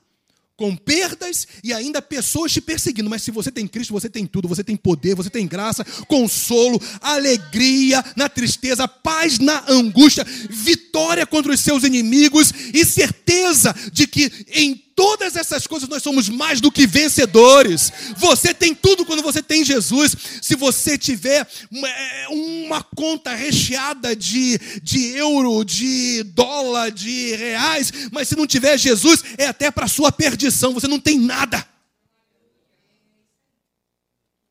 com 0.59 0.75
perdas 0.75 1.47
e 1.63 1.71
ainda 1.71 2.01
pessoas 2.01 2.51
te 2.51 2.59
perseguindo. 2.59 3.09
Mas 3.09 3.23
se 3.23 3.31
você 3.31 3.49
tem 3.49 3.65
Cristo, 3.65 3.93
você 3.93 4.09
tem 4.09 4.25
tudo. 4.25 4.45
Você 4.45 4.61
tem 4.61 4.75
poder, 4.75 5.15
você 5.15 5.29
tem 5.29 5.47
graça, 5.47 5.85
consolo, 6.05 6.81
alegria 6.99 8.03
na 8.17 8.27
tristeza, 8.27 8.85
paz 8.85 9.39
na 9.39 9.63
angústia, 9.69 10.25
vitória 10.49 11.25
contra 11.25 11.53
os 11.53 11.61
seus 11.61 11.85
inimigos 11.85 12.51
e 12.73 12.83
certeza 12.83 13.73
de 13.93 14.05
que 14.05 14.29
em 14.49 14.75
todas 14.99 15.37
essas 15.37 15.65
coisas 15.65 15.87
nós 15.87 16.03
somos 16.03 16.27
mais 16.27 16.59
do 16.59 16.69
que 16.69 16.85
vencedores. 16.85 17.89
Você 18.17 18.53
tem 18.53 18.75
tudo 18.75 19.05
quando 19.05 19.23
você 19.23 19.41
tem 19.41 19.63
Jesus. 19.63 20.13
Se 20.41 20.57
você 20.57 20.97
tiver 20.97 21.47
é, 21.71 22.27
uma 22.27 22.83
conta 22.83 23.33
recheada 23.33 24.13
de, 24.13 24.57
de 24.83 25.15
euro, 25.15 25.63
de 25.63 26.21
dólar, 26.23 26.91
de 26.91 27.33
reais, 27.33 27.93
mas 28.11 28.27
se 28.27 28.35
não 28.35 28.45
tiver 28.45 28.77
Jesus, 28.77 29.23
é 29.37 29.47
até 29.47 29.71
para 29.71 29.87
sua 29.87 30.11
perdição. 30.11 30.73
Você 30.73 30.85
não 30.85 30.99
tem 30.99 31.17
nada. 31.17 31.65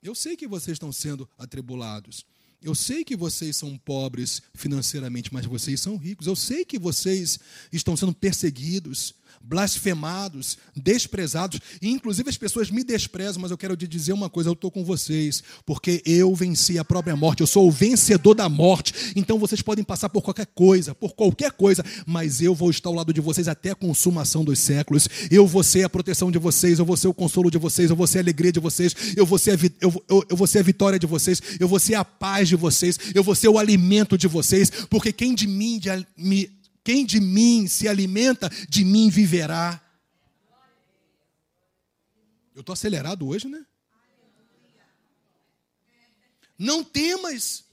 Eu 0.03 0.15
sei 0.15 0.35
que 0.35 0.49
vocês 0.49 0.77
estão 0.77 0.91
sendo 0.91 1.29
atribulados. 1.37 2.25
Eu 2.63 2.75
sei 2.75 3.05
que 3.05 3.15
vocês 3.15 3.55
são 3.55 3.77
pobres 3.77 4.41
financeiramente, 4.55 5.31
mas 5.31 5.45
vocês 5.45 5.79
são 5.79 5.99
ricos. 5.99 6.27
Eu 6.27 6.35
sei 6.35 6.65
que 6.65 6.79
vocês 6.79 7.39
estão 7.71 7.95
sendo 7.99 8.15
perseguidos 8.15 9.15
blasfemados, 9.43 10.59
desprezados, 10.77 11.61
e 11.81 11.89
inclusive 11.89 12.29
as 12.29 12.37
pessoas 12.37 12.71
me 12.71 12.85
desprezam, 12.85 13.41
mas 13.41 13.51
eu 13.51 13.59
quero 13.59 13.77
te 13.77 13.87
dizer 13.87 14.13
uma 14.13 14.29
coisa: 14.29 14.51
eu 14.51 14.55
estou 14.55 14.71
com 14.71 14.85
vocês, 14.85 15.43
porque 15.65 16.03
eu 16.05 16.35
venci 16.35 16.79
a 16.79 16.85
própria 16.85 17.17
morte, 17.17 17.41
eu 17.41 17.47
sou 17.47 17.67
o 17.67 17.71
vencedor 17.71 18.35
da 18.35 18.49
morte. 18.49 19.13
Então 19.17 19.39
vocês 19.39 19.63
podem 19.63 19.85
passar 19.85 20.09
por 20.09 20.23
qualquer 20.23 20.47
coisa, 20.47 20.95
por 20.95 21.15
qualquer 21.15 21.53
coisa, 21.53 21.85
mas 22.07 22.41
eu 22.41 22.55
vou 22.55 22.71
estar 22.71 22.89
ao 22.89 22.95
lado 22.95 23.13
de 23.13 23.21
vocês 23.21 23.49
até 23.49 23.71
a 23.71 23.75
consumação 23.75 24.45
dos 24.45 24.59
séculos. 24.59 25.09
Eu 25.31 25.47
vou 25.47 25.63
ser 25.63 25.85
a 25.85 25.89
proteção 25.89 26.31
de 26.31 26.39
vocês, 26.39 26.79
eu 26.79 26.85
vou 26.85 26.97
ser 26.97 27.09
o 27.09 27.15
consolo 27.15 27.51
de 27.51 27.59
vocês, 27.59 27.91
eu 27.91 27.97
vou 27.97 28.07
ser 28.07 28.19
a 28.19 28.23
alegria 28.23 28.53
de 28.53 28.61
vocês, 28.61 28.95
eu 29.17 29.25
vou 29.25 29.39
ser 29.39 29.53
a, 29.53 29.59
eu, 29.81 30.05
eu, 30.09 30.25
eu 30.31 30.37
vou 30.37 30.47
ser 30.47 30.59
a 30.61 30.63
vitória 30.63 30.99
de 30.99 31.07
vocês, 31.07 31.41
eu 31.59 31.69
vou 31.69 31.79
ser 31.79 31.95
a 31.95 32.05
paz 32.05 32.49
de 32.49 32.57
vocês, 32.57 32.99
eu 33.15 33.23
vou 33.23 33.35
ser 33.35 33.49
o 33.49 33.59
alimento 33.59 34.19
de 34.19 34.27
vocês, 34.27 34.71
porque 34.89 35.13
quem 35.13 35.35
de 35.35 35.47
mim 35.47 35.79
de, 35.79 35.89
me 36.17 36.58
quem 36.89 37.05
de 37.05 37.21
mim 37.21 37.69
se 37.69 37.87
alimenta, 37.87 38.49
de 38.67 38.83
mim 38.83 39.11
viverá. 39.11 39.79
Eu 42.55 42.61
estou 42.61 42.73
acelerado 42.73 43.29
hoje, 43.29 43.47
né? 43.47 43.67
Não 46.57 46.83
temas. 46.83 47.67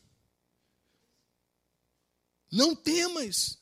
Não 2.51 2.76
temas 2.76 3.57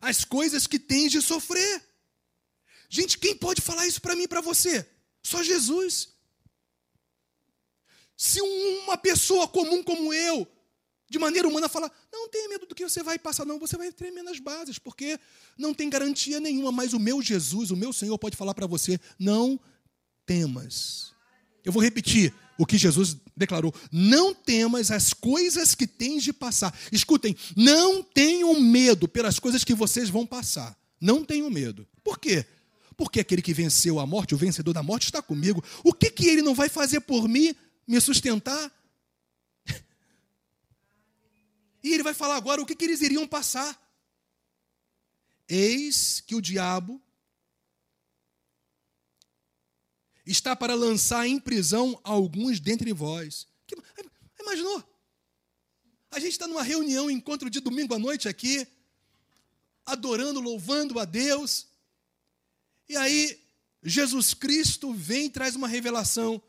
as 0.00 0.24
coisas 0.24 0.68
que 0.68 0.78
tens 0.78 1.10
de 1.10 1.20
sofrer. 1.20 1.84
Gente, 2.88 3.18
quem 3.18 3.36
pode 3.36 3.60
falar 3.60 3.88
isso 3.88 4.00
para 4.00 4.14
mim 4.14 4.28
para 4.28 4.40
você? 4.40 4.88
Só 5.20 5.42
Jesus. 5.42 6.10
Se 8.16 8.40
uma 8.40 8.96
pessoa 8.96 9.48
comum 9.48 9.82
como 9.82 10.14
eu, 10.14 10.46
de 11.12 11.18
maneira 11.18 11.46
humana, 11.46 11.68
fala, 11.68 11.92
não 12.10 12.26
tenha 12.30 12.48
medo 12.48 12.64
do 12.64 12.74
que 12.74 12.88
você 12.88 13.02
vai 13.02 13.18
passar, 13.18 13.44
não, 13.44 13.58
você 13.58 13.76
vai 13.76 13.92
tremer 13.92 14.22
nas 14.22 14.40
bases, 14.40 14.78
porque 14.78 15.20
não 15.58 15.74
tem 15.74 15.90
garantia 15.90 16.40
nenhuma, 16.40 16.72
mas 16.72 16.94
o 16.94 16.98
meu 16.98 17.20
Jesus, 17.20 17.70
o 17.70 17.76
meu 17.76 17.92
Senhor 17.92 18.16
pode 18.18 18.34
falar 18.34 18.54
para 18.54 18.66
você, 18.66 18.98
não 19.18 19.60
temas. 20.24 21.12
Eu 21.62 21.70
vou 21.70 21.82
repetir 21.82 22.32
o 22.58 22.64
que 22.64 22.78
Jesus 22.78 23.14
declarou: 23.36 23.74
não 23.92 24.34
temas 24.34 24.90
as 24.90 25.12
coisas 25.12 25.74
que 25.74 25.86
tens 25.86 26.22
de 26.22 26.32
passar. 26.32 26.74
Escutem, 26.90 27.36
não 27.54 28.02
tenham 28.02 28.58
medo 28.58 29.06
pelas 29.06 29.38
coisas 29.38 29.62
que 29.62 29.74
vocês 29.74 30.08
vão 30.08 30.26
passar. 30.26 30.74
Não 30.98 31.22
tenham 31.22 31.50
medo. 31.50 31.86
Por 32.02 32.18
quê? 32.18 32.46
Porque 32.96 33.20
aquele 33.20 33.42
que 33.42 33.52
venceu 33.52 34.00
a 34.00 34.06
morte, 34.06 34.34
o 34.34 34.38
vencedor 34.38 34.72
da 34.72 34.82
morte, 34.82 35.04
está 35.04 35.20
comigo. 35.20 35.62
O 35.84 35.92
que, 35.92 36.10
que 36.10 36.26
ele 36.26 36.40
não 36.40 36.54
vai 36.54 36.70
fazer 36.70 37.00
por 37.00 37.28
mim? 37.28 37.54
Me 37.86 38.00
sustentar? 38.00 38.72
E 41.82 41.92
ele 41.92 42.02
vai 42.02 42.14
falar 42.14 42.36
agora 42.36 42.62
o 42.62 42.66
que, 42.66 42.76
que 42.76 42.84
eles 42.84 43.00
iriam 43.00 43.26
passar. 43.26 43.78
Eis 45.48 46.20
que 46.20 46.34
o 46.34 46.40
diabo 46.40 47.02
está 50.24 50.54
para 50.54 50.74
lançar 50.74 51.26
em 51.26 51.38
prisão 51.38 52.00
alguns 52.04 52.60
dentre 52.60 52.92
vós. 52.92 53.46
Que, 53.66 53.76
imaginou? 54.40 54.82
A 56.10 56.20
gente 56.20 56.32
está 56.32 56.46
numa 56.46 56.62
reunião, 56.62 57.10
encontro 57.10 57.50
de 57.50 57.58
domingo 57.58 57.94
à 57.94 57.98
noite 57.98 58.28
aqui, 58.28 58.66
adorando, 59.84 60.40
louvando 60.40 60.98
a 60.98 61.04
Deus. 61.04 61.66
E 62.88 62.96
aí, 62.96 63.40
Jesus 63.82 64.34
Cristo 64.34 64.92
vem 64.92 65.26
e 65.26 65.30
traz 65.30 65.56
uma 65.56 65.66
revelação. 65.66 66.40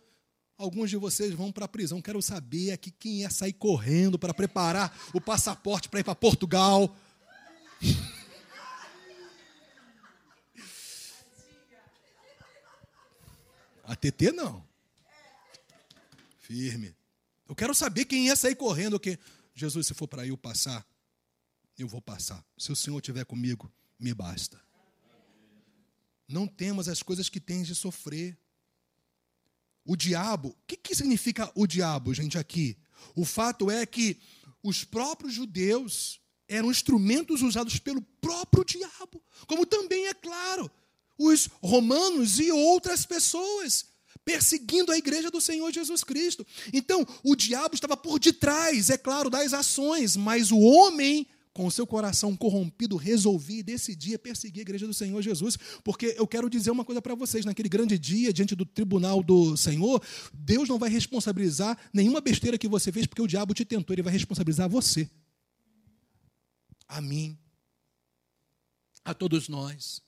Alguns 0.57 0.89
de 0.89 0.97
vocês 0.97 1.33
vão 1.33 1.51
para 1.51 1.65
a 1.65 1.67
prisão. 1.67 2.01
Quero 2.01 2.21
saber 2.21 2.71
aqui 2.71 2.91
quem 2.91 3.21
ia 3.21 3.29
sair 3.29 3.53
correndo 3.53 4.19
para 4.19 4.33
preparar 4.33 4.95
o 5.13 5.19
passaporte 5.19 5.89
para 5.89 5.99
ir 5.99 6.03
para 6.03 6.15
Portugal. 6.15 6.95
A 13.83 13.95
TT 13.95 14.31
não. 14.31 14.65
Firme. 16.39 16.95
Eu 17.47 17.55
quero 17.55 17.75
saber 17.75 18.05
quem 18.05 18.27
ia 18.27 18.35
sair 18.35 18.55
correndo. 18.55 18.99
Que 18.99 19.19
Jesus, 19.53 19.87
se 19.87 19.93
for 19.93 20.07
para 20.07 20.25
eu 20.25 20.37
passar, 20.37 20.85
eu 21.77 21.87
vou 21.87 22.01
passar. 22.01 22.43
Se 22.57 22.71
o 22.71 22.75
Senhor 22.75 22.97
estiver 22.97 23.25
comigo, 23.25 23.71
me 23.99 24.13
basta. 24.13 24.59
Não 26.27 26.47
temos 26.47 26.87
as 26.87 27.03
coisas 27.03 27.29
que 27.29 27.39
tens 27.39 27.67
de 27.67 27.75
sofrer. 27.75 28.37
O 29.85 29.95
diabo, 29.95 30.49
o 30.49 30.55
que, 30.67 30.77
que 30.77 30.95
significa 30.95 31.51
o 31.55 31.67
diabo, 31.67 32.13
gente, 32.13 32.37
aqui? 32.37 32.77
O 33.15 33.25
fato 33.25 33.69
é 33.69 33.85
que 33.85 34.19
os 34.63 34.83
próprios 34.83 35.33
judeus 35.33 36.21
eram 36.47 36.71
instrumentos 36.71 37.41
usados 37.41 37.79
pelo 37.79 38.01
próprio 38.21 38.63
diabo, 38.63 39.21
como 39.47 39.65
também 39.65 40.07
é 40.07 40.13
claro 40.13 40.71
os 41.17 41.49
romanos 41.61 42.39
e 42.39 42.51
outras 42.51 43.05
pessoas, 43.05 43.85
perseguindo 44.25 44.91
a 44.91 44.97
igreja 44.97 45.29
do 45.29 45.41
Senhor 45.41 45.71
Jesus 45.71 46.03
Cristo. 46.03 46.45
Então, 46.71 47.05
o 47.23 47.35
diabo 47.35 47.75
estava 47.75 47.97
por 47.97 48.19
detrás, 48.19 48.89
é 48.89 48.97
claro, 48.97 49.29
das 49.29 49.53
ações, 49.53 50.15
mas 50.15 50.51
o 50.51 50.59
homem, 50.59 51.27
com 51.53 51.67
o 51.67 51.71
seu 51.71 51.85
coração 51.85 52.35
corrompido, 52.35 52.97
resolvia 52.97 53.59
e 53.59 53.63
decidia 53.63 54.17
perseguir 54.17 54.61
a 54.61 54.63
igreja 54.63 54.87
do 54.87 54.93
Senhor 54.93 55.21
Jesus. 55.21 55.57
Porque 55.83 56.15
eu 56.17 56.27
quero 56.27 56.49
dizer 56.49 56.71
uma 56.71 56.83
coisa 56.83 57.01
para 57.01 57.13
vocês: 57.13 57.45
naquele 57.45 57.69
grande 57.69 57.97
dia, 57.97 58.33
diante 58.33 58.55
do 58.55 58.65
tribunal 58.65 59.21
do 59.21 59.55
Senhor, 59.55 60.03
Deus 60.33 60.67
não 60.67 60.79
vai 60.79 60.89
responsabilizar 60.89 61.77
nenhuma 61.93 62.19
besteira 62.19 62.57
que 62.57 62.67
você 62.67 62.91
fez, 62.91 63.05
porque 63.05 63.21
o 63.21 63.27
diabo 63.27 63.53
te 63.53 63.63
tentou, 63.63 63.93
ele 63.93 64.01
vai 64.01 64.11
responsabilizar 64.11 64.67
você, 64.67 65.09
a 66.87 66.99
mim, 66.99 67.37
a 69.05 69.13
todos 69.13 69.47
nós. 69.47 70.01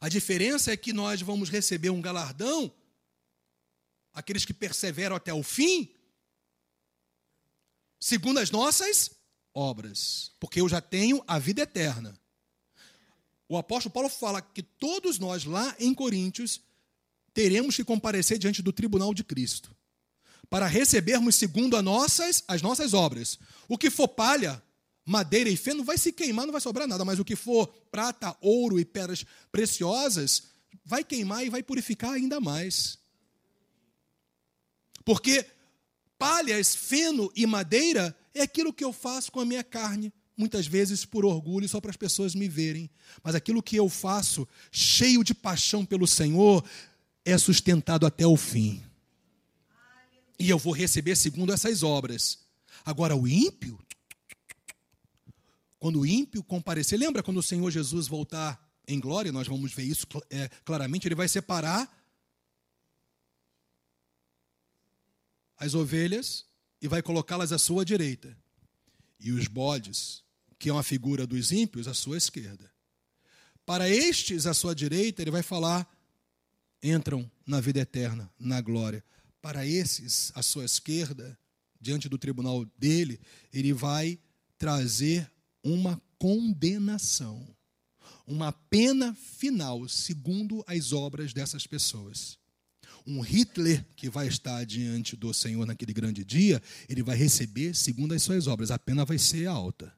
A 0.00 0.08
diferença 0.08 0.72
é 0.72 0.76
que 0.76 0.92
nós 0.92 1.20
vamos 1.20 1.50
receber 1.50 1.90
um 1.90 2.00
galardão, 2.00 2.72
aqueles 4.14 4.44
que 4.44 4.54
perseveram 4.54 5.16
até 5.16 5.34
o 5.34 5.42
fim, 5.42 5.92
segundo 7.98 8.38
as 8.38 8.50
nossas 8.50 9.10
obras, 9.54 10.32
porque 10.38 10.60
eu 10.60 10.68
já 10.68 10.80
tenho 10.80 11.22
a 11.26 11.38
vida 11.38 11.62
eterna. 11.62 12.18
O 13.48 13.56
apóstolo 13.56 13.92
Paulo 13.92 14.08
fala 14.08 14.42
que 14.42 14.62
todos 14.62 15.18
nós 15.18 15.44
lá 15.44 15.74
em 15.78 15.94
Coríntios 15.94 16.60
teremos 17.32 17.76
que 17.76 17.84
comparecer 17.84 18.38
diante 18.38 18.62
do 18.62 18.72
tribunal 18.72 19.14
de 19.14 19.24
Cristo 19.24 19.74
para 20.50 20.66
recebermos 20.66 21.34
segundo 21.34 21.76
as 21.76 21.84
nossas, 21.84 22.44
as 22.48 22.62
nossas 22.62 22.94
obras. 22.94 23.38
O 23.68 23.76
que 23.76 23.90
for 23.90 24.08
palha, 24.08 24.62
madeira 25.04 25.48
e 25.48 25.56
feno, 25.56 25.84
vai 25.84 25.98
se 25.98 26.12
queimar, 26.12 26.46
não 26.46 26.52
vai 26.52 26.60
sobrar 26.60 26.86
nada, 26.86 27.04
mas 27.04 27.18
o 27.18 27.24
que 27.24 27.36
for 27.36 27.66
prata, 27.90 28.36
ouro 28.40 28.78
e 28.78 28.84
pedras 28.84 29.24
preciosas, 29.50 30.44
vai 30.84 31.04
queimar 31.04 31.44
e 31.44 31.50
vai 31.50 31.62
purificar 31.62 32.12
ainda 32.12 32.40
mais. 32.40 32.98
Porque 35.04 35.46
palhas, 36.18 36.74
feno 36.74 37.30
e 37.34 37.46
madeira 37.46 38.16
é 38.34 38.42
aquilo 38.42 38.72
que 38.72 38.84
eu 38.84 38.92
faço 38.92 39.30
com 39.30 39.40
a 39.40 39.44
minha 39.44 39.62
carne, 39.62 40.12
muitas 40.36 40.66
vezes 40.66 41.04
por 41.04 41.24
orgulho, 41.24 41.68
só 41.68 41.80
para 41.80 41.90
as 41.90 41.96
pessoas 41.96 42.34
me 42.34 42.48
verem. 42.48 42.90
Mas 43.22 43.34
aquilo 43.34 43.62
que 43.62 43.76
eu 43.76 43.88
faço, 43.88 44.46
cheio 44.70 45.22
de 45.22 45.34
paixão 45.34 45.84
pelo 45.84 46.06
Senhor, 46.06 46.64
é 47.24 47.36
sustentado 47.38 48.06
até 48.06 48.26
o 48.26 48.36
fim. 48.36 48.82
E 50.38 50.48
eu 50.48 50.58
vou 50.58 50.72
receber 50.72 51.16
segundo 51.16 51.52
essas 51.52 51.82
obras. 51.82 52.38
Agora, 52.84 53.16
o 53.16 53.26
ímpio, 53.26 53.78
quando 55.78 56.00
o 56.00 56.06
ímpio 56.06 56.42
comparecer, 56.42 56.98
lembra 56.98 57.22
quando 57.22 57.38
o 57.38 57.42
Senhor 57.42 57.70
Jesus 57.70 58.06
voltar 58.06 58.64
em 58.86 59.00
glória, 59.00 59.32
nós 59.32 59.46
vamos 59.46 59.72
ver 59.72 59.82
isso 59.82 60.06
é, 60.30 60.48
claramente, 60.64 61.06
ele 61.06 61.14
vai 61.14 61.28
separar 61.28 61.97
as 65.58 65.74
ovelhas 65.74 66.44
e 66.80 66.86
vai 66.86 67.02
colocá-las 67.02 67.52
à 67.52 67.58
sua 67.58 67.84
direita, 67.84 68.36
e 69.18 69.32
os 69.32 69.48
bodes, 69.48 70.22
que 70.58 70.68
é 70.68 70.72
uma 70.72 70.82
figura 70.82 71.26
dos 71.26 71.50
ímpios, 71.50 71.88
à 71.88 71.94
sua 71.94 72.16
esquerda. 72.16 72.70
Para 73.66 73.88
estes, 73.88 74.46
à 74.46 74.54
sua 74.54 74.74
direita, 74.74 75.20
ele 75.20 75.30
vai 75.30 75.42
falar: 75.42 75.86
entram 76.82 77.30
na 77.46 77.60
vida 77.60 77.80
eterna, 77.80 78.30
na 78.38 78.60
glória. 78.60 79.04
Para 79.42 79.66
esses, 79.66 80.32
à 80.34 80.42
sua 80.42 80.64
esquerda, 80.64 81.38
diante 81.80 82.08
do 82.08 82.18
tribunal 82.18 82.64
dele, 82.78 83.20
ele 83.52 83.72
vai 83.72 84.18
trazer 84.56 85.30
uma 85.62 86.00
condenação, 86.18 87.46
uma 88.26 88.52
pena 88.52 89.14
final, 89.14 89.88
segundo 89.88 90.64
as 90.66 90.92
obras 90.92 91.32
dessas 91.32 91.66
pessoas. 91.66 92.38
Um 93.08 93.20
Hitler 93.20 93.86
que 93.96 94.10
vai 94.10 94.28
estar 94.28 94.64
diante 94.66 95.16
do 95.16 95.32
Senhor 95.32 95.64
naquele 95.66 95.94
grande 95.94 96.22
dia, 96.22 96.62
ele 96.90 97.02
vai 97.02 97.16
receber 97.16 97.74
segundo 97.74 98.12
as 98.12 98.22
suas 98.22 98.46
obras, 98.46 98.70
a 98.70 98.78
pena 98.78 99.02
vai 99.02 99.16
ser 99.16 99.46
alta. 99.46 99.90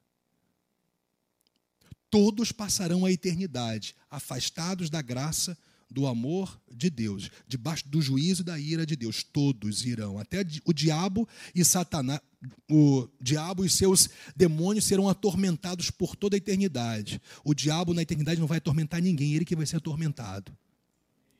Todos 2.09 2.53
passarão 2.53 3.05
a 3.05 3.11
eternidade 3.11 3.95
afastados 4.09 4.89
da 4.89 5.01
graça 5.01 5.57
do 5.91 6.07
amor 6.07 6.57
de 6.71 6.89
Deus, 6.89 7.29
debaixo 7.45 7.87
do 7.89 8.01
juízo 8.01 8.41
e 8.41 8.45
da 8.45 8.57
ira 8.57 8.85
de 8.85 8.95
Deus. 8.95 9.23
Todos 9.23 9.85
irão, 9.85 10.17
até 10.17 10.45
o 10.63 10.71
diabo 10.71 11.27
e 11.53 11.65
Satanás, 11.65 12.21
o 12.69 13.09
diabo 13.19 13.65
e 13.65 13.69
seus 13.69 14.09
demônios 14.35 14.85
serão 14.85 15.09
atormentados 15.09 15.91
por 15.91 16.15
toda 16.15 16.35
a 16.35 16.39
eternidade. 16.39 17.21
O 17.43 17.53
diabo 17.53 17.93
na 17.93 18.01
eternidade 18.01 18.39
não 18.39 18.47
vai 18.47 18.57
atormentar 18.57 19.01
ninguém, 19.01 19.33
ele 19.33 19.45
que 19.45 19.55
vai 19.55 19.65
ser 19.65 19.75
atormentado. 19.75 20.55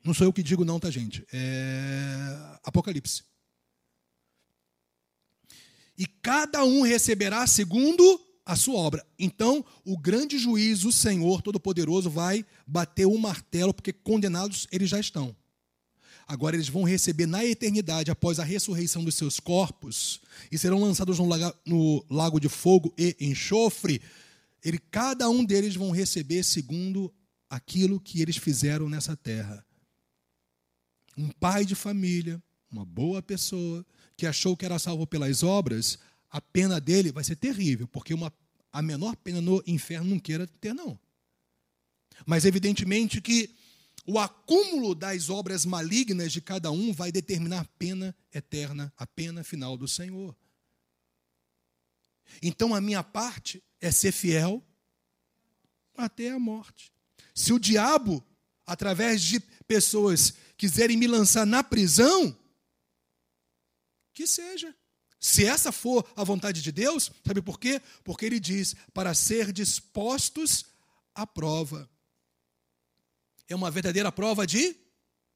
Não 0.04 0.12
sou 0.12 0.26
eu 0.26 0.32
que 0.32 0.42
digo 0.42 0.64
não, 0.64 0.80
tá 0.80 0.90
gente? 0.90 1.24
É 1.32 2.58
Apocalipse. 2.64 3.22
E 5.96 6.06
cada 6.06 6.64
um 6.64 6.82
receberá 6.82 7.46
segundo 7.46 8.20
a 8.44 8.56
sua 8.56 8.74
obra. 8.74 9.06
Então, 9.18 9.64
o 9.84 9.96
grande 9.96 10.38
juiz, 10.38 10.84
o 10.84 10.92
Senhor 10.92 11.42
Todo-Poderoso, 11.42 12.10
vai 12.10 12.44
bater 12.66 13.06
o 13.06 13.18
martelo, 13.18 13.72
porque 13.72 13.92
condenados 13.92 14.66
eles 14.72 14.90
já 14.90 14.98
estão. 14.98 15.36
Agora 16.26 16.56
eles 16.56 16.68
vão 16.68 16.82
receber 16.82 17.26
na 17.26 17.44
eternidade, 17.44 18.10
após 18.10 18.40
a 18.40 18.44
ressurreição 18.44 19.04
dos 19.04 19.14
seus 19.14 19.38
corpos, 19.38 20.20
e 20.50 20.58
serão 20.58 20.80
lançados 20.80 21.18
no 21.18 21.26
lago, 21.26 21.56
no 21.66 22.04
lago 22.10 22.40
de 22.40 22.48
fogo 22.48 22.92
e 22.96 23.16
enxofre. 23.20 24.00
Ele, 24.64 24.78
cada 24.78 25.28
um 25.28 25.44
deles 25.44 25.76
vão 25.76 25.90
receber 25.90 26.42
segundo 26.42 27.12
aquilo 27.50 28.00
que 28.00 28.22
eles 28.22 28.36
fizeram 28.36 28.88
nessa 28.88 29.16
terra. 29.16 29.64
Um 31.16 31.30
pai 31.30 31.64
de 31.64 31.74
família, 31.74 32.42
uma 32.70 32.84
boa 32.84 33.22
pessoa, 33.22 33.84
que 34.16 34.26
achou 34.26 34.56
que 34.56 34.64
era 34.64 34.78
salvo 34.78 35.06
pelas 35.06 35.42
obras, 35.42 35.98
a 36.30 36.40
pena 36.40 36.80
dele 36.80 37.12
vai 37.12 37.22
ser 37.22 37.36
terrível, 37.36 37.86
porque 37.88 38.14
uma, 38.14 38.32
a 38.72 38.80
menor 38.80 39.14
pena 39.16 39.40
no 39.40 39.62
inferno 39.66 40.10
não 40.10 40.18
queira 40.18 40.46
ter, 40.46 40.72
não. 40.72 40.98
Mas 42.24 42.44
evidentemente 42.44 43.20
que 43.20 43.54
o 44.06 44.18
acúmulo 44.18 44.94
das 44.94 45.30
obras 45.30 45.64
malignas 45.64 46.32
de 46.32 46.40
cada 46.40 46.70
um 46.70 46.92
vai 46.92 47.12
determinar 47.12 47.60
a 47.60 47.64
pena 47.78 48.14
eterna, 48.34 48.92
a 48.96 49.06
pena 49.06 49.44
final 49.44 49.76
do 49.76 49.86
Senhor. 49.86 50.34
Então 52.42 52.74
a 52.74 52.80
minha 52.80 53.02
parte 53.02 53.62
é 53.80 53.90
ser 53.90 54.12
fiel 54.12 54.62
até 55.96 56.30
a 56.30 56.38
morte. 56.38 56.92
Se 57.34 57.52
o 57.52 57.58
diabo, 57.58 58.24
através 58.66 59.22
de 59.22 59.40
pessoas, 59.66 60.34
quiserem 60.62 60.96
me 60.96 61.08
lançar 61.08 61.44
na 61.44 61.64
prisão, 61.64 62.38
que 64.14 64.28
seja. 64.28 64.72
Se 65.18 65.44
essa 65.44 65.72
for 65.72 66.08
a 66.14 66.22
vontade 66.22 66.62
de 66.62 66.70
Deus, 66.70 67.10
sabe 67.26 67.42
por 67.42 67.58
quê? 67.58 67.82
Porque 68.04 68.24
ele 68.24 68.38
diz: 68.38 68.76
para 68.94 69.12
ser 69.12 69.52
dispostos 69.52 70.64
à 71.16 71.26
prova. 71.26 71.90
É 73.48 73.56
uma 73.56 73.72
verdadeira 73.72 74.12
prova 74.12 74.46
de 74.46 74.76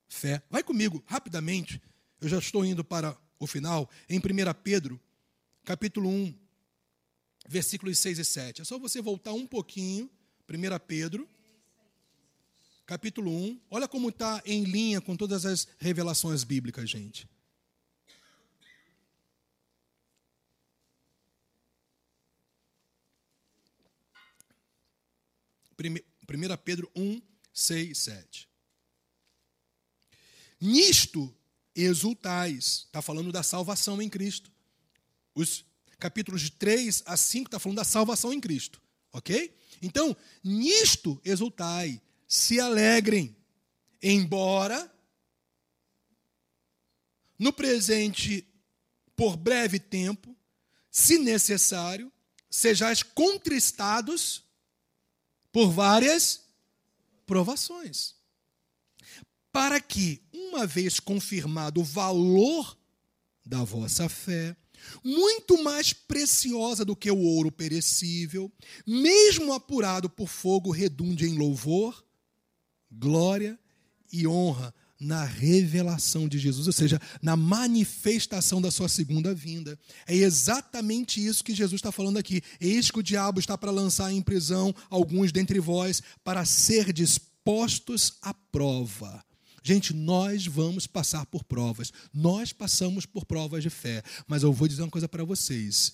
fé. 0.06 0.40
Vai 0.48 0.62
comigo, 0.62 1.02
rapidamente. 1.08 1.82
Eu 2.20 2.28
já 2.28 2.38
estou 2.38 2.64
indo 2.64 2.84
para 2.84 3.18
o 3.40 3.48
final. 3.48 3.90
Em 4.08 4.20
1 4.20 4.22
Pedro, 4.62 5.00
capítulo 5.64 6.08
1, 6.08 6.38
versículos 7.48 7.98
6 7.98 8.20
e 8.20 8.24
7. 8.24 8.62
É 8.62 8.64
só 8.64 8.78
você 8.78 9.02
voltar 9.02 9.32
um 9.32 9.44
pouquinho. 9.44 10.08
1 10.48 10.78
Pedro, 10.86 11.28
capítulo 12.86 13.30
1. 13.30 13.60
Olha 13.70 13.88
como 13.88 14.08
está 14.08 14.40
em 14.46 14.64
linha 14.64 15.00
com 15.00 15.16
todas 15.16 15.44
as 15.44 15.66
revelações 15.78 16.44
bíblicas, 16.44 16.88
gente. 16.88 17.28
1 25.78 26.56
Pedro 26.64 26.90
1, 26.96 27.20
6, 27.52 27.98
7. 27.98 28.48
Nisto 30.60 31.34
exultais, 31.74 32.84
está 32.86 33.02
falando 33.02 33.30
da 33.30 33.42
salvação 33.42 34.00
em 34.00 34.08
Cristo. 34.08 34.50
Os 35.34 35.64
capítulos 35.98 36.40
de 36.40 36.52
3 36.52 37.02
a 37.04 37.16
5 37.16 37.48
está 37.48 37.58
falando 37.58 37.76
da 37.76 37.84
salvação 37.84 38.32
em 38.32 38.40
Cristo, 38.40 38.80
ok? 39.12 39.54
Então, 39.82 40.16
nisto 40.42 41.20
exultai, 41.22 42.00
se 42.26 42.58
alegrem, 42.60 43.36
embora 44.02 44.92
no 47.38 47.52
presente, 47.52 48.46
por 49.14 49.36
breve 49.36 49.78
tempo, 49.78 50.36
se 50.90 51.18
necessário, 51.18 52.10
sejais 52.50 53.02
contristados 53.02 54.44
por 55.52 55.70
várias 55.70 56.46
provações. 57.26 58.14
Para 59.52 59.80
que, 59.80 60.22
uma 60.32 60.66
vez 60.66 61.00
confirmado 61.00 61.80
o 61.80 61.84
valor 61.84 62.78
da 63.44 63.62
vossa 63.64 64.08
fé, 64.08 64.56
muito 65.02 65.62
mais 65.62 65.92
preciosa 65.92 66.84
do 66.84 66.96
que 66.96 67.10
o 67.10 67.18
ouro 67.18 67.50
perecível, 67.50 68.52
mesmo 68.86 69.52
apurado 69.52 70.08
por 70.08 70.28
fogo, 70.28 70.70
redunde 70.70 71.26
em 71.26 71.36
louvor, 71.36 72.05
glória 72.98 73.58
e 74.12 74.26
honra 74.26 74.74
na 74.98 75.24
revelação 75.24 76.26
de 76.26 76.38
Jesus, 76.38 76.66
ou 76.66 76.72
seja, 76.72 77.00
na 77.20 77.36
manifestação 77.36 78.60
da 78.60 78.70
sua 78.70 78.88
segunda 78.88 79.34
vinda. 79.34 79.78
É 80.06 80.14
exatamente 80.14 81.24
isso 81.24 81.44
que 81.44 81.54
Jesus 81.54 81.78
está 81.78 81.92
falando 81.92 82.16
aqui. 82.16 82.40
Eis 82.60 82.90
que 82.90 82.98
o 82.98 83.02
diabo 83.02 83.38
está 83.38 83.58
para 83.58 83.70
lançar 83.70 84.10
em 84.10 84.22
prisão 84.22 84.74
alguns 84.88 85.32
dentre 85.32 85.60
vós, 85.60 86.02
para 86.24 86.44
ser 86.44 86.92
dispostos 86.92 88.14
à 88.22 88.32
prova. 88.32 89.22
Gente, 89.62 89.92
nós 89.92 90.46
vamos 90.46 90.86
passar 90.86 91.26
por 91.26 91.44
provas. 91.44 91.92
Nós 92.14 92.52
passamos 92.52 93.04
por 93.04 93.26
provas 93.26 93.62
de 93.62 93.70
fé. 93.70 94.02
Mas 94.26 94.42
eu 94.42 94.52
vou 94.52 94.68
dizer 94.68 94.82
uma 94.82 94.90
coisa 94.90 95.08
para 95.08 95.24
vocês: 95.24 95.92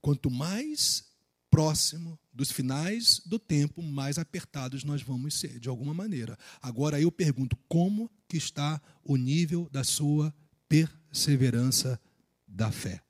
quanto 0.00 0.28
mais 0.30 1.04
próximo 1.52 2.18
dos 2.32 2.50
finais 2.50 3.20
do 3.26 3.38
tempo, 3.38 3.82
mais 3.82 4.16
apertados 4.16 4.84
nós 4.84 5.02
vamos 5.02 5.34
ser, 5.34 5.60
de 5.60 5.68
alguma 5.68 5.92
maneira. 5.92 6.38
Agora 6.62 6.98
eu 6.98 7.12
pergunto, 7.12 7.58
como 7.68 8.10
que 8.26 8.38
está 8.38 8.80
o 9.04 9.18
nível 9.18 9.68
da 9.70 9.84
sua 9.84 10.34
perseverança 10.66 12.00
da 12.48 12.72
fé? 12.72 13.02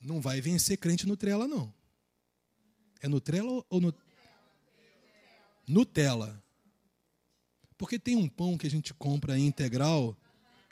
Não 0.00 0.18
vai 0.18 0.40
vencer 0.40 0.78
crente 0.78 1.06
Nutella, 1.06 1.46
não. 1.46 1.74
É 3.02 3.08
Nutella 3.08 3.62
ou 3.68 3.80
no... 3.82 3.94
Nutella? 5.66 6.42
Porque 7.76 7.98
tem 7.98 8.16
um 8.16 8.30
pão 8.30 8.56
que 8.56 8.66
a 8.66 8.70
gente 8.70 8.94
compra 8.94 9.38
integral, 9.38 10.16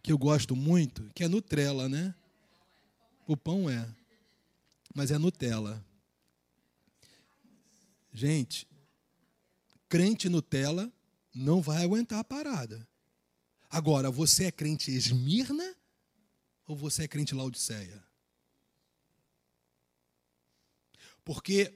que 0.03 0.11
eu 0.11 0.17
gosto 0.17 0.57
muito, 0.57 1.11
que 1.15 1.23
é 1.23 1.29
Nutella, 1.29 1.91
né? 1.91 2.15
O 3.27 3.37
pão 3.37 3.69
é, 3.69 3.89
mas 4.95 5.11
é 5.11 5.19
Nutella. 5.19 5.85
Gente, 8.13 8.69
crente 9.89 10.29
Nutella 10.29 10.91
não 11.35 11.61
vai 11.61 11.83
aguentar 11.83 12.21
a 12.21 12.25
parada. 12.25 12.87
Agora, 13.69 14.11
você 14.11 14.45
é 14.45 14.53
crente 14.53 14.91
Esmirna 14.91 15.77
ou 16.67 16.77
você 16.77 17.05
é 17.05 17.09
crente 17.09 17.35
Laodiceia? 17.35 18.03
Porque 21.25 21.75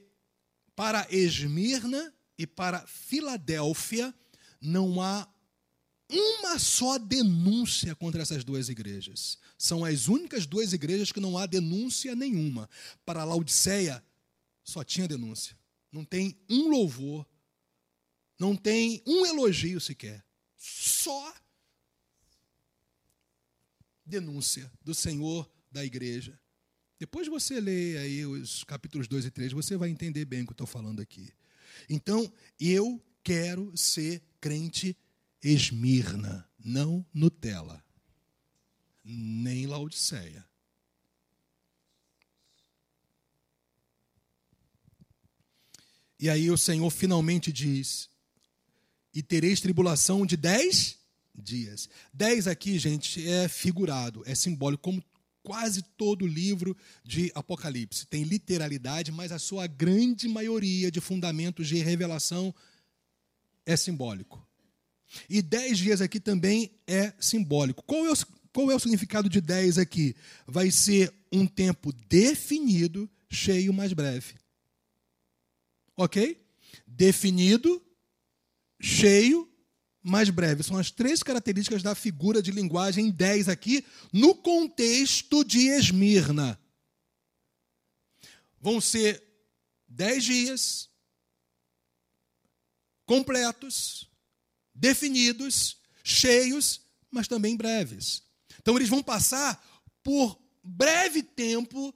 para 0.75 1.05
Esmirna 1.13 2.13
e 2.37 2.47
para 2.47 2.87
Filadélfia 2.87 4.15
não 4.61 5.01
há 5.01 5.27
uma 6.11 6.59
só 6.59 6.97
denúncia 6.97 7.95
contra 7.95 8.21
essas 8.21 8.43
duas 8.43 8.69
igrejas. 8.69 9.37
São 9.57 9.85
as 9.85 10.07
únicas 10.07 10.45
duas 10.45 10.73
igrejas 10.73 11.11
que 11.11 11.19
não 11.19 11.37
há 11.37 11.45
denúncia 11.45 12.15
nenhuma. 12.15 12.69
Para 13.05 13.23
Laodiceia, 13.23 14.03
só 14.63 14.83
tinha 14.83 15.07
denúncia. 15.07 15.57
Não 15.91 16.05
tem 16.05 16.37
um 16.49 16.69
louvor, 16.69 17.27
não 18.39 18.55
tem 18.55 19.01
um 19.05 19.25
elogio 19.25 19.79
sequer. 19.79 20.23
Só 20.57 21.33
denúncia 24.05 24.71
do 24.83 24.93
Senhor 24.93 25.49
da 25.71 25.83
igreja. 25.83 26.39
Depois 26.99 27.27
você 27.27 27.59
lê 27.59 27.97
aí 27.97 28.25
os 28.25 28.63
capítulos 28.63 29.07
2 29.07 29.25
e 29.25 29.31
3, 29.31 29.53
você 29.53 29.75
vai 29.75 29.89
entender 29.89 30.25
bem 30.25 30.41
o 30.41 30.45
que 30.45 30.51
eu 30.51 30.53
estou 30.53 30.67
falando 30.67 31.01
aqui. 31.01 31.33
Então, 31.89 32.31
eu 32.59 33.03
quero 33.23 33.75
ser 33.75 34.21
crente 34.39 34.95
Esmirna, 35.43 36.47
não 36.59 37.05
Nutella, 37.13 37.83
nem 39.03 39.65
Laodiceia. 39.65 40.45
E 46.19 46.29
aí 46.29 46.51
o 46.51 46.57
Senhor 46.57 46.89
finalmente 46.91 47.51
diz: 47.51 48.07
E 49.11 49.23
tereis 49.23 49.59
tribulação 49.59 50.25
de 50.25 50.37
dez 50.37 50.99
dias. 51.33 51.89
Dez 52.13 52.47
aqui, 52.47 52.77
gente, 52.77 53.27
é 53.27 53.47
figurado, 53.47 54.21
é 54.27 54.35
simbólico, 54.35 54.83
como 54.83 55.03
quase 55.41 55.81
todo 55.97 56.27
livro 56.27 56.77
de 57.03 57.31
Apocalipse. 57.33 58.05
Tem 58.05 58.23
literalidade, 58.23 59.11
mas 59.11 59.31
a 59.31 59.39
sua 59.39 59.65
grande 59.65 60.27
maioria 60.27 60.91
de 60.91 61.01
fundamentos 61.01 61.67
de 61.67 61.77
revelação 61.77 62.53
é 63.65 63.75
simbólico. 63.75 64.45
E 65.29 65.41
dez 65.41 65.77
dias 65.77 66.01
aqui 66.01 66.19
também 66.19 66.71
é 66.87 67.13
simbólico. 67.19 67.83
Qual 67.83 68.05
é, 68.05 68.11
o, 68.11 68.15
qual 68.53 68.71
é 68.71 68.75
o 68.75 68.79
significado 68.79 69.29
de 69.29 69.41
dez 69.41 69.77
aqui? 69.77 70.15
Vai 70.47 70.71
ser 70.71 71.13
um 71.31 71.45
tempo 71.45 71.91
definido, 72.07 73.09
cheio, 73.29 73.73
mais 73.73 73.93
breve. 73.93 74.35
Ok? 75.95 76.39
Definido, 76.87 77.81
cheio, 78.81 79.49
mais 80.03 80.29
breve. 80.29 80.63
São 80.63 80.77
as 80.77 80.91
três 80.91 81.21
características 81.21 81.83
da 81.83 81.95
figura 81.95 82.41
de 82.41 82.51
linguagem 82.51 83.11
10 83.11 83.49
aqui, 83.49 83.85
no 84.11 84.35
contexto 84.35 85.43
de 85.43 85.67
Esmirna. 85.67 86.59
Vão 88.59 88.79
ser 88.79 89.23
dez 89.87 90.23
dias 90.23 90.89
completos, 93.05 94.09
definidos, 94.81 95.77
cheios, 96.03 96.81
mas 97.11 97.27
também 97.27 97.55
breves. 97.55 98.23
Então 98.59 98.75
eles 98.75 98.89
vão 98.89 99.03
passar 99.03 99.63
por 100.03 100.41
breve 100.63 101.21
tempo 101.21 101.93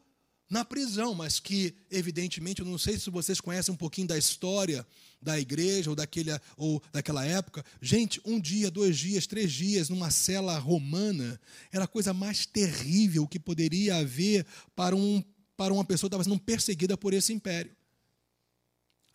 na 0.48 0.64
prisão, 0.64 1.16
mas 1.16 1.40
que, 1.40 1.76
evidentemente, 1.90 2.62
eu 2.62 2.68
não 2.68 2.78
sei 2.78 3.00
se 3.00 3.10
vocês 3.10 3.42
conhecem 3.42 3.74
um 3.74 3.78
pouquinho 3.78 4.08
da 4.08 4.18
história 4.18 4.86
da 5.20 5.40
igreja 5.40 5.90
ou, 5.90 5.96
daquele, 5.96 6.30
ou 6.56 6.80
daquela 6.94 7.26
época. 7.26 7.66
Gente, 7.82 8.22
um 8.24 8.40
dia, 8.40 8.70
dois 8.70 8.96
dias, 8.96 9.26
três 9.26 9.52
dias 9.52 9.90
numa 9.90 10.12
cela 10.12 10.56
romana 10.60 11.42
era 11.72 11.86
a 11.86 11.88
coisa 11.88 12.14
mais 12.14 12.46
terrível 12.46 13.28
que 13.28 13.40
poderia 13.40 13.98
haver 13.98 14.46
para, 14.76 14.96
um, 14.96 15.24
para 15.58 15.74
uma 15.74 15.84
pessoa 15.84 16.08
que 16.08 16.16
estava 16.16 16.24
sendo 16.24 16.40
perseguida 16.40 16.96
por 16.96 17.12
esse 17.16 17.34
império. 17.34 17.76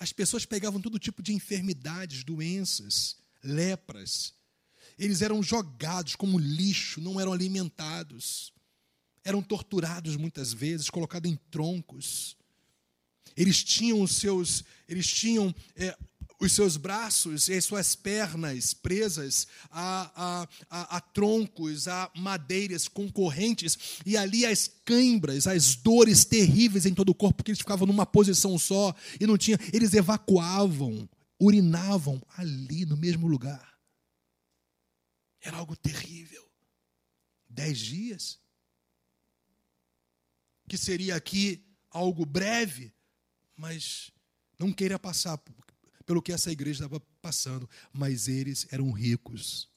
As 0.00 0.12
pessoas 0.12 0.44
pegavam 0.44 0.80
todo 0.80 0.98
tipo 0.98 1.22
de 1.22 1.32
enfermidades, 1.32 2.24
doenças, 2.24 3.19
lepras. 3.43 4.34
Eles 4.99 5.22
eram 5.22 5.43
jogados 5.43 6.14
como 6.16 6.38
lixo, 6.38 7.01
não 7.01 7.20
eram 7.20 7.32
alimentados 7.32 8.53
eram 9.24 9.43
torturados 9.43 10.16
muitas 10.16 10.53
vezes, 10.53 10.91
colocados 10.91 11.30
em 11.30 11.38
troncos. 11.51 12.36
Eles 13.36 13.62
tinham 13.62 14.01
os 14.03 14.16
seus, 14.16 14.64
eles 14.88 15.07
tinham 15.07 15.55
é, 15.76 15.97
os 16.41 16.53
seus 16.53 16.76
braços 16.76 17.49
e 17.49 17.55
as 17.55 17.64
suas 17.64 17.95
pernas 17.95 18.74
presas 18.74 19.47
a, 19.70 20.11
a, 20.14 20.49
a, 20.70 20.97
a, 20.97 21.01
troncos, 21.01 21.86
a 21.86 22.11
madeiras 22.16 22.88
concorrentes, 22.88 24.01
e 24.05 24.16
ali 24.16 24.45
as 24.45 24.68
cãibras, 24.84 25.47
as 25.47 25.74
dores 25.76 26.24
terríveis 26.24 26.86
em 26.86 26.95
todo 26.95 27.11
o 27.11 27.14
corpo, 27.14 27.36
porque 27.36 27.51
eles 27.51 27.61
ficavam 27.61 27.86
numa 27.86 28.07
posição 28.07 28.59
só 28.59 28.95
e 29.20 29.26
não 29.26 29.38
tinha. 29.38 29.59
Eles 29.72 29.95
evacuavam, 29.95 31.09
urinavam 31.41 32.22
ali 32.36 32.84
no 32.84 32.97
mesmo 32.97 33.26
lugar. 33.26 33.78
Era 35.41 35.57
algo 35.57 35.74
terrível. 35.74 36.47
Dez 37.49 37.78
dias 37.78 38.38
que 40.68 40.78
seria 40.78 41.16
aqui 41.16 41.66
algo 41.91 42.24
breve, 42.24 42.93
mas 43.57 44.12
não 44.57 44.72
queira 44.72 45.01
passar 45.01 45.36
pelo 46.07 46.22
que 46.22 46.32
essa 46.32 46.53
igreja 46.53 46.84
estava 46.84 47.01
passando, 47.20 47.68
mas 47.93 48.28
eles 48.28 48.68
eram 48.70 48.93
ricos. 48.93 49.68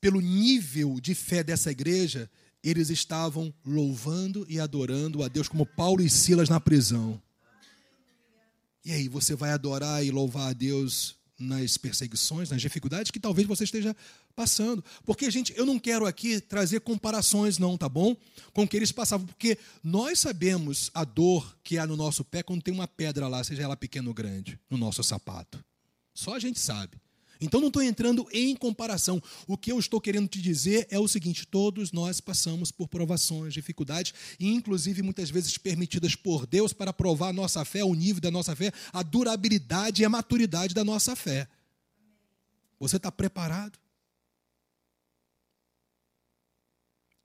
Pelo 0.00 0.20
nível 0.20 1.00
de 1.00 1.12
fé 1.12 1.42
dessa 1.42 1.72
igreja, 1.72 2.30
eles 2.62 2.88
estavam 2.88 3.52
louvando 3.64 4.46
e 4.48 4.60
adorando 4.60 5.24
a 5.24 5.28
Deus, 5.28 5.48
como 5.48 5.66
Paulo 5.66 6.00
e 6.00 6.08
Silas 6.08 6.48
na 6.48 6.60
prisão. 6.60 7.20
E 8.84 8.92
aí, 8.92 9.08
você 9.08 9.34
vai 9.34 9.50
adorar 9.50 10.04
e 10.04 10.10
louvar 10.10 10.50
a 10.50 10.52
Deus 10.52 11.16
nas 11.38 11.76
perseguições, 11.76 12.50
nas 12.50 12.60
dificuldades 12.60 13.10
que 13.10 13.18
talvez 13.18 13.46
você 13.46 13.64
esteja 13.64 13.94
passando. 14.34 14.84
Porque, 15.04 15.30
gente, 15.30 15.52
eu 15.56 15.66
não 15.66 15.78
quero 15.78 16.06
aqui 16.06 16.40
trazer 16.40 16.80
comparações, 16.80 17.58
não, 17.58 17.76
tá 17.76 17.88
bom? 17.88 18.16
Com 18.52 18.62
o 18.62 18.68
que 18.68 18.76
eles 18.76 18.92
passavam, 18.92 19.26
porque 19.26 19.58
nós 19.82 20.18
sabemos 20.18 20.90
a 20.94 21.04
dor 21.04 21.56
que 21.62 21.78
há 21.78 21.86
no 21.86 21.96
nosso 21.96 22.24
pé 22.24 22.42
quando 22.42 22.62
tem 22.62 22.72
uma 22.72 22.88
pedra 22.88 23.28
lá, 23.28 23.42
seja 23.42 23.62
ela 23.62 23.76
pequena 23.76 24.08
ou 24.08 24.14
grande, 24.14 24.58
no 24.70 24.76
nosso 24.76 25.02
sapato. 25.02 25.64
Só 26.14 26.34
a 26.34 26.38
gente 26.38 26.60
sabe. 26.60 26.98
Então 27.40 27.60
não 27.60 27.68
estou 27.68 27.82
entrando 27.82 28.26
em 28.32 28.54
comparação. 28.54 29.22
O 29.46 29.56
que 29.56 29.72
eu 29.72 29.78
estou 29.78 30.00
querendo 30.00 30.28
te 30.28 30.40
dizer 30.40 30.86
é 30.90 30.98
o 30.98 31.08
seguinte: 31.08 31.46
todos 31.46 31.92
nós 31.92 32.20
passamos 32.20 32.70
por 32.70 32.88
provações, 32.88 33.52
dificuldades, 33.52 34.14
e 34.38 34.48
inclusive 34.48 35.02
muitas 35.02 35.30
vezes 35.30 35.58
permitidas 35.58 36.14
por 36.14 36.46
Deus 36.46 36.72
para 36.72 36.92
provar 36.92 37.28
a 37.28 37.32
nossa 37.32 37.64
fé, 37.64 37.84
o 37.84 37.94
nível 37.94 38.20
da 38.20 38.30
nossa 38.30 38.54
fé, 38.54 38.72
a 38.92 39.02
durabilidade 39.02 40.02
e 40.02 40.04
a 40.04 40.08
maturidade 40.08 40.74
da 40.74 40.84
nossa 40.84 41.16
fé. 41.16 41.48
Você 42.78 42.96
está 42.96 43.10
preparado? 43.10 43.78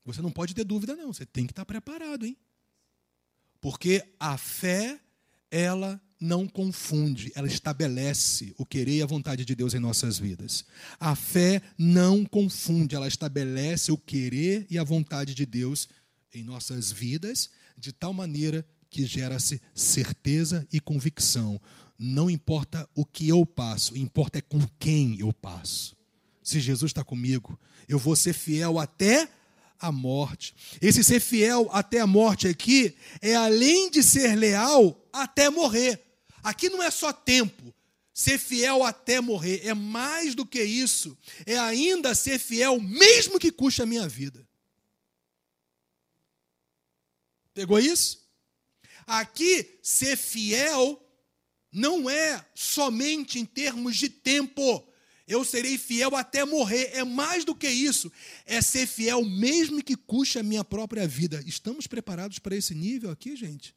Você 0.04 0.22
não 0.22 0.30
pode 0.30 0.54
ter 0.54 0.64
dúvida, 0.64 0.96
não. 0.96 1.12
Você 1.12 1.26
tem 1.26 1.46
que 1.46 1.52
estar 1.52 1.64
preparado, 1.64 2.26
hein? 2.26 2.36
Porque 3.60 4.02
a 4.18 4.38
fé, 4.38 4.98
ela 5.50 6.00
não 6.20 6.46
confunde, 6.46 7.32
ela 7.34 7.48
estabelece 7.48 8.54
o 8.58 8.66
querer 8.66 8.98
e 8.98 9.02
a 9.02 9.06
vontade 9.06 9.44
de 9.44 9.54
Deus 9.54 9.72
em 9.72 9.78
nossas 9.78 10.18
vidas. 10.18 10.64
A 10.98 11.16
fé 11.16 11.62
não 11.78 12.24
confunde, 12.24 12.94
ela 12.94 13.08
estabelece 13.08 13.90
o 13.90 13.96
querer 13.96 14.66
e 14.68 14.78
a 14.78 14.84
vontade 14.84 15.34
de 15.34 15.46
Deus 15.46 15.88
em 16.34 16.42
nossas 16.42 16.92
vidas, 16.92 17.50
de 17.76 17.92
tal 17.92 18.12
maneira 18.12 18.64
que 18.90 19.06
gera-se 19.06 19.62
certeza 19.74 20.66
e 20.70 20.78
convicção. 20.78 21.60
Não 21.98 22.28
importa 22.28 22.88
o 22.94 23.04
que 23.04 23.28
eu 23.28 23.46
passo, 23.46 23.96
importa 23.96 24.38
é 24.38 24.42
com 24.42 24.60
quem 24.78 25.18
eu 25.18 25.32
passo. 25.32 25.96
Se 26.42 26.60
Jesus 26.60 26.90
está 26.90 27.02
comigo, 27.02 27.58
eu 27.88 27.98
vou 27.98 28.14
ser 28.14 28.34
fiel 28.34 28.78
até 28.78 29.28
a 29.78 29.90
morte. 29.90 30.54
Esse 30.82 31.02
ser 31.02 31.20
fiel 31.20 31.68
até 31.72 32.00
a 32.00 32.06
morte 32.06 32.46
aqui 32.46 32.94
é 33.22 33.34
além 33.34 33.90
de 33.90 34.02
ser 34.02 34.36
leal 34.36 35.02
até 35.12 35.48
morrer. 35.48 36.09
Aqui 36.42 36.68
não 36.68 36.82
é 36.82 36.90
só 36.90 37.12
tempo, 37.12 37.74
ser 38.12 38.38
fiel 38.38 38.84
até 38.84 39.20
morrer, 39.20 39.66
é 39.66 39.74
mais 39.74 40.34
do 40.34 40.44
que 40.44 40.62
isso, 40.62 41.16
é 41.46 41.58
ainda 41.58 42.14
ser 42.14 42.38
fiel, 42.38 42.80
mesmo 42.80 43.38
que 43.38 43.50
custe 43.50 43.82
a 43.82 43.86
minha 43.86 44.08
vida. 44.08 44.46
Pegou 47.52 47.78
isso? 47.78 48.20
Aqui, 49.06 49.78
ser 49.82 50.16
fiel 50.16 51.04
não 51.72 52.08
é 52.08 52.44
somente 52.54 53.38
em 53.38 53.44
termos 53.44 53.96
de 53.96 54.08
tempo. 54.08 54.86
Eu 55.26 55.44
serei 55.44 55.78
fiel 55.78 56.16
até 56.16 56.44
morrer. 56.44 56.90
É 56.92 57.04
mais 57.04 57.44
do 57.44 57.54
que 57.54 57.68
isso. 57.68 58.10
É 58.44 58.60
ser 58.60 58.86
fiel 58.86 59.24
mesmo 59.24 59.82
que 59.82 59.96
custe 59.96 60.38
a 60.38 60.42
minha 60.42 60.64
própria 60.64 61.06
vida. 61.06 61.42
Estamos 61.46 61.86
preparados 61.86 62.38
para 62.38 62.56
esse 62.56 62.74
nível 62.74 63.10
aqui, 63.10 63.36
gente? 63.36 63.74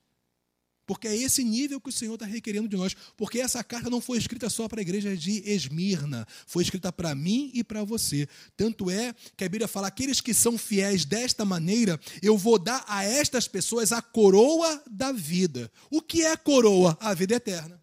Porque 0.85 1.07
é 1.07 1.15
esse 1.15 1.43
nível 1.43 1.79
que 1.79 1.89
o 1.89 1.91
Senhor 1.91 2.15
está 2.15 2.25
requerendo 2.25 2.67
de 2.67 2.75
nós. 2.75 2.95
Porque 3.15 3.39
essa 3.39 3.63
carta 3.63 3.89
não 3.89 4.01
foi 4.01 4.17
escrita 4.17 4.49
só 4.49 4.67
para 4.67 4.79
a 4.79 4.81
igreja 4.81 5.15
de 5.15 5.41
Esmirna, 5.49 6.27
foi 6.45 6.63
escrita 6.63 6.91
para 6.91 7.15
mim 7.15 7.51
e 7.53 7.63
para 7.63 7.83
você. 7.83 8.27
Tanto 8.57 8.89
é 8.89 9.13
que 9.37 9.43
a 9.43 9.49
Bíblia 9.49 9.67
fala: 9.67 9.87
aqueles 9.87 10.19
que 10.19 10.33
são 10.33 10.57
fiéis 10.57 11.05
desta 11.05 11.45
maneira, 11.45 11.99
eu 12.21 12.37
vou 12.37 12.59
dar 12.59 12.83
a 12.87 13.03
estas 13.03 13.47
pessoas 13.47 13.91
a 13.91 14.01
coroa 14.01 14.83
da 14.89 15.11
vida. 15.11 15.71
O 15.89 16.01
que 16.01 16.23
é 16.23 16.35
coroa? 16.35 16.97
A 16.99 17.13
vida 17.13 17.35
eterna. 17.35 17.81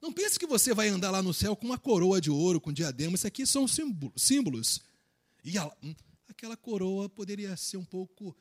Não 0.00 0.12
pense 0.12 0.38
que 0.38 0.46
você 0.46 0.72
vai 0.72 0.88
andar 0.88 1.10
lá 1.10 1.22
no 1.22 1.34
céu 1.34 1.56
com 1.56 1.66
uma 1.66 1.78
coroa 1.78 2.20
de 2.20 2.30
ouro, 2.30 2.60
com 2.60 2.72
diadema. 2.72 3.16
Isso 3.16 3.26
aqui 3.26 3.44
são 3.46 3.66
símbolos. 3.66 4.80
E 5.44 5.58
hum, 5.58 5.94
aquela 6.28 6.56
coroa 6.56 7.08
poderia 7.08 7.56
ser 7.56 7.76
um 7.76 7.84
pouco 7.84 8.36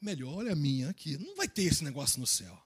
melhor, 0.00 0.34
olha 0.34 0.52
a 0.52 0.56
minha 0.56 0.90
aqui. 0.90 1.16
Não 1.18 1.36
vai 1.36 1.48
ter 1.48 1.62
esse 1.62 1.84
negócio 1.84 2.20
no 2.20 2.26
céu. 2.26 2.56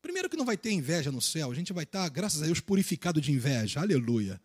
Primeiro 0.00 0.28
que 0.28 0.36
não 0.36 0.44
vai 0.44 0.56
ter 0.56 0.70
inveja 0.70 1.10
no 1.10 1.20
céu, 1.20 1.50
a 1.50 1.54
gente 1.54 1.72
vai 1.72 1.84
estar, 1.84 2.06
graças 2.10 2.42
a 2.42 2.46
Deus, 2.46 2.60
purificado 2.60 3.20
de 3.20 3.32
inveja. 3.32 3.80
Aleluia. 3.80 4.40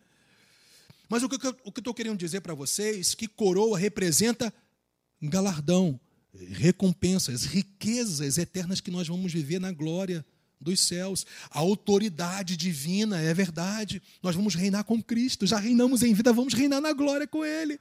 Mas 1.09 1.23
o 1.23 1.27
que 1.27 1.45
eu 1.45 1.57
estou 1.75 1.93
querendo 1.93 2.17
dizer 2.17 2.41
para 2.41 2.53
vocês 2.53 3.13
que 3.15 3.27
coroa 3.27 3.77
representa 3.77 4.53
galardão, 5.21 5.99
recompensas, 6.33 7.43
riquezas 7.43 8.37
eternas 8.37 8.79
que 8.79 8.91
nós 8.91 9.07
vamos 9.07 9.33
viver 9.33 9.59
na 9.59 9.71
glória 9.71 10.25
dos 10.61 10.79
céus. 10.79 11.25
A 11.49 11.59
autoridade 11.59 12.55
divina 12.55 13.19
é 13.19 13.33
verdade. 13.33 14.01
Nós 14.21 14.35
vamos 14.35 14.55
reinar 14.55 14.83
com 14.83 15.01
Cristo. 15.01 15.47
Já 15.47 15.57
reinamos 15.57 16.03
em 16.03 16.13
vida, 16.13 16.31
vamos 16.31 16.53
reinar 16.53 16.79
na 16.79 16.93
glória 16.93 17.27
com 17.27 17.43
Ele. 17.43 17.79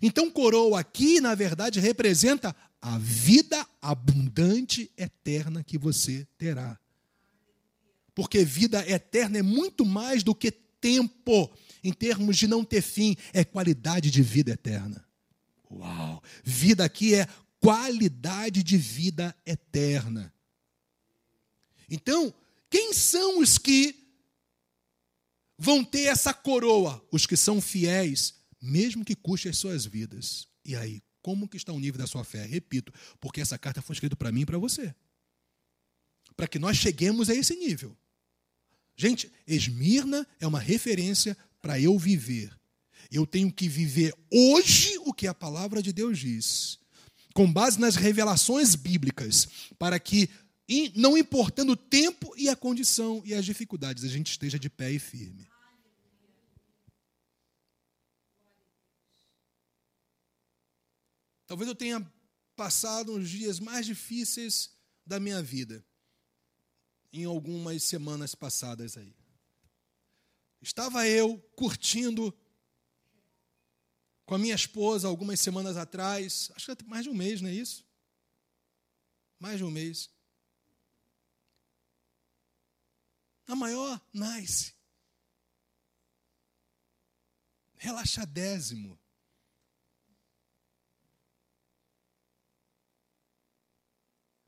Então, 0.00 0.30
coroa 0.30 0.80
aqui, 0.80 1.20
na 1.20 1.34
verdade, 1.34 1.80
representa 1.80 2.54
a 2.80 2.98
vida 2.98 3.66
abundante 3.80 4.90
eterna 4.96 5.62
que 5.62 5.78
você 5.78 6.26
terá. 6.38 6.78
Porque 8.14 8.44
vida 8.44 8.88
eterna 8.88 9.38
é 9.38 9.42
muito 9.42 9.84
mais 9.84 10.22
do 10.22 10.34
que 10.34 10.50
tempo, 10.50 11.50
em 11.82 11.92
termos 11.92 12.36
de 12.36 12.46
não 12.46 12.64
ter 12.64 12.82
fim, 12.82 13.16
é 13.32 13.44
qualidade 13.44 14.10
de 14.10 14.22
vida 14.22 14.52
eterna. 14.52 15.04
Uau! 15.70 16.22
Vida 16.44 16.84
aqui 16.84 17.14
é 17.14 17.26
qualidade 17.58 18.62
de 18.62 18.76
vida 18.76 19.34
eterna. 19.46 20.32
Então, 21.88 22.32
quem 22.68 22.92
são 22.92 23.40
os 23.40 23.56
que 23.56 23.94
vão 25.58 25.84
ter 25.84 26.02
essa 26.02 26.34
coroa? 26.34 27.02
Os 27.10 27.26
que 27.26 27.36
são 27.36 27.60
fiéis 27.60 28.34
mesmo 28.64 29.04
que 29.04 29.14
custe 29.14 29.48
as 29.48 29.58
suas 29.58 29.84
vidas. 29.84 30.48
E 30.64 30.74
aí, 30.74 31.02
como 31.20 31.48
que 31.48 31.56
está 31.56 31.72
o 31.72 31.78
nível 31.78 31.98
da 31.98 32.06
sua 32.06 32.24
fé? 32.24 32.44
Repito, 32.44 32.92
porque 33.20 33.40
essa 33.40 33.58
carta 33.58 33.82
foi 33.82 33.94
escrita 33.94 34.16
para 34.16 34.32
mim 34.32 34.42
e 34.42 34.46
para 34.46 34.58
você. 34.58 34.94
Para 36.36 36.48
que 36.48 36.58
nós 36.58 36.76
cheguemos 36.76 37.30
a 37.30 37.34
esse 37.34 37.54
nível. 37.54 37.96
Gente, 38.96 39.30
Esmirna 39.46 40.26
é 40.40 40.46
uma 40.46 40.60
referência 40.60 41.36
para 41.60 41.80
eu 41.80 41.98
viver. 41.98 42.56
Eu 43.10 43.26
tenho 43.26 43.52
que 43.52 43.68
viver 43.68 44.14
hoje 44.30 44.98
o 45.00 45.12
que 45.12 45.26
a 45.26 45.34
palavra 45.34 45.82
de 45.82 45.92
Deus 45.92 46.18
diz, 46.18 46.78
com 47.34 47.52
base 47.52 47.78
nas 47.78 47.96
revelações 47.96 48.74
bíblicas, 48.74 49.48
para 49.78 49.98
que, 49.98 50.28
não 50.94 51.16
importando 51.18 51.72
o 51.72 51.76
tempo 51.76 52.34
e 52.36 52.48
a 52.48 52.56
condição 52.56 53.22
e 53.24 53.34
as 53.34 53.44
dificuldades, 53.44 54.04
a 54.04 54.08
gente 54.08 54.30
esteja 54.30 54.58
de 54.58 54.70
pé 54.70 54.90
e 54.92 54.98
firme. 54.98 55.46
Talvez 61.54 61.68
eu 61.68 61.76
tenha 61.76 62.12
passado 62.56 63.14
uns 63.14 63.30
dias 63.30 63.60
mais 63.60 63.86
difíceis 63.86 64.76
da 65.06 65.20
minha 65.20 65.40
vida 65.40 65.86
em 67.12 67.24
algumas 67.26 67.84
semanas 67.84 68.34
passadas 68.34 68.96
aí. 68.96 69.14
Estava 70.60 71.06
eu 71.06 71.38
curtindo 71.54 72.36
com 74.26 74.34
a 74.34 74.38
minha 74.38 74.56
esposa 74.56 75.06
algumas 75.06 75.38
semanas 75.38 75.76
atrás, 75.76 76.50
acho 76.56 76.74
que 76.74 76.84
mais 76.86 77.04
de 77.04 77.10
um 77.10 77.14
mês, 77.14 77.40
não 77.40 77.48
é 77.48 77.54
isso? 77.54 77.86
Mais 79.38 79.56
de 79.56 79.62
um 79.62 79.70
mês. 79.70 80.10
Na 83.46 83.54
maior, 83.54 84.04
nice. 84.12 84.74
Relaxadésimo. 87.76 88.98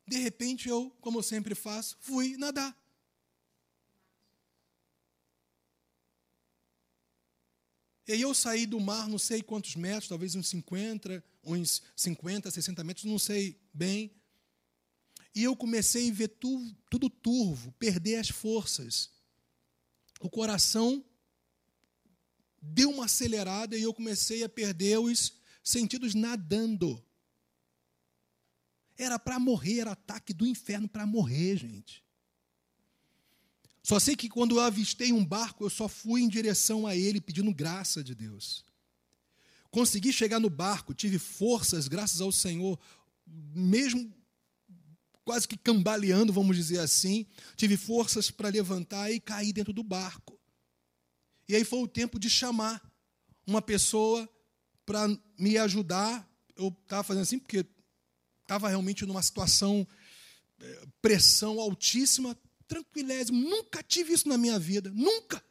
De 0.07 0.19
repente 0.19 0.69
eu, 0.69 0.91
como 1.01 1.19
eu 1.19 1.23
sempre 1.23 1.55
faço, 1.55 1.97
fui 2.01 2.37
nadar. 2.37 2.77
E 8.07 8.13
aí 8.13 8.21
eu 8.21 8.33
saí 8.33 8.67
do 8.67 8.79
mar, 8.79 9.09
não 9.09 9.19
sei 9.19 9.43
quantos 9.43 9.75
metros, 9.75 10.09
talvez 10.09 10.37
uns 10.37 10.49
50, 10.49 11.25
uns 11.43 11.83
50, 11.97 12.51
60 12.51 12.85
metros, 12.85 13.05
não 13.05 13.19
sei 13.19 13.61
bem. 13.75 14.13
E 15.35 15.43
eu 15.43 15.57
comecei 15.57 16.09
a 16.09 16.15
ver 16.15 16.29
tudo, 16.29 16.77
tudo 16.89 17.11
turvo, 17.11 17.73
perder 17.73 18.17
as 18.17 18.29
forças. 18.29 19.11
O 20.21 20.31
coração 20.31 21.05
deu 22.63 22.91
uma 22.91 23.07
acelerada 23.07 23.77
e 23.77 23.83
eu 23.83 23.93
comecei 23.93 24.45
a 24.45 24.49
perder 24.49 24.99
os 24.99 25.35
sentidos 25.63 26.15
nadando. 26.15 27.05
Era 28.99 29.19
para 29.19 29.39
morrer, 29.39 29.81
era 29.81 29.93
ataque 29.93 30.33
do 30.33 30.47
inferno 30.47 30.89
para 30.89 31.07
morrer, 31.07 31.57
gente. 31.57 32.03
Só 33.83 34.01
sei 34.01 34.17
que 34.17 34.29
quando 34.29 34.57
eu 34.57 34.61
avistei 34.61 35.13
um 35.13 35.25
barco, 35.25 35.65
eu 35.65 35.71
só 35.71 35.87
fui 35.87 36.23
em 36.23 36.29
direção 36.29 36.87
a 36.87 36.97
ele 36.97 37.21
pedindo 37.21 37.55
graça 37.55 38.03
de 38.03 38.15
Deus. 38.15 38.65
Consegui 39.71 40.13
chegar 40.13 40.41
no 40.41 40.51
barco, 40.51 40.95
tive 40.95 41.19
forças, 41.19 41.87
graças 41.87 42.21
ao 42.21 42.33
Senhor, 42.33 42.79
mesmo 43.27 44.13
quase 45.25 45.47
que 45.47 45.57
cambaleando, 45.57 46.33
vamos 46.33 46.57
dizer 46.57 46.79
assim, 46.79 47.27
tive 47.57 47.77
forças 47.77 48.31
para 48.31 48.49
levantar 48.49 49.11
e 49.11 49.21
cair 49.21 49.53
dentro 49.53 49.73
do 49.73 49.83
barco. 49.83 50.37
E 51.49 51.55
aí 51.55 51.65
foi 51.65 51.81
o 51.81 51.89
tempo 51.89 52.19
de 52.19 52.31
chamar 52.31 52.83
uma 53.47 53.63
pessoa 53.63 54.29
para 54.85 55.07
me 55.39 55.59
ajudar. 55.59 56.29
Eu 56.57 56.69
estava 56.69 57.03
fazendo 57.03 57.23
assim 57.23 57.39
porque 57.39 57.65
estava 58.47 58.69
realmente 58.69 59.05
numa 59.05 59.21
situação, 59.21 59.87
eh, 60.61 60.87
pressão 61.03 61.59
altíssima, 61.59 62.39
tranquilésimo. 62.69 63.39
Nunca 63.39 63.83
tive 63.83 64.13
isso 64.13 64.29
na 64.29 64.39
minha 64.39 64.59
vida. 64.59 64.91
Nunca. 64.95 65.45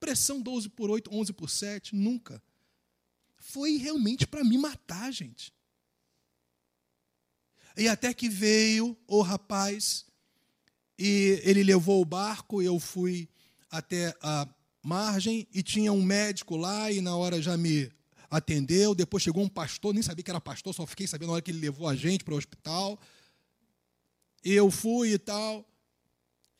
Pressão 0.00 0.40
12 0.40 0.70
por 0.70 0.90
8, 0.90 1.14
11 1.14 1.32
por 1.34 1.50
7. 1.50 1.94
Nunca. 1.94 2.42
Foi 3.36 3.76
realmente 3.76 4.26
para 4.26 4.42
me 4.42 4.56
matar, 4.56 5.12
gente. 5.12 5.52
E 7.76 7.86
até 7.86 8.12
que 8.12 8.28
veio 8.28 8.96
o 9.06 9.20
rapaz, 9.22 10.06
e 10.98 11.40
ele 11.44 11.62
levou 11.62 12.00
o 12.00 12.04
barco, 12.04 12.60
eu 12.60 12.80
fui 12.80 13.28
até 13.70 14.16
a 14.20 14.48
margem, 14.82 15.46
e 15.52 15.62
tinha 15.62 15.92
um 15.92 16.02
médico 16.02 16.56
lá, 16.56 16.90
e 16.90 17.00
na 17.00 17.14
hora 17.14 17.40
já 17.40 17.56
me 17.56 17.92
atendeu. 18.30 18.94
Depois 18.94 19.22
chegou 19.22 19.42
um 19.42 19.48
pastor, 19.48 19.94
nem 19.94 20.02
sabia 20.02 20.22
que 20.22 20.30
era 20.30 20.40
pastor, 20.40 20.74
só 20.74 20.86
fiquei 20.86 21.06
sabendo 21.06 21.28
na 21.28 21.34
hora 21.34 21.42
que 21.42 21.50
ele 21.50 21.60
levou 21.60 21.88
a 21.88 21.94
gente 21.94 22.24
para 22.24 22.34
o 22.34 22.36
hospital. 22.36 22.98
Eu 24.44 24.70
fui 24.70 25.12
e 25.12 25.18
tal. 25.18 25.64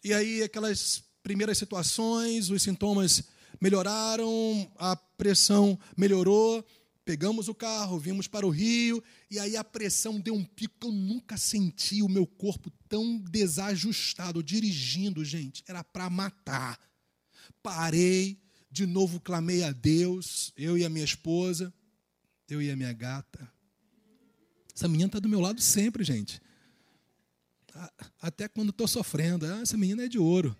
E 0.02 0.12
aí, 0.12 0.42
aquelas 0.42 1.02
primeiras 1.22 1.58
situações, 1.58 2.50
os 2.50 2.62
sintomas 2.62 3.24
melhoraram, 3.60 4.70
a 4.76 4.96
pressão 4.96 5.78
melhorou, 5.96 6.64
pegamos 7.04 7.48
o 7.48 7.54
carro, 7.54 7.98
vimos 7.98 8.28
para 8.28 8.46
o 8.46 8.50
Rio, 8.50 9.02
e 9.30 9.38
aí 9.38 9.56
a 9.56 9.64
pressão 9.64 10.20
deu 10.20 10.34
um 10.34 10.44
pico 10.44 10.74
que 10.80 10.86
eu 10.86 10.92
nunca 10.92 11.36
senti 11.36 12.02
o 12.02 12.08
meu 12.08 12.26
corpo 12.26 12.70
tão 12.88 13.18
desajustado, 13.18 14.42
dirigindo, 14.42 15.24
gente, 15.24 15.64
era 15.66 15.82
para 15.82 16.08
matar. 16.10 16.78
Parei, 17.62 18.38
de 18.78 18.86
novo 18.86 19.20
clamei 19.20 19.62
a 19.64 19.72
Deus, 19.72 20.52
eu 20.56 20.78
e 20.78 20.84
a 20.84 20.88
minha 20.88 21.04
esposa, 21.04 21.72
eu 22.48 22.62
e 22.62 22.70
a 22.70 22.76
minha 22.76 22.92
gata. 22.92 23.50
Essa 24.74 24.88
menina 24.88 25.08
está 25.08 25.18
do 25.18 25.28
meu 25.28 25.40
lado 25.40 25.60
sempre, 25.60 26.04
gente 26.04 26.40
até 28.20 28.48
quando 28.48 28.70
estou 28.70 28.88
sofrendo. 28.88 29.46
Ah, 29.46 29.60
essa 29.60 29.76
menina 29.76 30.04
é 30.04 30.08
de 30.08 30.18
ouro. 30.18 30.56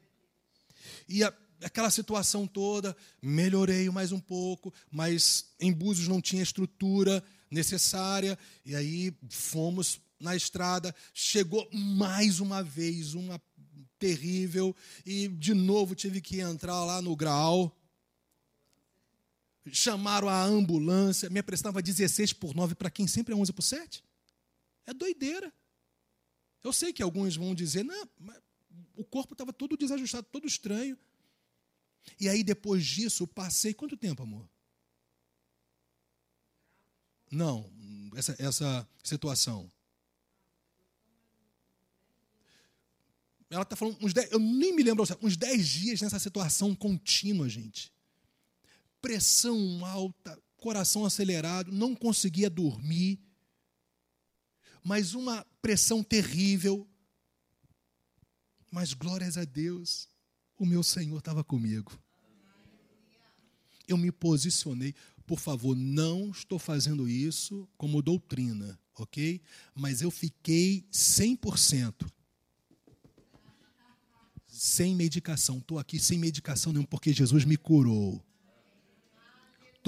E 1.09 1.25
a, 1.25 1.33
aquela 1.63 1.91
situação 1.91 2.47
toda, 2.47 2.97
melhorei 3.21 3.89
mais 3.91 4.13
um 4.13 4.21
pouco, 4.21 4.73
mas 4.91 5.47
em 5.61 5.73
Búzios 5.73 6.09
não 6.09 6.21
tinha 6.21 6.43
estrutura 6.43 7.23
necessária, 7.51 8.39
e 8.65 8.75
aí 8.75 9.13
fomos 9.29 10.01
na 10.21 10.37
estrada, 10.37 10.95
chegou 11.15 11.69
mais 11.73 12.41
uma 12.41 12.63
vez 12.63 13.15
uma 13.15 13.41
terrível, 13.99 14.75
e 15.05 15.29
de 15.29 15.55
novo 15.55 15.95
tive 15.95 16.21
que 16.21 16.41
entrar 16.41 16.85
lá 16.85 17.03
no 17.03 17.17
grau. 17.17 17.75
Chamaram 19.73 20.29
a 20.29 20.43
ambulância, 20.43 21.29
me 21.31 21.43
prestava 21.43 21.83
16 21.83 22.33
por 22.33 22.55
9 22.55 22.75
para 22.75 22.91
quem 22.91 23.07
sempre 23.07 23.35
é 23.35 23.37
11 23.37 23.53
por 23.53 23.63
7. 23.63 24.05
É 24.87 24.95
doideira. 24.95 25.53
Eu 26.63 26.73
sei 26.73 26.93
que 26.93 27.03
alguns 27.03 27.37
vão 27.37 27.55
dizer, 27.55 27.85
não, 27.85 28.09
o 28.97 29.05
corpo 29.05 29.35
estava 29.35 29.53
todo 29.53 29.77
desajustado, 29.77 30.27
todo 30.31 30.47
estranho. 30.47 30.99
E 32.19 32.29
aí, 32.29 32.43
depois 32.43 32.85
disso, 32.85 33.27
passei 33.27 33.75
quanto 33.75 33.97
tempo, 33.97 34.23
amor? 34.23 34.49
Não, 37.31 37.71
essa, 38.17 38.35
essa 38.39 38.89
situação. 39.03 39.71
Ela 43.51 43.63
está 43.63 43.77
falando 43.77 43.97
uns 44.01 44.13
10, 44.13 44.33
eu 44.33 44.39
nem 44.39 44.75
me 44.75 44.83
lembro, 44.83 45.05
uns 45.23 45.37
10 45.37 45.69
dias 45.69 46.01
nessa 46.03 46.19
situação 46.19 46.75
contínua, 46.75 47.49
gente. 47.49 47.93
Pressão 49.01 49.85
alta, 49.85 50.39
coração 50.57 51.05
acelerado, 51.05 51.73
não 51.73 51.95
conseguia 51.95 52.51
dormir 52.51 53.21
mas 54.89 55.13
uma 55.13 55.45
pressão 55.61 56.03
terrível. 56.03 56.89
Mas 58.71 58.95
glórias 58.95 59.37
a 59.37 59.45
Deus, 59.45 60.09
o 60.59 60.65
meu 60.65 60.83
Senhor 60.83 61.19
estava 61.19 61.45
comigo. 61.45 61.99
Eu 63.87 63.99
me 63.99 64.11
posicionei. 64.11 64.95
Por 65.27 65.39
favor, 65.39 65.77
não 65.77 66.31
estou 66.31 66.59
fazendo 66.59 67.07
isso 67.07 67.69
como 67.77 68.01
doutrina, 68.01 68.79
ok? 68.95 69.43
Mas 69.75 70.01
eu 70.01 70.11
fiquei 70.11 70.87
100%. 70.91 72.11
Sem 74.47 74.95
medicação. 74.95 75.59
Estou 75.59 75.79
aqui 75.79 75.99
sem 75.99 76.19
medicação 76.19 76.73
nenhuma, 76.73 76.89
porque 76.89 77.13
Jesus 77.13 77.45
me 77.45 77.59
curou. 77.59 78.25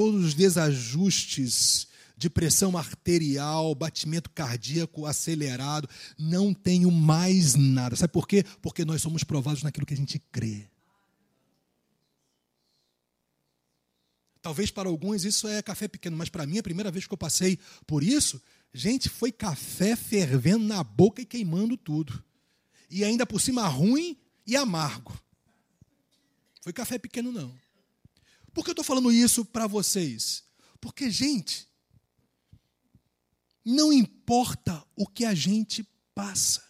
Todos 0.00 0.24
os 0.24 0.34
desajustes 0.34 1.86
de 2.16 2.30
pressão 2.30 2.74
arterial, 2.74 3.74
batimento 3.74 4.30
cardíaco 4.30 5.04
acelerado, 5.04 5.86
não 6.18 6.54
tenho 6.54 6.90
mais 6.90 7.54
nada. 7.54 7.94
Sabe 7.94 8.10
por 8.10 8.26
quê? 8.26 8.42
Porque 8.62 8.82
nós 8.82 9.02
somos 9.02 9.22
provados 9.22 9.62
naquilo 9.62 9.84
que 9.84 9.92
a 9.92 9.96
gente 9.98 10.18
crê. 10.32 10.66
Talvez 14.40 14.70
para 14.70 14.88
alguns 14.88 15.26
isso 15.26 15.46
é 15.46 15.60
café 15.60 15.86
pequeno, 15.86 16.16
mas 16.16 16.30
para 16.30 16.46
mim, 16.46 16.56
a 16.56 16.62
primeira 16.62 16.90
vez 16.90 17.06
que 17.06 17.12
eu 17.12 17.18
passei 17.18 17.58
por 17.86 18.02
isso, 18.02 18.40
gente, 18.72 19.06
foi 19.06 19.30
café 19.30 19.94
fervendo 19.96 20.64
na 20.64 20.82
boca 20.82 21.20
e 21.20 21.26
queimando 21.26 21.76
tudo. 21.76 22.24
E 22.88 23.04
ainda 23.04 23.26
por 23.26 23.38
cima 23.38 23.68
ruim 23.68 24.16
e 24.46 24.56
amargo. 24.56 25.12
Foi 26.62 26.72
café 26.72 26.98
pequeno, 26.98 27.30
não. 27.30 27.54
Por 28.52 28.64
que 28.64 28.70
eu 28.70 28.72
estou 28.72 28.84
falando 28.84 29.12
isso 29.12 29.44
para 29.44 29.66
vocês? 29.66 30.44
Porque, 30.80 31.10
gente, 31.10 31.68
não 33.64 33.92
importa 33.92 34.84
o 34.96 35.06
que 35.06 35.24
a 35.24 35.34
gente 35.34 35.86
passa. 36.14 36.64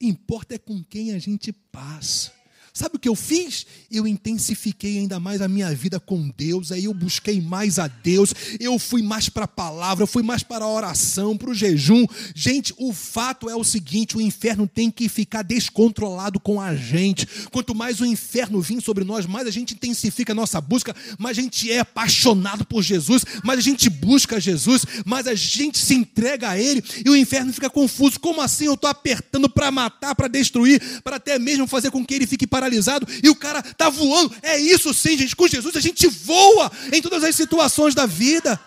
Importa 0.00 0.54
é 0.54 0.58
com 0.58 0.84
quem 0.84 1.12
a 1.12 1.18
gente 1.18 1.52
passa. 1.52 2.35
Sabe 2.76 2.96
o 2.96 2.98
que 2.98 3.08
eu 3.08 3.14
fiz? 3.14 3.66
Eu 3.90 4.06
intensifiquei 4.06 4.98
ainda 4.98 5.18
mais 5.18 5.40
a 5.40 5.48
minha 5.48 5.74
vida 5.74 5.98
com 5.98 6.28
Deus, 6.36 6.70
aí 6.70 6.84
eu 6.84 6.92
busquei 6.92 7.40
mais 7.40 7.78
a 7.78 7.88
Deus, 7.88 8.34
eu 8.60 8.78
fui 8.78 9.00
mais 9.00 9.30
para 9.30 9.44
a 9.44 9.48
palavra, 9.48 10.02
eu 10.02 10.06
fui 10.06 10.22
mais 10.22 10.42
para 10.42 10.66
a 10.66 10.68
oração, 10.68 11.38
para 11.38 11.48
o 11.48 11.54
jejum. 11.54 12.04
Gente, 12.34 12.74
o 12.76 12.92
fato 12.92 13.48
é 13.48 13.56
o 13.56 13.64
seguinte: 13.64 14.14
o 14.14 14.20
inferno 14.20 14.68
tem 14.68 14.90
que 14.90 15.08
ficar 15.08 15.40
descontrolado 15.40 16.38
com 16.38 16.60
a 16.60 16.76
gente. 16.76 17.26
Quanto 17.50 17.74
mais 17.74 18.02
o 18.02 18.04
inferno 18.04 18.60
vir 18.60 18.82
sobre 18.82 19.04
nós, 19.04 19.24
mais 19.24 19.48
a 19.48 19.50
gente 19.50 19.72
intensifica 19.72 20.32
a 20.32 20.36
nossa 20.36 20.60
busca, 20.60 20.94
mais 21.18 21.38
a 21.38 21.40
gente 21.40 21.72
é 21.72 21.78
apaixonado 21.78 22.66
por 22.66 22.82
Jesus, 22.82 23.24
mais 23.42 23.58
a 23.58 23.62
gente 23.62 23.88
busca 23.88 24.38
Jesus, 24.38 24.84
mais 25.06 25.26
a 25.26 25.34
gente 25.34 25.78
se 25.78 25.94
entrega 25.94 26.50
a 26.50 26.58
Ele 26.58 26.84
e 27.02 27.08
o 27.08 27.16
inferno 27.16 27.54
fica 27.54 27.70
confuso. 27.70 28.20
Como 28.20 28.42
assim 28.42 28.66
eu 28.66 28.74
estou 28.74 28.90
apertando 28.90 29.48
para 29.48 29.70
matar, 29.70 30.14
para 30.14 30.28
destruir, 30.28 31.00
para 31.02 31.16
até 31.16 31.38
mesmo 31.38 31.66
fazer 31.66 31.90
com 31.90 32.04
que 32.04 32.12
ele 32.12 32.26
fique 32.26 32.46
parado? 32.46 32.65
Paralisado 32.66 33.06
e 33.22 33.30
o 33.30 33.36
cara 33.36 33.60
está 33.60 33.88
voando. 33.88 34.34
É 34.42 34.58
isso 34.58 34.92
sim, 34.92 35.16
gente. 35.16 35.36
Com 35.36 35.46
Jesus 35.46 35.74
a 35.76 35.80
gente 35.80 36.06
voa 36.08 36.70
em 36.92 37.00
todas 37.00 37.22
as 37.22 37.34
situações 37.34 37.94
da 37.94 38.06
vida. 38.06 38.60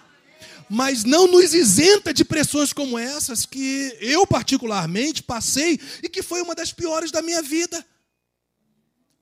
Mas 0.72 1.04
não 1.04 1.28
nos 1.28 1.54
isenta 1.54 2.14
de 2.14 2.24
pressões 2.24 2.72
como 2.72 2.98
essas 2.98 3.44
que 3.44 3.98
eu, 4.00 4.26
particularmente, 4.28 5.24
passei 5.24 5.80
e 6.04 6.08
que 6.08 6.22
foi 6.22 6.42
uma 6.42 6.54
das 6.54 6.72
piores 6.72 7.12
da 7.12 7.24
minha 7.24 7.42
vida. 7.42 7.84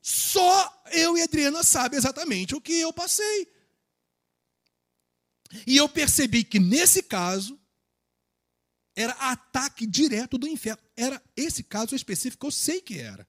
Só 0.01 0.83
eu 0.91 1.17
e 1.17 1.21
Adriana 1.21 1.63
sabem 1.63 1.97
exatamente 1.97 2.53
o 2.53 2.61
que 2.61 2.73
eu 2.73 2.91
passei. 2.91 3.47
E 5.65 5.77
eu 5.77 5.87
percebi 5.87 6.43
que 6.43 6.59
nesse 6.59 7.01
caso 7.01 7.57
era 8.93 9.13
ataque 9.13 9.87
direto 9.87 10.37
do 10.37 10.47
inferno. 10.47 10.81
Era 10.97 11.21
esse 11.35 11.63
caso 11.63 11.95
específico, 11.95 12.47
eu 12.47 12.51
sei 12.51 12.81
que 12.81 12.99
era. 12.99 13.25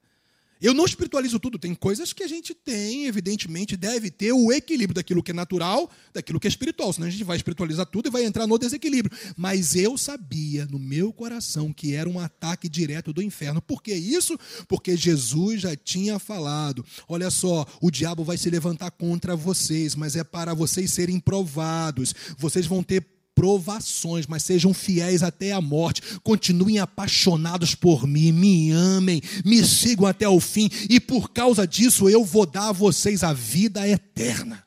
Eu 0.61 0.73
não 0.73 0.83
espiritualizo 0.83 1.39
tudo, 1.39 1.57
tem 1.57 1.73
coisas 1.73 2.11
que 2.11 2.21
a 2.21 2.27
gente 2.27 2.53
tem, 2.53 3.05
evidentemente, 3.05 3.77
deve 3.77 4.11
ter 4.11 4.33
o 4.33 4.51
equilíbrio 4.51 4.95
daquilo 4.95 5.23
que 5.23 5.31
é 5.31 5.33
natural, 5.33 5.89
daquilo 6.13 6.37
que 6.37 6.47
é 6.47 6.49
espiritual, 6.49 6.91
senão 6.91 7.07
a 7.07 7.09
gente 7.09 7.23
vai 7.23 7.37
espiritualizar 7.37 7.85
tudo 7.85 8.07
e 8.07 8.11
vai 8.11 8.25
entrar 8.25 8.45
no 8.45 8.59
desequilíbrio. 8.59 9.17
Mas 9.37 9.73
eu 9.73 9.97
sabia 9.97 10.65
no 10.65 10.77
meu 10.77 11.13
coração 11.13 11.71
que 11.71 11.93
era 11.93 12.09
um 12.09 12.19
ataque 12.19 12.67
direto 12.67 13.13
do 13.13 13.21
inferno. 13.21 13.61
Por 13.61 13.81
que 13.81 13.93
isso? 13.93 14.37
Porque 14.67 14.97
Jesus 14.97 15.61
já 15.61 15.75
tinha 15.77 16.19
falado: 16.19 16.85
olha 17.07 17.29
só, 17.29 17.65
o 17.81 17.89
diabo 17.89 18.25
vai 18.25 18.37
se 18.37 18.49
levantar 18.49 18.91
contra 18.91 19.37
vocês, 19.37 19.95
mas 19.95 20.17
é 20.17 20.23
para 20.25 20.53
vocês 20.53 20.91
serem 20.91 21.19
provados. 21.19 22.13
Vocês 22.37 22.65
vão 22.65 22.83
ter 22.83 23.18
provações, 23.39 24.27
mas 24.27 24.43
sejam 24.43 24.73
fiéis 24.73 25.23
até 25.23 25.53
a 25.53 25.61
morte. 25.61 26.01
Continuem 26.19 26.77
apaixonados 26.77 27.73
por 27.73 28.05
mim, 28.05 28.33
me 28.33 28.69
amem, 28.71 29.21
me 29.45 29.65
sigam 29.65 30.05
até 30.05 30.27
o 30.27 30.41
fim, 30.41 30.69
e 30.89 30.99
por 30.99 31.31
causa 31.31 31.65
disso 31.65 32.09
eu 32.09 32.25
vou 32.25 32.45
dar 32.45 32.67
a 32.67 32.73
vocês 32.73 33.23
a 33.23 33.31
vida 33.31 33.87
eterna. 33.87 34.61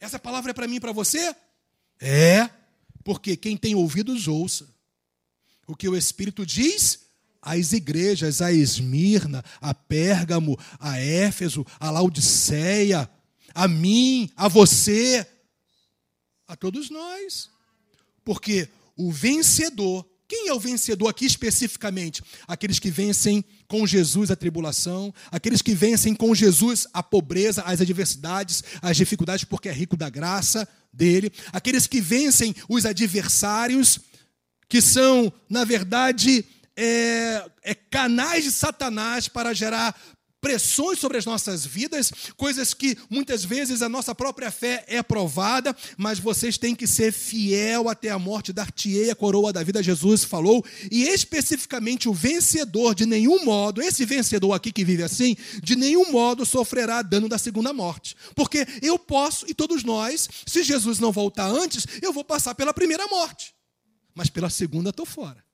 Essa 0.00 0.18
palavra 0.18 0.52
é 0.52 0.54
para 0.54 0.66
mim 0.66 0.76
e 0.76 0.80
para 0.80 0.92
você? 0.92 1.36
É, 2.00 2.48
porque 3.04 3.36
quem 3.36 3.54
tem 3.54 3.74
ouvidos, 3.74 4.26
ouça. 4.26 4.66
O 5.66 5.76
que 5.76 5.86
o 5.86 5.96
Espírito 5.96 6.46
diz 6.46 7.00
às 7.42 7.74
igrejas, 7.74 8.40
a 8.40 8.50
Esmirna, 8.50 9.44
a 9.60 9.74
Pérgamo, 9.74 10.58
a 10.80 10.98
Éfeso, 10.98 11.66
a 11.78 11.90
Laodiceia, 11.90 13.10
a 13.54 13.68
mim, 13.68 14.30
a 14.34 14.48
você. 14.48 15.26
A 16.46 16.54
todos 16.56 16.90
nós. 16.90 17.50
Porque 18.24 18.68
o 18.96 19.12
vencedor, 19.12 20.06
quem 20.28 20.48
é 20.48 20.54
o 20.54 20.60
vencedor 20.60 21.08
aqui 21.08 21.26
especificamente? 21.26 22.22
Aqueles 22.46 22.78
que 22.78 22.90
vencem 22.90 23.44
com 23.68 23.86
Jesus 23.86 24.30
a 24.30 24.36
tribulação, 24.36 25.12
aqueles 25.30 25.62
que 25.62 25.74
vencem 25.74 26.14
com 26.14 26.34
Jesus 26.34 26.86
a 26.92 27.02
pobreza, 27.02 27.62
as 27.62 27.80
adversidades, 27.80 28.62
as 28.80 28.96
dificuldades, 28.96 29.44
porque 29.44 29.68
é 29.68 29.72
rico 29.72 29.96
da 29.96 30.08
graça 30.08 30.68
dele, 30.92 31.32
aqueles 31.52 31.86
que 31.86 32.00
vencem 32.00 32.54
os 32.68 32.86
adversários, 32.86 34.00
que 34.68 34.80
são, 34.80 35.32
na 35.48 35.64
verdade, 35.64 36.44
é, 36.76 37.50
é, 37.62 37.74
canais 37.74 38.44
de 38.44 38.52
Satanás 38.52 39.28
para 39.28 39.54
gerar 39.54 39.98
pressões 40.46 41.00
sobre 41.00 41.18
as 41.18 41.26
nossas 41.26 41.66
vidas, 41.66 42.12
coisas 42.36 42.72
que 42.72 42.96
muitas 43.10 43.44
vezes 43.44 43.82
a 43.82 43.88
nossa 43.88 44.14
própria 44.14 44.48
fé 44.48 44.84
é 44.86 45.02
provada, 45.02 45.76
mas 45.98 46.20
vocês 46.20 46.56
têm 46.56 46.72
que 46.72 46.86
ser 46.86 47.12
fiel 47.12 47.88
até 47.88 48.10
a 48.10 48.18
morte, 48.18 48.52
dar-te-ei 48.52 49.10
a 49.10 49.16
coroa 49.16 49.52
da 49.52 49.64
vida, 49.64 49.82
Jesus 49.82 50.22
falou, 50.22 50.64
e 50.88 51.02
especificamente 51.02 52.08
o 52.08 52.14
vencedor, 52.14 52.94
de 52.94 53.06
nenhum 53.06 53.44
modo, 53.44 53.82
esse 53.82 54.04
vencedor 54.04 54.52
aqui 54.52 54.70
que 54.70 54.84
vive 54.84 55.02
assim, 55.02 55.36
de 55.60 55.74
nenhum 55.74 56.12
modo 56.12 56.46
sofrerá 56.46 57.02
dano 57.02 57.28
da 57.28 57.38
segunda 57.38 57.72
morte, 57.72 58.14
porque 58.36 58.64
eu 58.80 58.96
posso, 59.00 59.50
e 59.50 59.52
todos 59.52 59.82
nós, 59.82 60.28
se 60.46 60.62
Jesus 60.62 61.00
não 61.00 61.10
voltar 61.10 61.48
antes, 61.48 61.84
eu 62.00 62.12
vou 62.12 62.22
passar 62.22 62.54
pela 62.54 62.72
primeira 62.72 63.08
morte, 63.08 63.52
mas 64.14 64.30
pela 64.30 64.48
segunda 64.48 64.90
estou 64.90 65.04
fora. 65.04 65.44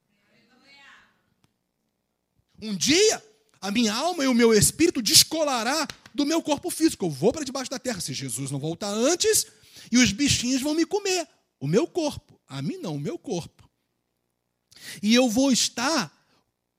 Um 2.60 2.76
dia 2.76 3.31
a 3.62 3.70
minha 3.70 3.94
alma 3.94 4.24
e 4.24 4.26
o 4.26 4.34
meu 4.34 4.52
espírito 4.52 5.00
descolará 5.00 5.86
do 6.12 6.26
meu 6.26 6.42
corpo 6.42 6.68
físico. 6.68 7.06
Eu 7.06 7.10
vou 7.10 7.32
para 7.32 7.44
debaixo 7.44 7.70
da 7.70 7.78
terra. 7.78 8.00
Se 8.00 8.12
Jesus 8.12 8.50
não 8.50 8.58
voltar 8.58 8.90
antes, 8.90 9.46
e 9.90 9.98
os 9.98 10.10
bichinhos 10.10 10.60
vão 10.60 10.74
me 10.74 10.84
comer. 10.84 11.28
O 11.60 11.68
meu 11.68 11.86
corpo. 11.86 12.40
A 12.48 12.60
mim 12.60 12.76
não, 12.78 12.96
o 12.96 13.00
meu 13.00 13.16
corpo. 13.16 13.70
E 15.00 15.14
eu 15.14 15.28
vou 15.28 15.52
estar 15.52 16.12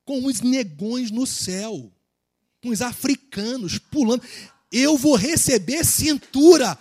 com 0.04 0.26
os 0.26 0.42
negões 0.42 1.10
no 1.10 1.26
céu, 1.26 1.90
com 2.62 2.68
os 2.70 2.82
africanos 2.82 3.78
pulando. 3.78 4.22
Eu 4.70 4.98
vou 4.98 5.16
receber 5.16 5.86
cintura 5.86 6.78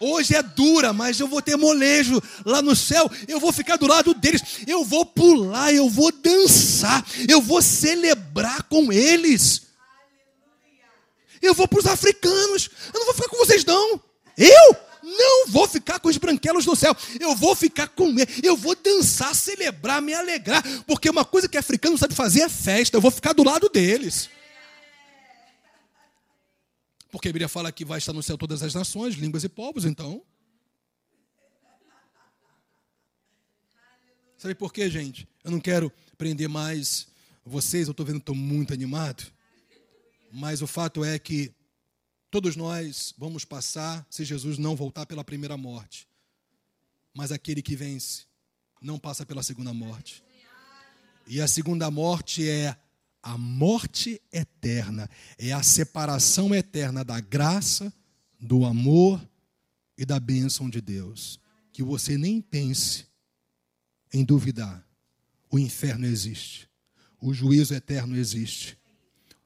Hoje 0.00 0.34
é 0.34 0.42
dura, 0.42 0.94
mas 0.94 1.20
eu 1.20 1.28
vou 1.28 1.42
ter 1.42 1.56
molejo 1.56 2.22
lá 2.46 2.62
no 2.62 2.74
céu. 2.74 3.10
Eu 3.28 3.38
vou 3.38 3.52
ficar 3.52 3.76
do 3.76 3.86
lado 3.86 4.14
deles. 4.14 4.42
Eu 4.66 4.82
vou 4.82 5.04
pular, 5.04 5.74
eu 5.74 5.90
vou 5.90 6.10
dançar. 6.10 7.04
Eu 7.28 7.42
vou 7.42 7.60
celebrar 7.60 8.62
com 8.62 8.90
eles. 8.90 9.62
Eu 11.42 11.52
vou 11.52 11.68
para 11.68 11.80
os 11.80 11.86
africanos. 11.86 12.70
Eu 12.92 13.00
não 13.00 13.06
vou 13.06 13.14
ficar 13.14 13.28
com 13.28 13.36
vocês, 13.36 13.64
não. 13.64 14.00
Eu 14.38 14.76
não 15.02 15.46
vou 15.48 15.68
ficar 15.68 15.98
com 16.00 16.08
os 16.08 16.16
branquelos 16.16 16.64
no 16.64 16.74
céu. 16.74 16.96
Eu 17.18 17.36
vou 17.36 17.54
ficar 17.54 17.88
com 17.88 18.08
eles. 18.08 18.40
Eu 18.42 18.56
vou 18.56 18.74
dançar, 18.74 19.34
celebrar, 19.34 20.00
me 20.00 20.14
alegrar. 20.14 20.62
Porque 20.86 21.10
uma 21.10 21.26
coisa 21.26 21.46
que 21.46 21.58
africano 21.58 21.98
sabe 21.98 22.14
fazer 22.14 22.40
é 22.40 22.48
festa. 22.48 22.96
Eu 22.96 23.02
vou 23.02 23.10
ficar 23.10 23.34
do 23.34 23.44
lado 23.44 23.68
deles. 23.68 24.30
Porque 27.10 27.28
a 27.28 27.32
Bíblia 27.32 27.48
fala 27.48 27.72
que 27.72 27.84
vai 27.84 27.98
estar 27.98 28.12
no 28.12 28.22
céu 28.22 28.38
todas 28.38 28.62
as 28.62 28.74
nações, 28.74 29.14
línguas 29.14 29.44
e 29.44 29.48
povos, 29.48 29.84
então. 29.84 30.24
Sabe 34.36 34.54
por 34.54 34.72
quê, 34.72 34.88
gente? 34.88 35.28
Eu 35.44 35.50
não 35.50 35.60
quero 35.60 35.92
prender 36.16 36.48
mais 36.48 37.08
vocês, 37.44 37.88
eu 37.88 37.90
estou 37.90 38.06
vendo 38.06 38.16
que 38.16 38.22
estou 38.22 38.34
muito 38.34 38.72
animado. 38.72 39.30
Mas 40.32 40.62
o 40.62 40.66
fato 40.66 41.04
é 41.04 41.18
que 41.18 41.52
todos 42.30 42.56
nós 42.56 43.12
vamos 43.18 43.44
passar 43.44 44.06
se 44.08 44.24
Jesus 44.24 44.56
não 44.56 44.76
voltar 44.76 45.04
pela 45.04 45.24
primeira 45.24 45.56
morte. 45.56 46.08
Mas 47.12 47.32
aquele 47.32 47.60
que 47.60 47.74
vence 47.74 48.24
não 48.80 48.98
passa 48.98 49.26
pela 49.26 49.42
segunda 49.42 49.74
morte. 49.74 50.22
E 51.26 51.40
a 51.40 51.48
segunda 51.48 51.90
morte 51.90 52.48
é 52.48 52.76
a 53.22 53.36
morte 53.36 54.20
eterna, 54.32 55.08
é 55.38 55.52
a 55.52 55.62
separação 55.62 56.54
eterna 56.54 57.04
da 57.04 57.20
graça, 57.20 57.92
do 58.40 58.64
amor 58.64 59.20
e 59.96 60.04
da 60.04 60.18
bênção 60.18 60.70
de 60.70 60.80
Deus. 60.80 61.38
Que 61.72 61.82
você 61.82 62.16
nem 62.16 62.40
pense 62.40 63.06
em 64.12 64.24
duvidar. 64.24 64.84
O 65.50 65.58
inferno 65.58 66.06
existe, 66.06 66.68
o 67.20 67.34
juízo 67.34 67.74
eterno 67.74 68.16
existe, 68.16 68.78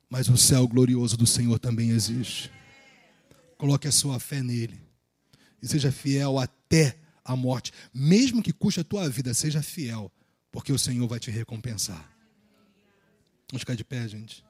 mas 0.09 0.29
o 0.29 0.37
céu 0.37 0.69
glorioso 0.69 1.17
do 1.17 1.27
Senhor 1.27 1.59
também 1.59 1.91
existe. 1.91 2.51
Coloque 3.57 3.89
a 3.89 3.93
sua 3.93 4.21
fé 4.21 4.43
nele 4.43 4.79
e 5.63 5.67
seja 5.67 5.91
fiel 5.91 6.39
até 6.39 6.99
a 7.25 7.35
morte, 7.35 7.73
mesmo 7.93 8.43
que 8.43 8.53
custe 8.53 8.81
a 8.81 8.85
tua 8.85 9.09
vida, 9.09 9.33
seja 9.33 9.63
fiel, 9.63 10.13
porque 10.53 10.71
o 10.71 10.79
Senhor 10.79 11.09
vai 11.09 11.19
te 11.19 11.31
recompensar. 11.31 12.14
Vamos 13.51 13.61
ficar 13.61 13.77
de 13.77 13.85
pé, 13.85 14.09
gente. 14.09 14.45